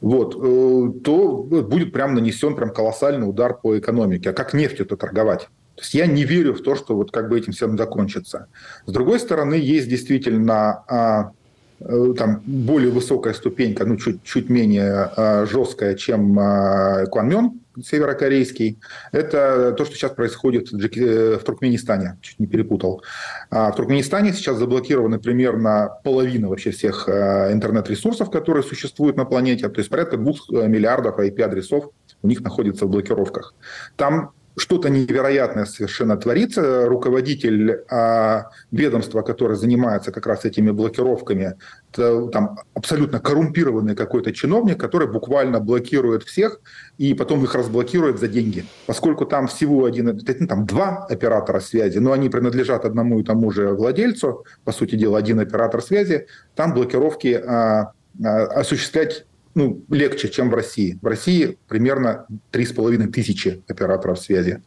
вот, 0.00 0.36
э, 0.36 1.00
то 1.02 1.42
будет 1.42 1.92
прям 1.92 2.14
нанесен 2.14 2.54
прям 2.54 2.70
колоссальный 2.70 3.28
удар 3.28 3.54
по 3.54 3.78
экономике. 3.78 4.30
А 4.30 4.32
как 4.32 4.52
нефтью-то 4.52 4.96
торговать? 4.96 5.48
То 5.76 5.82
есть 5.82 5.94
я 5.94 6.06
не 6.06 6.24
верю 6.24 6.54
в 6.54 6.62
то, 6.62 6.74
что 6.74 6.96
вот 6.96 7.10
как 7.12 7.28
бы 7.28 7.38
этим 7.38 7.52
всем 7.52 7.76
закончится. 7.76 8.48
С 8.86 8.92
другой 8.92 9.20
стороны, 9.20 9.54
есть 9.54 9.88
действительно 9.88 10.84
а, 10.88 11.32
э, 11.80 12.14
там 12.16 12.40
более 12.46 12.90
высокая 12.90 13.34
ступенька, 13.34 13.84
ну 13.84 13.96
чуть, 13.96 14.22
чуть 14.24 14.48
менее 14.48 15.10
а, 15.16 15.46
жесткая, 15.46 15.94
чем 15.94 16.38
а, 16.38 17.04
Куанмён, 17.06 17.60
северокорейский. 17.84 18.78
Это 19.12 19.74
то, 19.76 19.84
что 19.84 19.94
сейчас 19.94 20.12
происходит 20.12 20.72
в 20.72 21.38
Туркменистане, 21.44 22.16
чуть 22.22 22.40
не 22.40 22.46
перепутал. 22.46 23.02
В 23.50 23.72
Туркменистане 23.76 24.32
сейчас 24.32 24.56
заблокированы 24.56 25.18
примерно 25.18 25.90
половина 26.02 26.48
вообще 26.48 26.70
всех 26.70 27.06
э, 27.06 27.52
интернет-ресурсов, 27.52 28.30
которые 28.30 28.62
существуют 28.62 29.18
на 29.18 29.26
планете, 29.26 29.68
то 29.68 29.78
есть 29.78 29.90
порядка 29.90 30.16
двух 30.16 30.50
э, 30.50 30.66
миллиардов 30.66 31.18
IP-адресов 31.18 31.90
у 32.22 32.28
них 32.28 32.40
находится 32.40 32.86
в 32.86 32.88
блокировках. 32.88 33.54
Там 33.96 34.32
что-то 34.56 34.88
невероятное 34.88 35.66
совершенно 35.66 36.16
творится. 36.16 36.86
Руководитель 36.86 37.84
а, 37.90 38.50
ведомства, 38.70 39.22
которое 39.22 39.54
занимается 39.54 40.12
как 40.12 40.26
раз 40.26 40.44
этими 40.44 40.70
блокировками, 40.70 41.56
это, 41.92 42.26
там 42.28 42.58
абсолютно 42.74 43.20
коррумпированный 43.20 43.94
какой-то 43.94 44.32
чиновник, 44.32 44.80
который 44.80 45.08
буквально 45.08 45.60
блокирует 45.60 46.22
всех 46.22 46.60
и 46.96 47.12
потом 47.12 47.44
их 47.44 47.54
разблокирует 47.54 48.18
за 48.18 48.28
деньги. 48.28 48.64
Поскольку 48.86 49.26
там 49.26 49.46
всего 49.46 49.84
один, 49.84 50.06
ну, 50.06 50.46
там 50.46 50.66
два 50.66 51.06
оператора 51.08 51.60
связи, 51.60 51.98
но 51.98 52.12
они 52.12 52.30
принадлежат 52.30 52.84
одному 52.84 53.20
и 53.20 53.24
тому 53.24 53.50
же 53.50 53.74
владельцу, 53.74 54.44
по 54.64 54.72
сути 54.72 54.96
дела, 54.96 55.18
один 55.18 55.38
оператор 55.38 55.82
связи, 55.82 56.26
там 56.54 56.72
блокировки 56.72 57.34
а, 57.34 57.92
а, 58.24 58.44
осуществлять 58.46 59.26
ну, 59.56 59.82
легче, 59.88 60.28
чем 60.28 60.50
в 60.50 60.54
России. 60.54 60.98
В 61.00 61.06
России 61.06 61.58
примерно 61.66 62.26
3,5 62.52 63.06
тысячи 63.08 63.64
операторов 63.66 64.20
связи. 64.20 64.62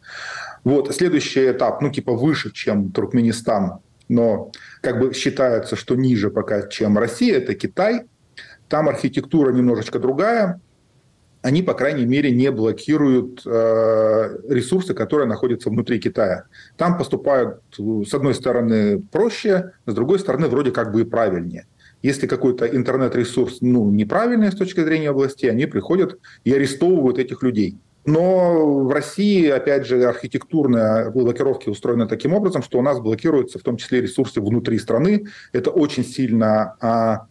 Вот, 0.64 0.94
следующий 0.94 1.52
этап, 1.52 1.82
ну, 1.82 1.92
типа 1.92 2.14
выше, 2.14 2.52
чем 2.52 2.92
Туркменистан, 2.92 3.80
но 4.10 4.52
как 4.82 5.00
бы 5.00 5.14
считается, 5.14 5.76
что 5.76 5.96
ниже 5.96 6.32
пока, 6.32 6.68
чем 6.68 6.98
Россия, 6.98 7.38
это 7.38 7.54
Китай. 7.54 8.02
Там 8.68 8.90
архитектура 8.90 9.54
немножечко 9.54 10.00
другая. 10.00 10.60
Они, 11.44 11.62
по 11.62 11.76
крайней 11.76 12.08
мере, 12.08 12.32
не 12.32 12.52
блокируют 12.52 13.44
э, 13.46 14.38
ресурсы, 14.50 14.96
которые 14.96 15.28
находятся 15.28 15.70
внутри 15.70 16.00
Китая. 16.00 16.46
Там 16.78 16.98
поступают, 16.98 17.62
с 17.78 18.14
одной 18.14 18.34
стороны, 18.34 19.00
проще, 19.12 19.74
с 19.86 19.94
другой 19.94 20.18
стороны, 20.18 20.48
вроде 20.48 20.72
как 20.72 20.92
бы 20.92 21.02
и 21.02 21.06
правильнее. 21.06 21.68
Если 22.02 22.28
какой-то 22.28 22.66
интернет-ресурс 22.66 23.58
ну, 23.62 23.90
неправильный 23.90 24.52
с 24.52 24.56
точки 24.56 24.82
зрения 24.82 25.12
области, 25.12 25.46
они 25.46 25.66
приходят 25.66 26.18
и 26.44 26.54
арестовывают 26.54 27.20
этих 27.20 27.44
людей. 27.44 27.78
Но 28.06 28.86
в 28.86 28.92
России, 28.92 29.48
опять 29.48 29.86
же, 29.86 30.04
архитектурная 30.04 31.10
блокировки 31.12 31.70
устроена 31.70 32.08
таким 32.08 32.34
образом, 32.34 32.64
что 32.64 32.80
у 32.80 32.82
нас 32.82 33.00
блокируются 33.00 33.60
в 33.60 33.62
том 33.62 33.78
числе 33.78 34.02
ресурсы 34.02 34.42
внутри 34.42 34.80
страны. 34.80 35.28
Это 35.52 35.70
очень 35.70 36.06
сильно 36.06 36.76
а, 36.80 37.28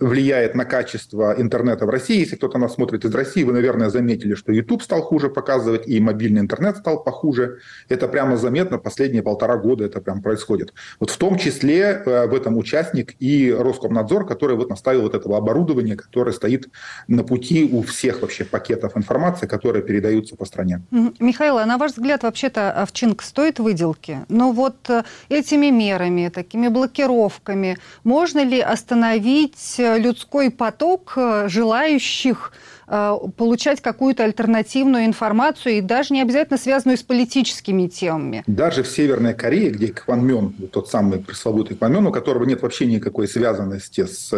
влияет 0.00 0.54
на 0.54 0.64
качество 0.64 1.34
интернета 1.36 1.86
в 1.86 1.90
России. 1.90 2.20
Если 2.20 2.36
кто-то 2.36 2.58
нас 2.58 2.74
смотрит 2.74 3.04
из 3.04 3.14
России, 3.14 3.44
вы, 3.44 3.52
наверное, 3.52 3.90
заметили, 3.90 4.34
что 4.34 4.52
YouTube 4.52 4.82
стал 4.82 5.02
хуже 5.02 5.28
показывать, 5.28 5.88
и 5.88 6.00
мобильный 6.00 6.40
интернет 6.40 6.76
стал 6.76 7.02
похуже. 7.02 7.58
Это 7.88 8.08
прямо 8.08 8.36
заметно, 8.36 8.78
последние 8.78 9.22
полтора 9.22 9.56
года 9.56 9.84
это 9.84 10.00
прям 10.00 10.22
происходит. 10.22 10.72
Вот 10.98 11.10
в 11.10 11.16
том 11.16 11.38
числе 11.38 12.02
э, 12.04 12.26
в 12.26 12.34
этом 12.34 12.56
участник 12.56 13.14
и 13.20 13.52
Роскомнадзор, 13.52 14.26
который 14.26 14.56
вот 14.56 14.70
наставил 14.70 15.02
вот 15.02 15.14
этого 15.14 15.36
оборудования, 15.36 15.96
которое 15.96 16.32
стоит 16.32 16.68
на 17.08 17.24
пути 17.24 17.68
у 17.72 17.82
всех 17.82 18.22
вообще 18.22 18.44
пакетов 18.44 18.96
информации, 18.96 19.46
которые 19.46 19.82
передаются 19.82 20.36
по 20.36 20.44
стране. 20.44 20.82
Михаил, 21.18 21.58
а 21.58 21.66
на 21.66 21.78
ваш 21.78 21.92
взгляд, 21.92 22.22
вообще-то 22.22 22.72
овчинка 22.72 23.24
стоит 23.24 23.58
выделки? 23.58 24.18
Но 24.28 24.52
вот 24.52 24.76
э, 24.88 25.02
этими 25.28 25.70
мерами, 25.70 26.28
такими 26.28 26.68
блокировками, 26.68 27.78
можно 28.04 28.44
ли 28.44 28.60
остановить 28.60 29.58
людской 29.98 30.50
поток 30.50 31.14
э, 31.16 31.48
желающих 31.48 32.52
э, 32.86 33.16
получать 33.36 33.80
какую-то 33.80 34.24
альтернативную 34.24 35.06
информацию 35.06 35.78
и 35.78 35.80
даже 35.80 36.14
не 36.14 36.22
обязательно 36.22 36.58
связанную 36.58 36.98
с 36.98 37.02
политическими 37.02 37.86
темами. 37.86 38.42
Даже 38.46 38.82
в 38.82 38.88
Северной 38.88 39.34
Корее, 39.34 39.70
где 39.70 39.88
Кванмен, 39.88 40.52
тот 40.72 40.88
самый 40.88 41.18
пресловутый 41.18 41.76
Кванмен, 41.76 42.06
у 42.06 42.12
которого 42.12 42.44
нет 42.44 42.62
вообще 42.62 42.86
никакой 42.86 43.28
связанности 43.28 44.04
с 44.06 44.30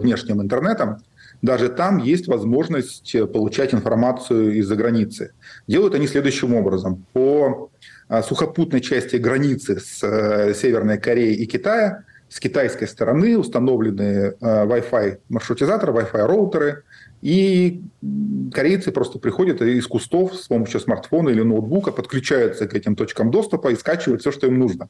внешним 0.00 0.42
интернетом, 0.42 0.98
даже 1.42 1.68
там 1.68 1.98
есть 1.98 2.28
возможность 2.28 3.16
получать 3.32 3.74
информацию 3.74 4.58
из-за 4.58 4.76
границы. 4.76 5.32
Делают 5.66 5.94
они 5.94 6.06
следующим 6.06 6.54
образом. 6.54 7.04
По 7.12 7.70
сухопутной 8.22 8.80
части 8.80 9.16
границы 9.16 9.80
с 9.80 9.98
Северной 10.54 10.98
Кореей 10.98 11.34
и 11.34 11.46
Китая 11.46 12.04
с 12.32 12.40
китайской 12.40 12.86
стороны 12.86 13.36
установлены 13.36 14.02
э, 14.02 14.34
Wi-Fi 14.40 15.18
маршрутизаторы, 15.28 15.92
Wi-Fi 15.92 16.26
роутеры, 16.26 16.84
и 17.20 17.82
корейцы 18.54 18.90
просто 18.90 19.18
приходят 19.18 19.60
из 19.60 19.86
кустов 19.86 20.34
с 20.34 20.48
помощью 20.48 20.80
смартфона 20.80 21.28
или 21.28 21.42
ноутбука, 21.42 21.92
подключаются 21.92 22.66
к 22.66 22.74
этим 22.74 22.96
точкам 22.96 23.30
доступа 23.30 23.68
и 23.68 23.76
скачивают 23.76 24.22
все, 24.22 24.32
что 24.32 24.46
им 24.46 24.58
нужно. 24.58 24.88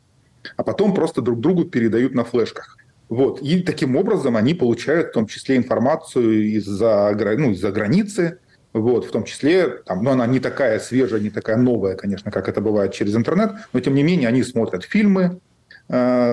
А 0.57 0.63
потом 0.63 0.95
просто 0.95 1.21
друг 1.21 1.41
другу 1.41 1.65
передают 1.65 2.15
на 2.15 2.25
флешках. 2.25 2.79
Вот. 3.09 3.43
И 3.43 3.61
таким 3.63 3.97
образом 3.97 4.37
они 4.37 4.55
получают 4.55 5.09
в 5.09 5.13
том 5.13 5.27
числе 5.27 5.57
информацию 5.57 6.45
из-за 6.55 7.13
ну, 7.39 7.51
из 7.51 7.61
границы, 7.61 8.39
вот, 8.73 9.05
в 9.05 9.11
том 9.11 9.25
числе, 9.25 9.69
там, 9.85 10.05
ну, 10.05 10.13
она 10.13 10.27
не 10.29 10.39
такая 10.39 10.79
свежая, 10.79 11.21
не 11.21 11.31
такая 11.31 11.57
новая, 11.57 11.97
конечно, 11.97 12.31
как 12.31 12.49
это 12.49 12.61
бывает 12.61 12.93
через 12.93 13.17
интернет, 13.17 13.51
но 13.73 13.81
тем 13.81 13.95
не 13.95 14.05
менее 14.05 14.29
они 14.29 14.45
смотрят 14.45 14.85
фильмы, 14.85 15.41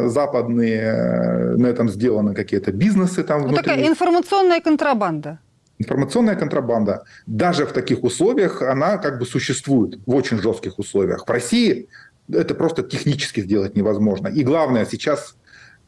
западные, 0.07 0.81
э, 0.81 1.55
на 1.57 1.67
этом 1.67 1.89
сделаны 1.89 2.33
какие-то 2.33 2.71
бизнесы 2.71 3.23
там. 3.23 3.47
Ну, 3.47 3.55
такая 3.55 3.87
информационная 3.87 4.61
контрабанда. 4.61 5.39
Информационная 5.79 6.35
контрабанда, 6.35 7.03
даже 7.25 7.65
в 7.65 7.71
таких 7.71 8.03
условиях, 8.03 8.61
она 8.61 8.97
как 8.97 9.19
бы 9.19 9.25
существует 9.25 9.99
в 10.05 10.15
очень 10.15 10.41
жестких 10.41 10.79
условиях. 10.79 11.25
В 11.25 11.31
России 11.31 11.87
это 12.31 12.53
просто 12.53 12.83
технически 12.83 13.41
сделать 13.41 13.75
невозможно. 13.75 14.27
И 14.27 14.43
главное, 14.43 14.85
сейчас 14.85 15.35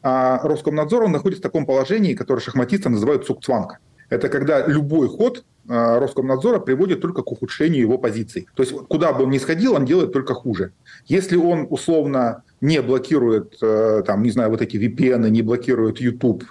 а 0.04 0.40
Роскомнадзор 0.44 1.04
он 1.04 1.12
находится 1.12 1.42
в 1.42 1.44
таком 1.44 1.66
положении, 1.66 2.16
которое 2.16 2.42
шахматисты 2.42 2.90
называют 2.90 3.26
цукцванг. 3.26 3.80
Это 4.10 4.30
когда 4.30 4.66
любой 4.66 5.08
ход 5.08 5.46
Роскомнадзора 5.68 6.59
приводит 6.59 7.01
только 7.01 7.22
к 7.22 7.32
ухудшению 7.32 7.82
его 7.82 7.97
позиций. 7.97 8.47
То 8.55 8.64
есть 8.64 8.74
куда 8.88 9.14
бы 9.14 9.24
он 9.24 9.30
ни 9.30 9.38
сходил, 9.38 9.74
он 9.74 9.86
делает 9.86 10.12
только 10.12 10.34
хуже. 10.34 10.72
Если 11.05 11.38
он 11.38 11.68
условно 11.70 12.43
не 12.62 12.82
блокирует, 12.82 13.57
э, 13.62 14.03
там, 14.05 14.24
не 14.24 14.32
знаю, 14.32 14.49
вот 14.49 14.62
эти 14.62 14.78
VPN, 14.78 15.30
не 15.30 15.41
блокирует 15.41 15.99
YouTube, 15.99 16.43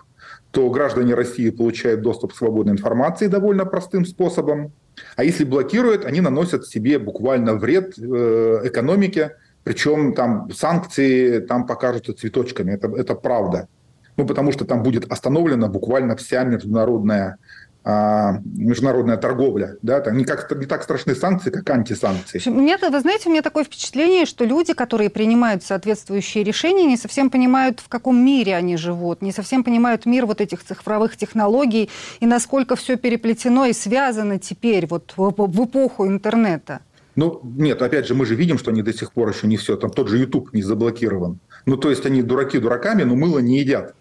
то 0.50 0.68
граждане 0.70 1.14
России 1.14 1.50
получают 1.50 2.02
доступ 2.02 2.32
к 2.32 2.36
свободной 2.36 2.72
информации 2.72 3.28
довольно 3.28 3.64
простым 3.64 4.04
способом. 4.04 4.72
А 5.16 5.24
если 5.24 5.44
блокируют, 5.44 6.04
они 6.04 6.20
наносят 6.20 6.66
себе 6.66 6.98
буквально 6.98 7.54
вред 7.54 7.94
э, 7.98 8.61
экономике, 8.64 9.36
причем 9.62 10.14
там 10.14 10.50
санкции 10.52 11.38
там 11.40 11.66
покажутся 11.66 12.12
цветочками. 12.12 12.72
Это, 12.72 12.88
это 12.96 13.14
правда. 13.14 13.68
Ну, 14.16 14.26
потому 14.26 14.52
что 14.52 14.64
там 14.64 14.82
будет 14.82 15.11
остановлена 15.11 15.68
буквально 15.68 16.16
вся 16.16 16.44
международная 16.44 17.38
международная 17.85 19.16
торговля, 19.16 19.76
да, 19.81 20.01
там 20.01 20.16
не, 20.16 20.24
как, 20.24 20.51
не 20.59 20.66
так 20.66 20.83
страшны 20.83 21.14
санкции, 21.14 21.51
как 21.51 21.68
антисанкции. 21.70 22.41
У 22.47 22.53
меня, 22.53 22.76
вы 22.78 23.01
знаете, 23.01 23.28
у 23.28 23.33
меня 23.33 23.43
такое 23.43 23.64
впечатление, 23.64 24.26
что 24.26 24.45
люди, 24.45 24.74
которые 24.74 25.09
принимают 25.09 25.62
соответствующие 25.64 26.45
решения, 26.45 26.85
не 26.85 26.99
совсем 26.99 27.31
понимают, 27.31 27.81
в 27.81 27.89
каком 27.89 28.22
мире 28.22 28.55
они 28.55 28.76
живут, 28.76 29.22
не 29.22 29.33
совсем 29.33 29.64
понимают 29.64 30.05
мир 30.05 30.26
вот 30.26 30.43
этих 30.43 30.62
цифровых 30.62 31.16
технологий 31.16 31.89
и 32.20 32.26
насколько 32.26 32.76
все 32.76 32.97
переплетено 32.97 33.64
и 33.64 33.72
связано 33.72 34.39
теперь 34.39 34.87
вот 34.87 35.14
в, 35.16 35.33
в 35.37 35.64
эпоху 35.64 36.07
интернета. 36.07 36.81
Ну, 37.16 37.41
нет, 37.43 37.83
опять 37.83 38.07
же, 38.07 38.14
мы 38.14 38.24
же 38.24 38.35
видим, 38.35 38.59
что 38.59 38.70
они 38.70 38.83
до 38.83 38.93
сих 38.93 39.12
пор 39.12 39.31
еще 39.31 39.47
не 39.47 39.57
все. 39.57 39.76
Там 39.76 39.91
тот 39.91 40.09
же 40.09 40.18
YouTube 40.18 40.53
не 40.53 40.62
заблокирован. 40.62 41.39
Ну, 41.66 41.76
то 41.76 41.91
есть 41.91 42.07
они 42.07 42.22
дураки 42.22 42.59
дураками, 42.59 43.03
но 43.03 43.16
мыло 43.16 43.41
не 43.41 43.59
едят. 43.59 43.95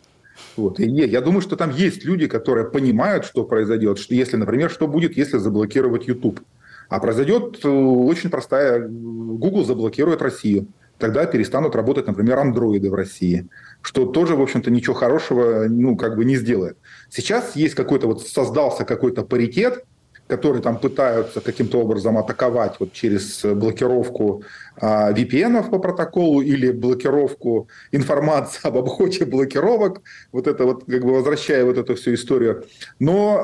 Вот. 0.59 0.79
И 0.79 0.85
я 0.85 1.21
думаю, 1.21 1.41
что 1.41 1.55
там 1.55 1.71
есть 1.71 2.03
люди, 2.03 2.27
которые 2.27 2.69
понимают, 2.69 3.25
что 3.25 3.43
произойдет. 3.43 3.97
Что 3.97 4.13
если, 4.13 4.35
например, 4.35 4.69
что 4.69 4.87
будет, 4.87 5.15
если 5.15 5.37
заблокировать 5.37 6.07
YouTube. 6.07 6.41
А 6.89 6.99
произойдет 6.99 7.59
э, 7.63 7.69
очень 7.69 8.29
простая. 8.29 8.87
Google 8.87 9.63
заблокирует 9.63 10.21
Россию. 10.21 10.67
Тогда 10.97 11.25
перестанут 11.25 11.75
работать, 11.75 12.07
например, 12.07 12.39
андроиды 12.39 12.89
в 12.89 12.93
России. 12.93 13.47
Что 13.81 14.05
тоже, 14.05 14.35
в 14.35 14.41
общем-то, 14.41 14.69
ничего 14.69 14.95
хорошего 14.95 15.67
ну, 15.69 15.95
как 15.95 16.17
бы 16.17 16.25
не 16.25 16.35
сделает. 16.35 16.77
Сейчас 17.09 17.55
есть 17.55 17.75
какой-то 17.75 18.07
вот 18.07 18.27
создался 18.27 18.83
какой-то 18.83 19.23
паритет, 19.23 19.85
которые 20.29 20.61
там 20.61 20.77
пытаются 20.77 21.41
каким-то 21.41 21.79
образом 21.79 22.17
атаковать 22.17 22.75
вот 22.79 22.93
через 22.93 23.43
блокировку 23.43 24.43
а, 24.79 25.11
VPN 25.11 25.69
по 25.69 25.79
протоколу 25.79 26.41
или 26.41 26.71
блокировку 26.71 27.67
информации 27.91 28.59
об 28.67 28.77
обходе 28.77 29.25
блокировок, 29.25 30.01
вот 30.31 30.47
это 30.47 30.65
вот 30.65 30.83
как 30.85 31.03
бы 31.03 31.13
возвращая 31.13 31.65
вот 31.65 31.77
эту 31.79 31.95
всю 31.95 32.13
историю. 32.13 32.65
Но 32.99 33.43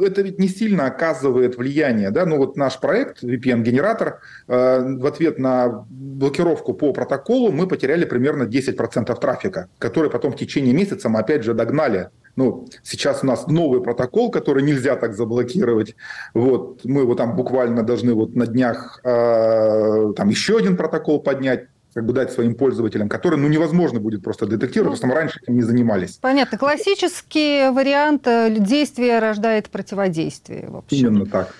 э, 0.00 0.06
это 0.06 0.22
ведь 0.22 0.38
не 0.38 0.48
сильно 0.48 0.86
оказывает 0.86 1.58
влияние, 1.58 2.10
да, 2.10 2.24
ну 2.24 2.38
вот 2.38 2.56
наш 2.56 2.80
проект 2.80 3.22
VPN-генератор 3.22 4.20
э, 4.48 4.96
в 4.96 5.06
ответ 5.06 5.38
на 5.38 5.84
блокировку 5.90 6.72
по 6.72 6.94
протоколу 6.94 7.52
мы 7.52 7.68
потеряли 7.68 8.06
примерно 8.06 8.44
10% 8.44 9.20
трафика, 9.20 9.68
который 9.78 10.08
потом 10.10 10.32
в 10.32 10.36
течение 10.36 10.72
месяца 10.72 11.10
мы 11.10 11.20
опять 11.20 11.44
же 11.44 11.52
догнали 11.52 12.08
ну, 12.36 12.66
сейчас 12.82 13.22
у 13.22 13.26
нас 13.26 13.46
новый 13.46 13.82
протокол, 13.82 14.30
который 14.30 14.62
нельзя 14.62 14.96
так 14.96 15.14
заблокировать. 15.14 15.94
Вот, 16.34 16.80
мы 16.84 17.02
его 17.02 17.14
там 17.14 17.36
буквально 17.36 17.82
должны 17.82 18.14
вот 18.14 18.34
на 18.34 18.46
днях 18.46 19.00
э, 19.04 20.12
там 20.16 20.28
еще 20.28 20.56
один 20.56 20.76
протокол 20.76 21.20
поднять 21.20 21.66
как 21.94 22.06
бы 22.06 22.12
дать 22.12 22.32
своим 22.32 22.54
пользователям, 22.54 23.08
которые 23.08 23.38
ну, 23.38 23.48
невозможно 23.48 24.00
будет 24.00 24.22
просто 24.22 24.46
детектировать, 24.46 24.94
потому 24.94 24.96
что 24.96 25.06
мы 25.08 25.14
раньше 25.14 25.40
этим 25.42 25.54
не 25.54 25.62
занимались. 25.62 26.18
Понятно. 26.20 26.56
Классический 26.56 27.70
вариант 27.70 28.26
э, 28.26 28.54
действия 28.58 29.18
рождает 29.18 29.68
противодействие. 29.68 30.68
В 30.68 30.76
общем. 30.78 30.98
Именно 30.98 31.26
так. 31.26 31.54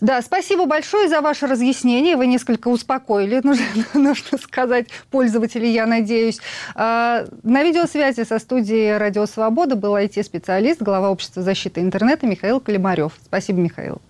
Да, 0.00 0.22
спасибо 0.22 0.66
большое 0.66 1.08
за 1.08 1.20
ваше 1.20 1.46
разъяснение. 1.46 2.16
Вы 2.16 2.26
несколько 2.26 2.68
успокоили, 2.68 3.40
нужно, 3.44 3.64
нужно 3.94 4.38
сказать, 4.38 4.86
пользователей, 5.10 5.72
я 5.72 5.86
надеюсь. 5.86 6.38
А, 6.74 7.26
на 7.42 7.64
видеосвязи 7.64 8.24
со 8.24 8.38
студией 8.38 8.96
«Радио 8.96 9.26
Свобода» 9.26 9.74
был 9.74 9.96
IT-специалист, 9.96 10.80
глава 10.80 11.10
общества 11.10 11.42
защиты 11.42 11.80
интернета 11.80 12.26
Михаил 12.26 12.60
Калимарев. 12.60 13.12
Спасибо, 13.26 13.60
Михаил. 13.60 14.00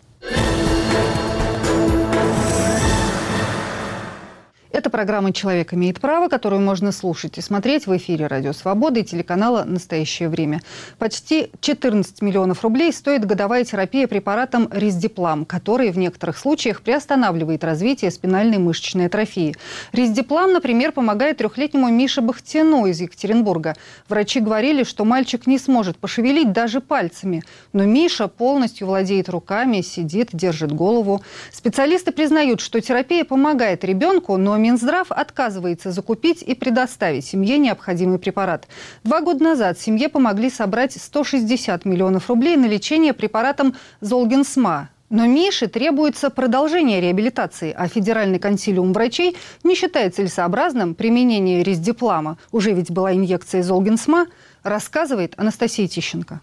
Это 4.73 4.89
программа 4.89 5.35
«Человек 5.35 5.75
имеет 5.75 6.01
право», 6.01 6.29
которую 6.29 6.63
можно 6.63 6.93
слушать 6.93 7.37
и 7.37 7.43
смотреть 7.43 7.87
в 7.87 7.95
эфире 7.99 8.27
«Радио 8.27 8.55
Свобода» 8.55 9.01
и 9.01 9.05
телеканала 9.05 9.65
«Настоящее 9.65 10.31
время». 10.31 10.63
Почти 10.99 11.51
14 11.61 12.23
миллионов 12.23 12.63
рублей 12.63 12.91
стоит 12.91 13.27
годовая 13.27 13.65
терапия 13.65 14.09
препаратом 14.09 14.71
Рездиплам, 14.73 15.45
который 15.45 15.91
в 15.91 15.99
некоторых 15.99 16.39
случаях 16.39 16.81
приостанавливает 16.81 17.65
развитие 17.65 18.11
спинальной 18.11 18.57
мышечной 18.57 19.07
атрофии. 19.07 19.55
Рездиплам, 19.93 20.55
например, 20.55 20.93
помогает 20.93 21.37
трехлетнему 21.37 21.91
Мише 21.91 22.23
Бахтину 22.23 22.87
из 22.87 22.99
Екатеринбурга. 22.99 23.77
Врачи 24.09 24.41
говорили, 24.41 24.85
что 24.85 25.05
мальчик 25.05 25.47
не 25.47 25.59
сможет 25.59 25.99
пошевелить 25.99 26.53
даже 26.53 26.81
пальцами. 26.81 27.45
Но 27.75 27.85
Миша 27.85 28.27
полностью 28.27 28.87
владеет 28.87 29.29
руками, 29.29 29.83
сидит, 29.83 30.31
держит 30.33 30.73
голову. 30.73 31.21
Специалисты 31.53 32.11
признают, 32.11 32.63
что 32.63 32.81
терапия 32.81 33.27
помогает 33.27 33.85
ребенку, 33.85 34.39
но 34.39 34.62
Минздрав 34.63 35.11
отказывается 35.11 35.91
закупить 35.91 36.43
и 36.43 36.55
предоставить 36.55 37.27
семье 37.27 37.59
необходимый 37.59 38.19
препарат. 38.19 38.69
Два 39.03 39.21
года 39.21 39.43
назад 39.43 39.79
семье 39.79 40.09
помогли 40.09 40.49
собрать 40.51 40.93
160 40.93 41.85
миллионов 41.85 42.29
рублей 42.29 42.57
на 42.57 42.67
лечение 42.67 43.13
препаратом 43.13 43.75
Золгенсма. 44.01 44.89
Но 45.11 45.27
Мише 45.27 45.67
требуется 45.67 46.31
продолжение 46.31 47.01
реабилитации, 47.01 47.75
а 47.77 47.87
Федеральный 47.87 48.39
консилиум 48.39 48.95
врачей 48.95 49.37
не 49.63 49.75
считает 49.75 50.15
целесообразным 50.15 50.95
применение 50.95 51.63
рездиплама. 51.63 52.39
Уже 52.51 52.73
ведь 52.73 52.91
была 52.91 53.13
инъекция 53.13 53.63
Золгенсма, 53.63 54.27
рассказывает 54.63 55.35
Анастасия 55.37 55.87
Тищенко. 55.87 56.41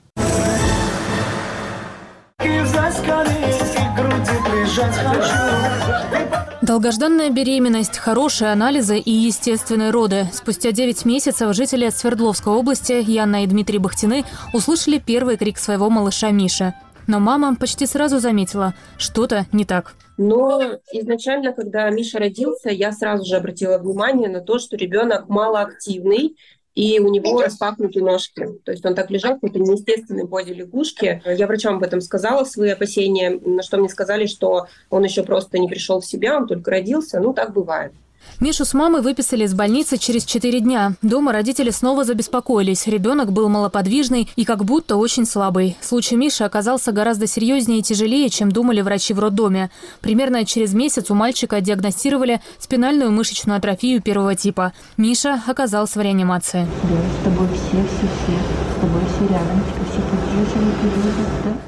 Долгожданная 6.62 7.30
беременность, 7.30 7.98
хорошие 7.98 8.52
анализы 8.52 9.00
и 9.00 9.12
естественные 9.12 9.92
роды. 9.92 10.28
Спустя 10.34 10.74
9 10.74 11.06
месяцев 11.06 11.56
жители 11.56 11.90
Свердловской 11.90 12.52
области 12.52 13.02
Яна 13.10 13.46
и 13.46 13.48
Дмитрий 13.48 13.78
Бахтины 13.78 14.26
услышали 14.54 15.00
первый 15.00 15.38
крик 15.38 15.58
своего 15.58 15.90
малыша 15.90 16.32
Миши. 16.32 16.74
Но 17.08 17.22
мама 17.22 17.56
почти 17.56 17.86
сразу 17.86 18.20
заметила, 18.20 18.74
что-то 18.98 19.46
не 19.54 19.64
так. 19.64 19.94
Но 20.18 20.62
изначально, 20.92 21.54
когда 21.54 21.90
Миша 21.90 22.20
родился, 22.20 22.70
я 22.70 22.92
сразу 22.92 23.24
же 23.24 23.38
обратила 23.38 23.78
внимание 23.78 24.28
на 24.28 24.42
то, 24.42 24.60
что 24.60 24.76
ребенок 24.76 25.30
малоактивный, 25.30 26.36
и 26.80 26.98
у 27.00 27.10
него 27.10 27.42
распахнуты 27.42 28.02
ножки. 28.02 28.48
То 28.64 28.72
есть 28.72 28.86
он 28.86 28.96
так 28.96 29.12
лежал 29.12 29.32
в 29.32 29.42
какой-то 29.42 29.60
неестественной 29.60 30.26
позе 30.26 30.54
лягушки. 30.54 31.22
Я 31.26 31.46
врачам 31.46 31.76
об 31.76 31.84
этом 31.84 32.00
сказала, 32.00 32.46
свои 32.46 32.70
опасения, 32.70 33.32
на 33.32 33.64
что 33.64 33.78
мне 33.78 33.90
сказали, 33.90 34.28
что 34.28 34.68
он 34.90 35.04
еще 35.04 35.24
просто 35.24 35.60
не 35.60 35.68
пришел 35.68 36.00
в 36.00 36.06
себя, 36.06 36.38
он 36.38 36.48
только 36.48 36.72
родился. 36.72 37.20
Ну, 37.20 37.34
так 37.34 37.52
бывает. 37.52 37.92
Мишу 38.40 38.64
с 38.64 38.74
мамой 38.74 39.02
выписали 39.02 39.44
из 39.44 39.54
больницы 39.54 39.98
через 39.98 40.24
4 40.24 40.60
дня. 40.62 40.94
Дома 41.02 41.34
родители 41.34 41.72
снова 41.72 42.04
забеспокоились. 42.04 42.88
Ребенок 42.88 43.32
был 43.32 43.50
малоподвижный 43.50 44.30
и 44.36 44.46
как 44.46 44.64
будто 44.64 44.96
очень 44.96 45.26
слабый. 45.26 45.78
Случай 45.82 46.16
Миши 46.16 46.44
оказался 46.44 46.92
гораздо 46.92 47.28
серьезнее 47.28 47.80
и 47.80 47.84
тяжелее, 47.84 48.30
чем 48.30 48.52
думали 48.52 48.82
врачи 48.82 49.14
в 49.14 49.20
роддоме. 49.20 49.72
Примерно 50.02 50.46
через 50.46 50.74
месяц 50.74 51.12
у 51.12 51.16
мальчика 51.16 51.60
диагностировали 51.60 52.42
спинальную 52.60 53.12
мышечную 53.12 53.58
атрофию 53.58 54.02
первого 54.02 54.36
типа. 54.36 54.74
Миша 54.98 55.42
оказался 55.46 56.00
в 56.00 56.02
реанимации. 56.02 56.68
Да, 56.84 56.90
с 56.90 57.24
тобой 57.26 57.48
все, 57.48 57.84
все, 57.84 58.08
все. 58.08 58.38
С 58.78 58.82
тобой 58.82 59.02
все 59.16 59.34
рядом. 59.34 59.64
Все 59.92 60.00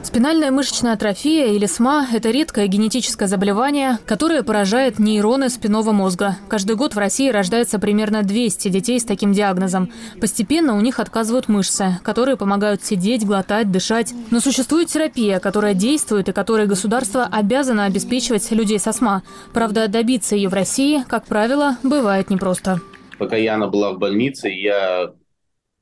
Спинальная 0.04 0.52
мышечная 0.52 0.94
атрофия 0.94 1.48
или 1.48 1.66
СМА– 1.66 2.08
это 2.14 2.30
редкое 2.32 2.68
генетическое 2.68 3.28
заболевание, 3.28 3.98
которое 4.06 4.44
поражает 4.44 5.00
нейроны 5.00 5.50
спинного 5.50 5.92
мозга. 5.92 6.38
Каждый 6.52 6.76
год 6.76 6.96
в 6.96 6.98
России 6.98 7.30
рождается 7.30 7.80
примерно 7.80 8.24
200 8.24 8.68
детей 8.68 9.00
с 9.00 9.06
таким 9.06 9.32
диагнозом. 9.32 9.90
Постепенно 10.20 10.76
у 10.76 10.82
них 10.82 11.00
отказывают 11.00 11.48
мышцы, 11.48 11.98
которые 12.04 12.36
помогают 12.36 12.84
сидеть, 12.84 13.26
глотать, 13.26 13.72
дышать. 13.72 14.14
Но 14.32 14.42
существует 14.42 14.90
терапия, 14.90 15.40
которая 15.40 15.74
действует 15.74 16.28
и 16.28 16.34
которой 16.34 16.68
государство 16.68 17.24
обязано 17.24 17.86
обеспечивать 17.86 18.52
людей 18.52 18.80
со 18.80 18.92
СМА. 18.92 19.24
Правда, 19.54 19.88
добиться 19.88 20.36
ее 20.36 20.50
в 20.50 20.54
России, 20.54 21.06
как 21.08 21.26
правило, 21.26 21.78
бывает 21.84 22.30
непросто. 22.30 22.82
Пока 23.18 23.38
Яна 23.38 23.70
была 23.70 23.94
в 23.94 23.98
больнице, 23.98 24.50
я 24.50 25.14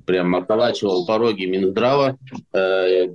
прям 0.05 0.35
околачивал 0.35 1.03
пороги 1.07 1.45
Минздрава 1.45 2.19
э, 2.53 3.07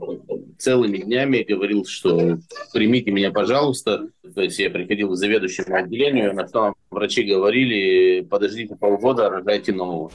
целыми 0.58 0.98
днями, 0.98 1.46
говорил, 1.48 1.84
что 1.84 2.38
примите 2.72 3.12
меня, 3.12 3.30
пожалуйста. 3.30 4.08
То 4.34 4.42
есть 4.42 4.58
я 4.58 4.68
приходил 4.70 5.10
к 5.10 5.16
заведующему 5.16 5.76
отделению, 5.76 6.34
на 6.34 6.46
что 6.48 6.74
врачи 6.90 7.22
говорили, 7.22 8.22
подождите 8.22 8.74
полгода, 8.74 9.30
рожайте 9.30 9.72
нового. 9.72 10.10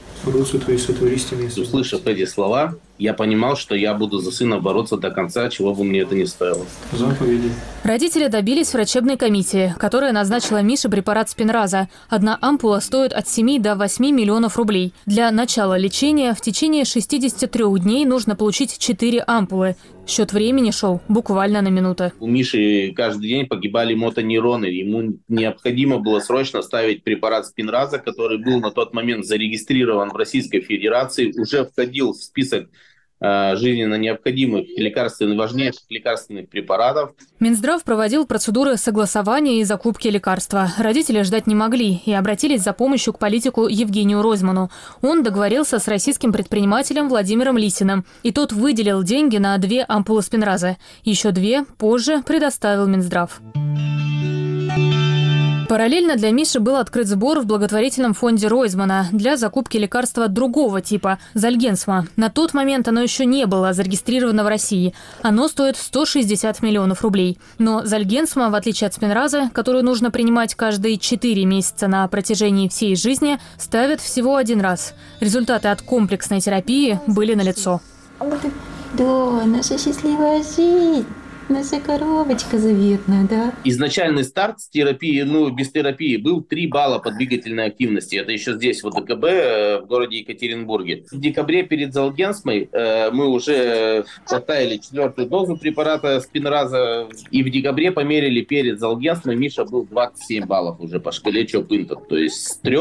Услышав 1.56 2.06
эти 2.06 2.24
слова, 2.26 2.74
я 2.98 3.14
понимал, 3.14 3.56
что 3.56 3.74
я 3.74 3.94
буду 3.94 4.18
за 4.18 4.30
сына 4.30 4.60
бороться 4.60 4.98
до 4.98 5.10
конца, 5.10 5.48
чего 5.48 5.74
бы 5.74 5.84
мне 5.84 6.00
это 6.00 6.14
ни 6.14 6.24
стоило. 6.24 6.66
Заповеди. 6.92 7.50
Родители 7.82 8.28
добились 8.28 8.74
врачебной 8.74 9.16
комиссии, 9.16 9.74
которая 9.78 10.12
назначила 10.12 10.60
Мише 10.60 10.90
препарат 10.90 11.30
спинраза. 11.30 11.88
Одна 12.10 12.36
ампула 12.42 12.80
стоит 12.80 13.14
от 13.14 13.26
7 13.26 13.62
до 13.62 13.74
8 13.74 14.04
миллионов 14.10 14.58
рублей. 14.58 14.92
Для 15.06 15.30
начала 15.30 15.78
лечения 15.78 16.34
в 16.34 16.42
течение 16.42 16.84
63 16.84 17.64
дней 17.78 18.04
нужно 18.04 18.36
получить 18.36 18.78
4 18.78 19.24
ампулы. 19.26 19.76
Счет 20.06 20.32
времени 20.32 20.70
шел 20.70 21.00
буквально 21.08 21.62
на 21.62 21.68
минуты. 21.68 22.12
У 22.18 22.26
Миши 22.26 22.92
каждый 22.96 23.28
день 23.28 23.46
погибали 23.46 23.94
мотонейроны. 23.94 24.66
Ему 24.66 25.18
необходимо 25.28 25.98
было 25.98 26.20
срочно 26.20 26.62
ставить 26.62 27.04
препарат 27.04 27.46
спинраза, 27.46 27.98
который 27.98 28.38
был 28.38 28.60
на 28.60 28.70
тот 28.70 28.92
момент 28.92 29.24
зарегистрирован 29.24 30.10
в 30.10 30.16
Российской 30.16 30.60
Федерации, 30.60 31.32
уже 31.38 31.64
входил 31.64 32.12
в 32.12 32.16
список 32.16 32.68
жизненно 33.20 33.96
необходимых 33.96 34.66
лекарственных, 34.76 35.38
важнейших 35.38 35.82
лекарственных 35.90 36.48
препаратов. 36.48 37.10
Минздрав 37.38 37.82
проводил 37.84 38.26
процедуры 38.26 38.76
согласования 38.76 39.60
и 39.60 39.64
закупки 39.64 40.08
лекарства. 40.08 40.70
Родители 40.78 41.22
ждать 41.22 41.46
не 41.46 41.54
могли 41.54 42.00
и 42.04 42.12
обратились 42.12 42.62
за 42.62 42.72
помощью 42.72 43.12
к 43.12 43.18
политику 43.18 43.66
Евгению 43.66 44.22
Ройзману. 44.22 44.70
Он 45.02 45.22
договорился 45.22 45.78
с 45.78 45.88
российским 45.88 46.32
предпринимателем 46.32 47.08
Владимиром 47.08 47.58
Лисиным, 47.58 48.04
и 48.22 48.32
тот 48.32 48.52
выделил 48.52 49.02
деньги 49.02 49.36
на 49.36 49.56
две 49.58 49.82
ампулы 49.82 50.22
спинраза. 50.22 50.76
Еще 51.02 51.30
две 51.30 51.64
позже 51.78 52.22
предоставил 52.26 52.86
Минздрав. 52.86 53.40
Параллельно 55.70 56.16
для 56.16 56.32
Миши 56.32 56.58
был 56.58 56.74
открыт 56.74 57.06
сбор 57.06 57.38
в 57.38 57.46
благотворительном 57.46 58.12
фонде 58.12 58.48
Ройзмана 58.48 59.06
для 59.12 59.36
закупки 59.36 59.76
лекарства 59.76 60.26
другого 60.26 60.80
типа– 60.80 61.20
Зальгенсма. 61.34 62.08
На 62.16 62.28
тот 62.28 62.54
момент 62.54 62.88
оно 62.88 63.00
еще 63.00 63.24
не 63.24 63.46
было 63.46 63.72
зарегистрировано 63.72 64.42
в 64.42 64.48
России. 64.48 64.94
Оно 65.22 65.46
стоит 65.46 65.76
160 65.76 66.60
миллионов 66.62 67.02
рублей. 67.02 67.38
Но 67.58 67.84
Зальгенсма, 67.84 68.50
в 68.50 68.56
отличие 68.56 68.88
от 68.88 68.94
спинраза, 68.94 69.48
которую 69.54 69.84
нужно 69.84 70.10
принимать 70.10 70.56
каждые 70.56 70.98
4 70.98 71.44
месяца 71.44 71.86
на 71.86 72.08
протяжении 72.08 72.66
всей 72.66 72.96
жизни, 72.96 73.38
ставят 73.56 74.00
всего 74.00 74.34
один 74.34 74.60
раз. 74.60 74.94
Результаты 75.20 75.68
от 75.68 75.82
комплексной 75.82 76.40
терапии 76.40 76.98
были 77.06 77.34
налицо. 77.34 77.80
Да, 78.18 79.44
наша 79.46 79.78
счастливая 79.78 80.42
жизнь. 80.42 81.06
Наша 81.50 81.80
коробочка 81.80 82.58
заветная, 82.58 83.26
да? 83.26 83.52
Изначальный 83.64 84.22
старт 84.22 84.60
с 84.60 84.68
терапии, 84.68 85.22
ну, 85.22 85.50
без 85.50 85.72
терапии, 85.72 86.16
был 86.16 86.42
3 86.42 86.68
балла 86.68 87.00
по 87.00 87.10
двигательной 87.10 87.66
активности. 87.66 88.14
Это 88.14 88.30
еще 88.30 88.52
здесь, 88.52 88.84
в 88.84 88.90
ДКБ, 88.90 89.24
э, 89.24 89.80
в 89.80 89.86
городе 89.86 90.18
Екатеринбурге. 90.18 91.06
В 91.10 91.18
декабре 91.18 91.64
перед 91.64 91.92
Залгенсмой 91.92 92.68
э, 92.70 93.10
мы 93.10 93.26
уже 93.26 94.04
поставили 94.28 94.76
четвертую 94.76 95.28
дозу 95.28 95.56
препарата 95.56 96.20
спинраза. 96.20 97.08
И 97.32 97.42
в 97.42 97.50
декабре 97.50 97.90
померили 97.90 98.42
перед 98.42 98.78
Залгенсмой. 98.78 99.34
Миша 99.34 99.64
был 99.64 99.84
27 99.86 100.46
баллов 100.46 100.78
уже 100.78 101.00
по 101.00 101.10
шкале 101.10 101.44
Чопинта. 101.48 101.96
То 101.96 102.16
есть 102.16 102.46
с 102.46 102.58
3 102.58 102.76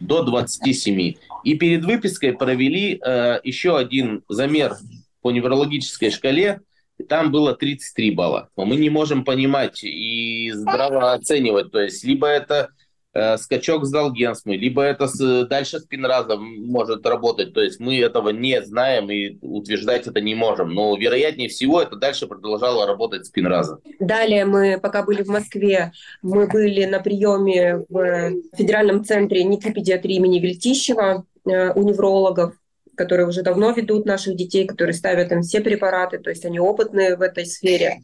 до 0.00 0.24
27. 0.24 1.14
И 1.44 1.54
перед 1.54 1.84
выпиской 1.84 2.32
провели 2.32 3.00
э, 3.00 3.38
еще 3.44 3.78
один 3.78 4.24
замер 4.28 4.74
по 5.22 5.30
неврологической 5.30 6.10
шкале– 6.10 6.60
там 7.08 7.32
было 7.32 7.54
33 7.54 8.10
балла. 8.12 8.48
Мы 8.56 8.76
не 8.76 8.90
можем 8.90 9.24
понимать 9.24 9.82
и 9.82 10.50
здраво 10.52 11.12
оценивать. 11.12 11.70
То 11.72 11.80
есть 11.80 12.04
либо 12.04 12.26
это 12.28 12.70
э, 13.12 13.36
скачок 13.36 13.84
с 13.84 13.90
Долгенсмой, 13.90 14.56
либо 14.56 14.82
это 14.82 15.06
с, 15.08 15.46
дальше 15.46 15.80
спинразом 15.80 16.42
может 16.66 17.04
работать. 17.06 17.52
То 17.52 17.60
есть 17.60 17.80
мы 17.80 17.98
этого 17.98 18.30
не 18.30 18.62
знаем 18.62 19.10
и 19.10 19.38
утверждать 19.42 20.06
это 20.06 20.20
не 20.20 20.34
можем. 20.34 20.72
Но 20.74 20.96
вероятнее 20.96 21.48
всего 21.48 21.82
это 21.82 21.96
дальше 21.96 22.26
продолжало 22.26 22.86
работать 22.86 23.26
спинразом. 23.26 23.80
Далее 23.98 24.44
мы, 24.44 24.78
пока 24.80 25.02
были 25.02 25.22
в 25.22 25.28
Москве, 25.28 25.92
мы 26.22 26.46
были 26.46 26.84
на 26.84 27.00
приеме 27.00 27.84
в 27.88 28.32
Федеральном 28.56 29.04
центре 29.04 29.44
нейропедиатрии 29.44 30.16
имени 30.16 30.38
Вельтищева 30.38 31.24
э, 31.44 31.72
у 31.72 31.82
неврологов 31.82 32.54
которые 32.96 33.26
уже 33.26 33.42
давно 33.42 33.72
ведут 33.72 34.06
наших 34.06 34.36
детей, 34.36 34.66
которые 34.66 34.94
ставят 34.94 35.32
им 35.32 35.42
все 35.42 35.60
препараты, 35.60 36.18
то 36.18 36.30
есть 36.30 36.44
они 36.44 36.58
опытные 36.58 37.16
в 37.16 37.22
этой 37.22 37.46
сфере. 37.46 38.02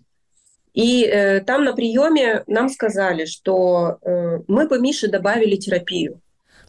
И 0.72 1.04
э, 1.04 1.40
там 1.40 1.64
на 1.64 1.74
приеме 1.74 2.44
нам 2.46 2.68
сказали, 2.68 3.24
что 3.24 3.98
э, 4.02 4.40
мы 4.46 4.68
бы 4.68 4.78
Мише 4.78 5.08
добавили 5.08 5.56
терапию. 5.56 6.20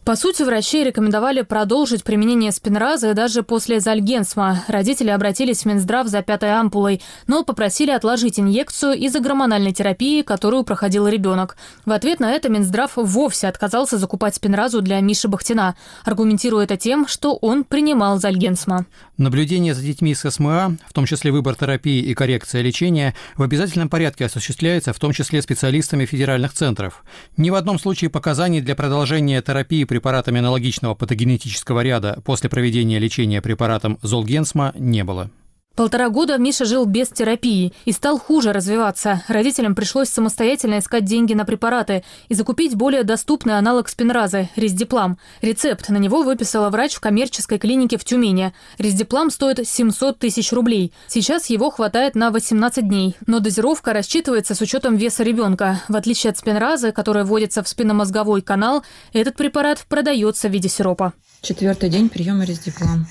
По 0.04 0.16
сути, 0.16 0.42
врачи 0.42 0.82
рекомендовали 0.82 1.42
продолжить 1.42 2.02
применение 2.02 2.50
спинраза 2.50 3.14
даже 3.14 3.44
после 3.44 3.78
зальгенсма. 3.78 4.64
Родители 4.66 5.10
обратились 5.10 5.62
в 5.62 5.66
Минздрав 5.66 6.08
за 6.08 6.22
пятой 6.22 6.58
ампулой, 6.58 7.00
но 7.28 7.44
попросили 7.44 7.92
отложить 7.92 8.40
инъекцию 8.40 8.94
из-за 8.94 9.20
гормональной 9.20 9.72
терапии, 9.72 10.22
которую 10.22 10.64
проходил 10.64 11.06
ребенок. 11.06 11.56
В 11.86 11.92
ответ 11.92 12.18
на 12.18 12.32
это 12.32 12.48
Минздрав 12.48 12.90
вовсе 12.96 13.46
отказался 13.46 13.96
закупать 13.96 14.34
спинразу 14.34 14.82
для 14.82 14.98
Миши 14.98 15.28
Бахтина, 15.28 15.76
аргументируя 16.04 16.64
это 16.64 16.76
тем, 16.76 17.06
что 17.06 17.36
он 17.36 17.62
принимал 17.62 18.18
зальгенсма. 18.18 18.86
Наблюдение 19.18 19.72
за 19.72 19.82
детьми 19.82 20.16
с 20.16 20.28
СМА, 20.28 20.78
в 20.88 20.92
том 20.94 21.06
числе 21.06 21.30
выбор 21.30 21.54
терапии 21.54 22.02
и 22.02 22.12
коррекция 22.14 22.62
лечения, 22.62 23.14
в 23.36 23.42
обязательном 23.44 23.88
порядке 23.88 24.24
осуществляется 24.24 24.92
в 24.92 24.98
том 24.98 25.12
числе 25.12 25.40
специалистами 25.42 26.06
федеральных 26.06 26.54
центров. 26.54 27.04
Ни 27.36 27.50
в 27.50 27.54
одном 27.54 27.78
случае 27.78 28.10
показаний 28.10 28.60
для 28.60 28.74
продолжения 28.74 29.40
терапии 29.40 29.84
препаратами 29.92 30.38
аналогичного 30.38 30.94
патогенетического 30.94 31.82
ряда 31.82 32.22
после 32.24 32.48
проведения 32.48 32.98
лечения 32.98 33.42
препаратом 33.42 33.98
Золгенсма 34.00 34.72
не 34.74 35.04
было. 35.04 35.30
Полтора 35.74 36.10
года 36.10 36.36
Миша 36.36 36.66
жил 36.66 36.84
без 36.84 37.08
терапии 37.08 37.72
и 37.86 37.92
стал 37.92 38.18
хуже 38.18 38.52
развиваться. 38.52 39.22
Родителям 39.26 39.74
пришлось 39.74 40.10
самостоятельно 40.10 40.78
искать 40.78 41.06
деньги 41.06 41.32
на 41.32 41.46
препараты 41.46 42.04
и 42.28 42.34
закупить 42.34 42.74
более 42.74 43.04
доступный 43.04 43.56
аналог 43.56 43.88
спинразы– 43.88 44.50
рездиплам. 44.56 45.18
Рецепт 45.40 45.88
на 45.88 45.96
него 45.96 46.22
выписала 46.22 46.68
врач 46.68 46.94
в 46.94 47.00
коммерческой 47.00 47.58
клинике 47.58 47.96
в 47.96 48.04
Тюмени. 48.04 48.52
Рездиплам 48.76 49.30
стоит 49.30 49.66
700 49.66 50.18
тысяч 50.18 50.52
рублей. 50.52 50.92
Сейчас 51.08 51.46
его 51.46 51.70
хватает 51.70 52.14
на 52.14 52.30
18 52.30 52.86
дней. 52.86 53.16
Но 53.26 53.40
дозировка 53.40 53.94
рассчитывается 53.94 54.54
с 54.54 54.60
учетом 54.60 54.96
веса 54.96 55.22
ребенка. 55.22 55.80
В 55.88 55.96
отличие 55.96 56.32
от 56.32 56.38
спинразы, 56.38 56.92
которая 56.92 57.24
вводится 57.24 57.62
в 57.62 57.68
спинномозговой 57.68 58.42
канал, 58.42 58.84
этот 59.14 59.36
препарат 59.36 59.84
продается 59.88 60.48
в 60.48 60.52
виде 60.52 60.68
сиропа. 60.68 61.14
Четвертый 61.40 61.88
день 61.88 62.10
приема 62.10 62.44
рездиплам. 62.44 63.06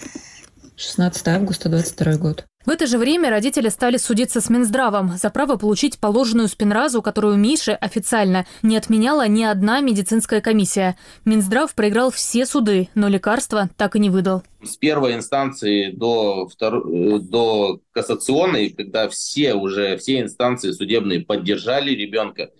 16 0.75 1.27
августа 1.27 1.69
22 1.69 2.17
год. 2.17 2.45
В 2.65 2.69
это 2.69 2.85
же 2.85 2.99
время 2.99 3.31
родители 3.31 3.69
стали 3.69 3.97
судиться 3.97 4.39
с 4.39 4.49
Минздравом 4.49 5.17
за 5.17 5.31
право 5.31 5.55
получить 5.55 5.97
положенную 5.99 6.47
спинразу, 6.47 7.01
которую 7.01 7.37
Мише 7.37 7.71
официально 7.71 8.45
не 8.61 8.77
отменяла 8.77 9.27
ни 9.27 9.43
одна 9.43 9.81
медицинская 9.81 10.41
комиссия. 10.41 10.95
Минздрав 11.25 11.73
проиграл 11.73 12.11
все 12.11 12.45
суды, 12.45 12.89
но 12.93 13.07
лекарства 13.07 13.69
так 13.77 13.95
и 13.95 13.99
не 13.99 14.11
выдал. 14.11 14.43
С 14.63 14.77
первой 14.77 15.15
инстанции 15.15 15.89
до, 15.91 16.47
второй, 16.47 17.19
до 17.21 17.79
кассационной, 17.93 18.69
когда 18.69 19.09
все 19.09 19.55
уже, 19.55 19.97
все 19.97 20.21
инстанции 20.21 20.71
судебные 20.71 21.21
поддержали 21.21 21.91
ребенка, 21.91 22.51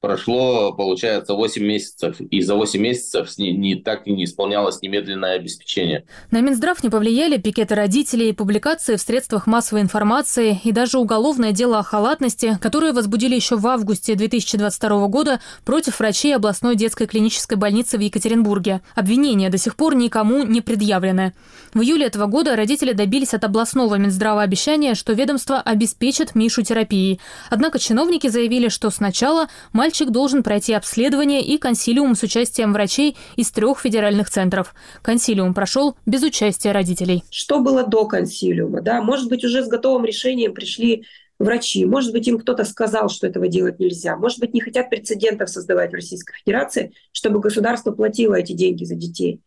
прошло, 0.00 0.72
получается, 0.72 1.34
8 1.34 1.62
месяцев, 1.62 2.20
и 2.20 2.40
за 2.40 2.54
8 2.54 2.80
месяцев 2.80 3.36
не, 3.38 3.52
не, 3.52 3.74
так 3.74 4.06
и 4.06 4.12
не 4.12 4.24
исполнялось 4.24 4.80
немедленное 4.82 5.36
обеспечение. 5.36 6.04
На 6.30 6.40
Минздрав 6.40 6.82
не 6.82 6.90
повлияли 6.90 7.36
пикеты 7.36 7.74
родителей, 7.74 8.32
публикации 8.32 8.96
в 8.96 9.00
средствах 9.00 9.46
массовой 9.46 9.82
информации 9.82 10.58
и 10.64 10.72
даже 10.72 10.98
уголовное 10.98 11.52
дело 11.52 11.78
о 11.78 11.82
халатности, 11.82 12.58
которые 12.60 12.92
возбудили 12.92 13.34
еще 13.34 13.56
в 13.56 13.66
августе 13.66 14.14
2022 14.14 15.06
года 15.08 15.40
против 15.64 16.00
врачей 16.00 16.34
областной 16.34 16.76
детской 16.76 17.06
клинической 17.06 17.58
больницы 17.58 17.98
в 17.98 18.00
Екатеринбурге. 18.00 18.80
Обвинения 18.94 19.50
до 19.50 19.58
сих 19.58 19.76
пор 19.76 19.94
никому 19.94 20.44
не 20.44 20.62
предъявлены. 20.62 21.34
В 21.74 21.82
июле 21.82 22.06
этого 22.06 22.26
года 22.26 22.56
родители 22.56 22.92
добились 22.92 23.34
от 23.34 23.44
областного 23.44 23.96
Минздрава 23.96 24.42
обещания, 24.42 24.94
что 24.94 25.12
ведомство 25.12 25.60
обеспечит 25.60 26.34
Мишу 26.34 26.62
терапией. 26.62 27.20
Однако 27.50 27.78
чиновники 27.78 28.28
заявили, 28.28 28.68
что 28.68 28.90
сначала 28.90 29.48
мальчик 29.72 29.89
Мальчик 29.90 30.10
должен 30.10 30.44
пройти 30.44 30.72
обследование 30.72 31.42
и 31.42 31.58
консилиум 31.58 32.14
с 32.14 32.22
участием 32.22 32.72
врачей 32.72 33.16
из 33.34 33.50
трех 33.50 33.80
федеральных 33.80 34.30
центров. 34.30 34.72
Консилиум 35.02 35.52
прошел 35.52 35.96
без 36.06 36.22
участия 36.22 36.70
родителей. 36.70 37.24
Что 37.28 37.58
было 37.58 37.84
до 37.84 38.06
консилиума? 38.06 38.82
Да? 38.82 39.02
Может 39.02 39.28
быть, 39.28 39.44
уже 39.44 39.64
с 39.64 39.66
готовым 39.66 40.04
решением 40.04 40.54
пришли 40.54 41.06
врачи. 41.40 41.84
Может 41.86 42.12
быть, 42.12 42.28
им 42.28 42.38
кто-то 42.38 42.64
сказал, 42.64 43.08
что 43.08 43.26
этого 43.26 43.48
делать 43.48 43.80
нельзя. 43.80 44.16
Может 44.16 44.38
быть, 44.38 44.54
не 44.54 44.60
хотят 44.60 44.90
прецедентов 44.90 45.50
создавать 45.50 45.90
в 45.90 45.94
Российской 45.94 46.36
Федерации, 46.36 46.92
чтобы 47.10 47.40
государство 47.40 47.90
платило 47.90 48.36
эти 48.36 48.52
деньги 48.52 48.84
за 48.84 48.94
детей. 48.94 49.40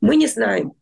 Мы 0.00 0.14
не 0.14 0.28
знаем. 0.28 0.74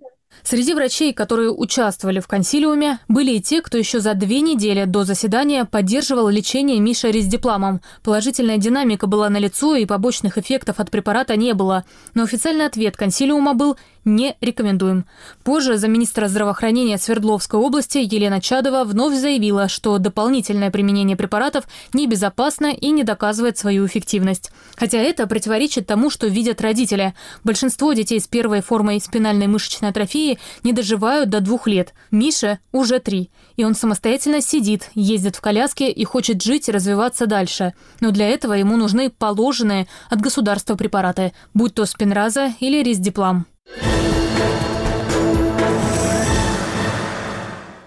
Среди 0.43 0.73
врачей, 0.73 1.13
которые 1.13 1.51
участвовали 1.51 2.21
в 2.21 2.27
консилиуме, 2.27 3.01
были 3.09 3.33
и 3.33 3.41
те, 3.41 3.61
кто 3.61 3.77
еще 3.77 4.01
за 4.01 4.15
две 4.15 4.41
недели 4.41 4.85
до 4.85 5.05
заседания 5.05 5.65
поддерживал 5.65 6.29
лечение 6.29 6.81
Миши 6.81 7.11
Рездипломом. 7.11 7.81
Положительная 8.03 8.57
динамика 8.57 9.07
была 9.07 9.29
налицо, 9.29 9.77
и 9.77 9.85
побочных 9.85 10.39
эффектов 10.39 10.81
от 10.81 10.91
препарата 10.91 11.37
не 11.37 11.53
было. 11.55 11.85
Но 12.15 12.23
официальный 12.23 12.67
ответ 12.67 12.97
консилиума 12.97 13.55
был 13.55 13.77
не 14.05 14.37
рекомендуем. 14.41 15.05
Позже 15.45 15.77
замминистра 15.77 16.29
здравоохранения 16.29 16.97
Свердловской 16.97 17.61
области 17.61 17.99
Елена 17.99 18.41
Чадова 18.41 18.85
вновь 18.85 19.15
заявила, 19.15 19.69
что 19.69 19.99
дополнительное 19.99 20.71
применение 20.71 21.17
препаратов 21.17 21.65
небезопасно 21.93 22.73
и 22.73 22.91
не 22.91 23.05
доказывает 23.05 23.59
свою 23.59 23.87
эффективность. 23.87 24.51
Хотя 24.77 24.99
это 24.99 25.27
противоречит 25.27 25.87
тому, 25.87 26.09
что 26.09 26.27
видят 26.27 26.63
родители. 26.63 27.15
Большинство 27.45 27.93
детей 27.93 28.19
с 28.19 28.27
первой 28.27 28.63
формой 28.63 29.01
спинальной 29.01 29.47
мышечной 29.47 29.91
атрофии 29.91 30.18
не 30.63 30.73
доживают 30.73 31.31
до 31.31 31.41
двух 31.41 31.67
лет. 31.67 31.95
Миша 32.11 32.59
уже 32.73 32.99
три. 32.99 33.31
И 33.57 33.65
он 33.65 33.75
самостоятельно 33.75 34.41
сидит, 34.41 34.91
ездит 34.95 35.37
в 35.37 35.41
коляске 35.41 35.91
и 35.91 36.05
хочет 36.05 36.43
жить 36.43 36.69
и 36.69 36.73
развиваться 36.73 37.27
дальше. 37.27 37.75
Но 38.01 38.11
для 38.11 38.29
этого 38.29 38.53
ему 38.55 38.77
нужны 38.77 39.11
положенные 39.11 39.87
от 40.11 40.21
государства 40.21 40.75
препараты, 40.75 41.33
будь 41.55 41.75
то 41.75 41.85
спинраза 41.87 42.53
или 42.61 42.83
рездиплам. 42.83 43.47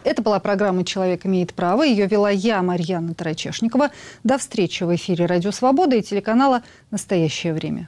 Это 0.03 0.21
была 0.21 0.39
программа 0.39 0.83
«Человек 0.83 1.25
имеет 1.25 1.53
право». 1.53 1.83
Ее 1.83 2.07
вела 2.07 2.29
я, 2.29 2.61
Марьяна 2.61 3.13
Тарачешникова. 3.13 3.91
До 4.23 4.37
встречи 4.37 4.83
в 4.83 4.93
эфире 4.95 5.25
«Радио 5.25 5.51
Свобода» 5.51 5.95
и 5.95 6.01
телеканала 6.01 6.63
«Настоящее 6.89 7.53
время». 7.53 7.87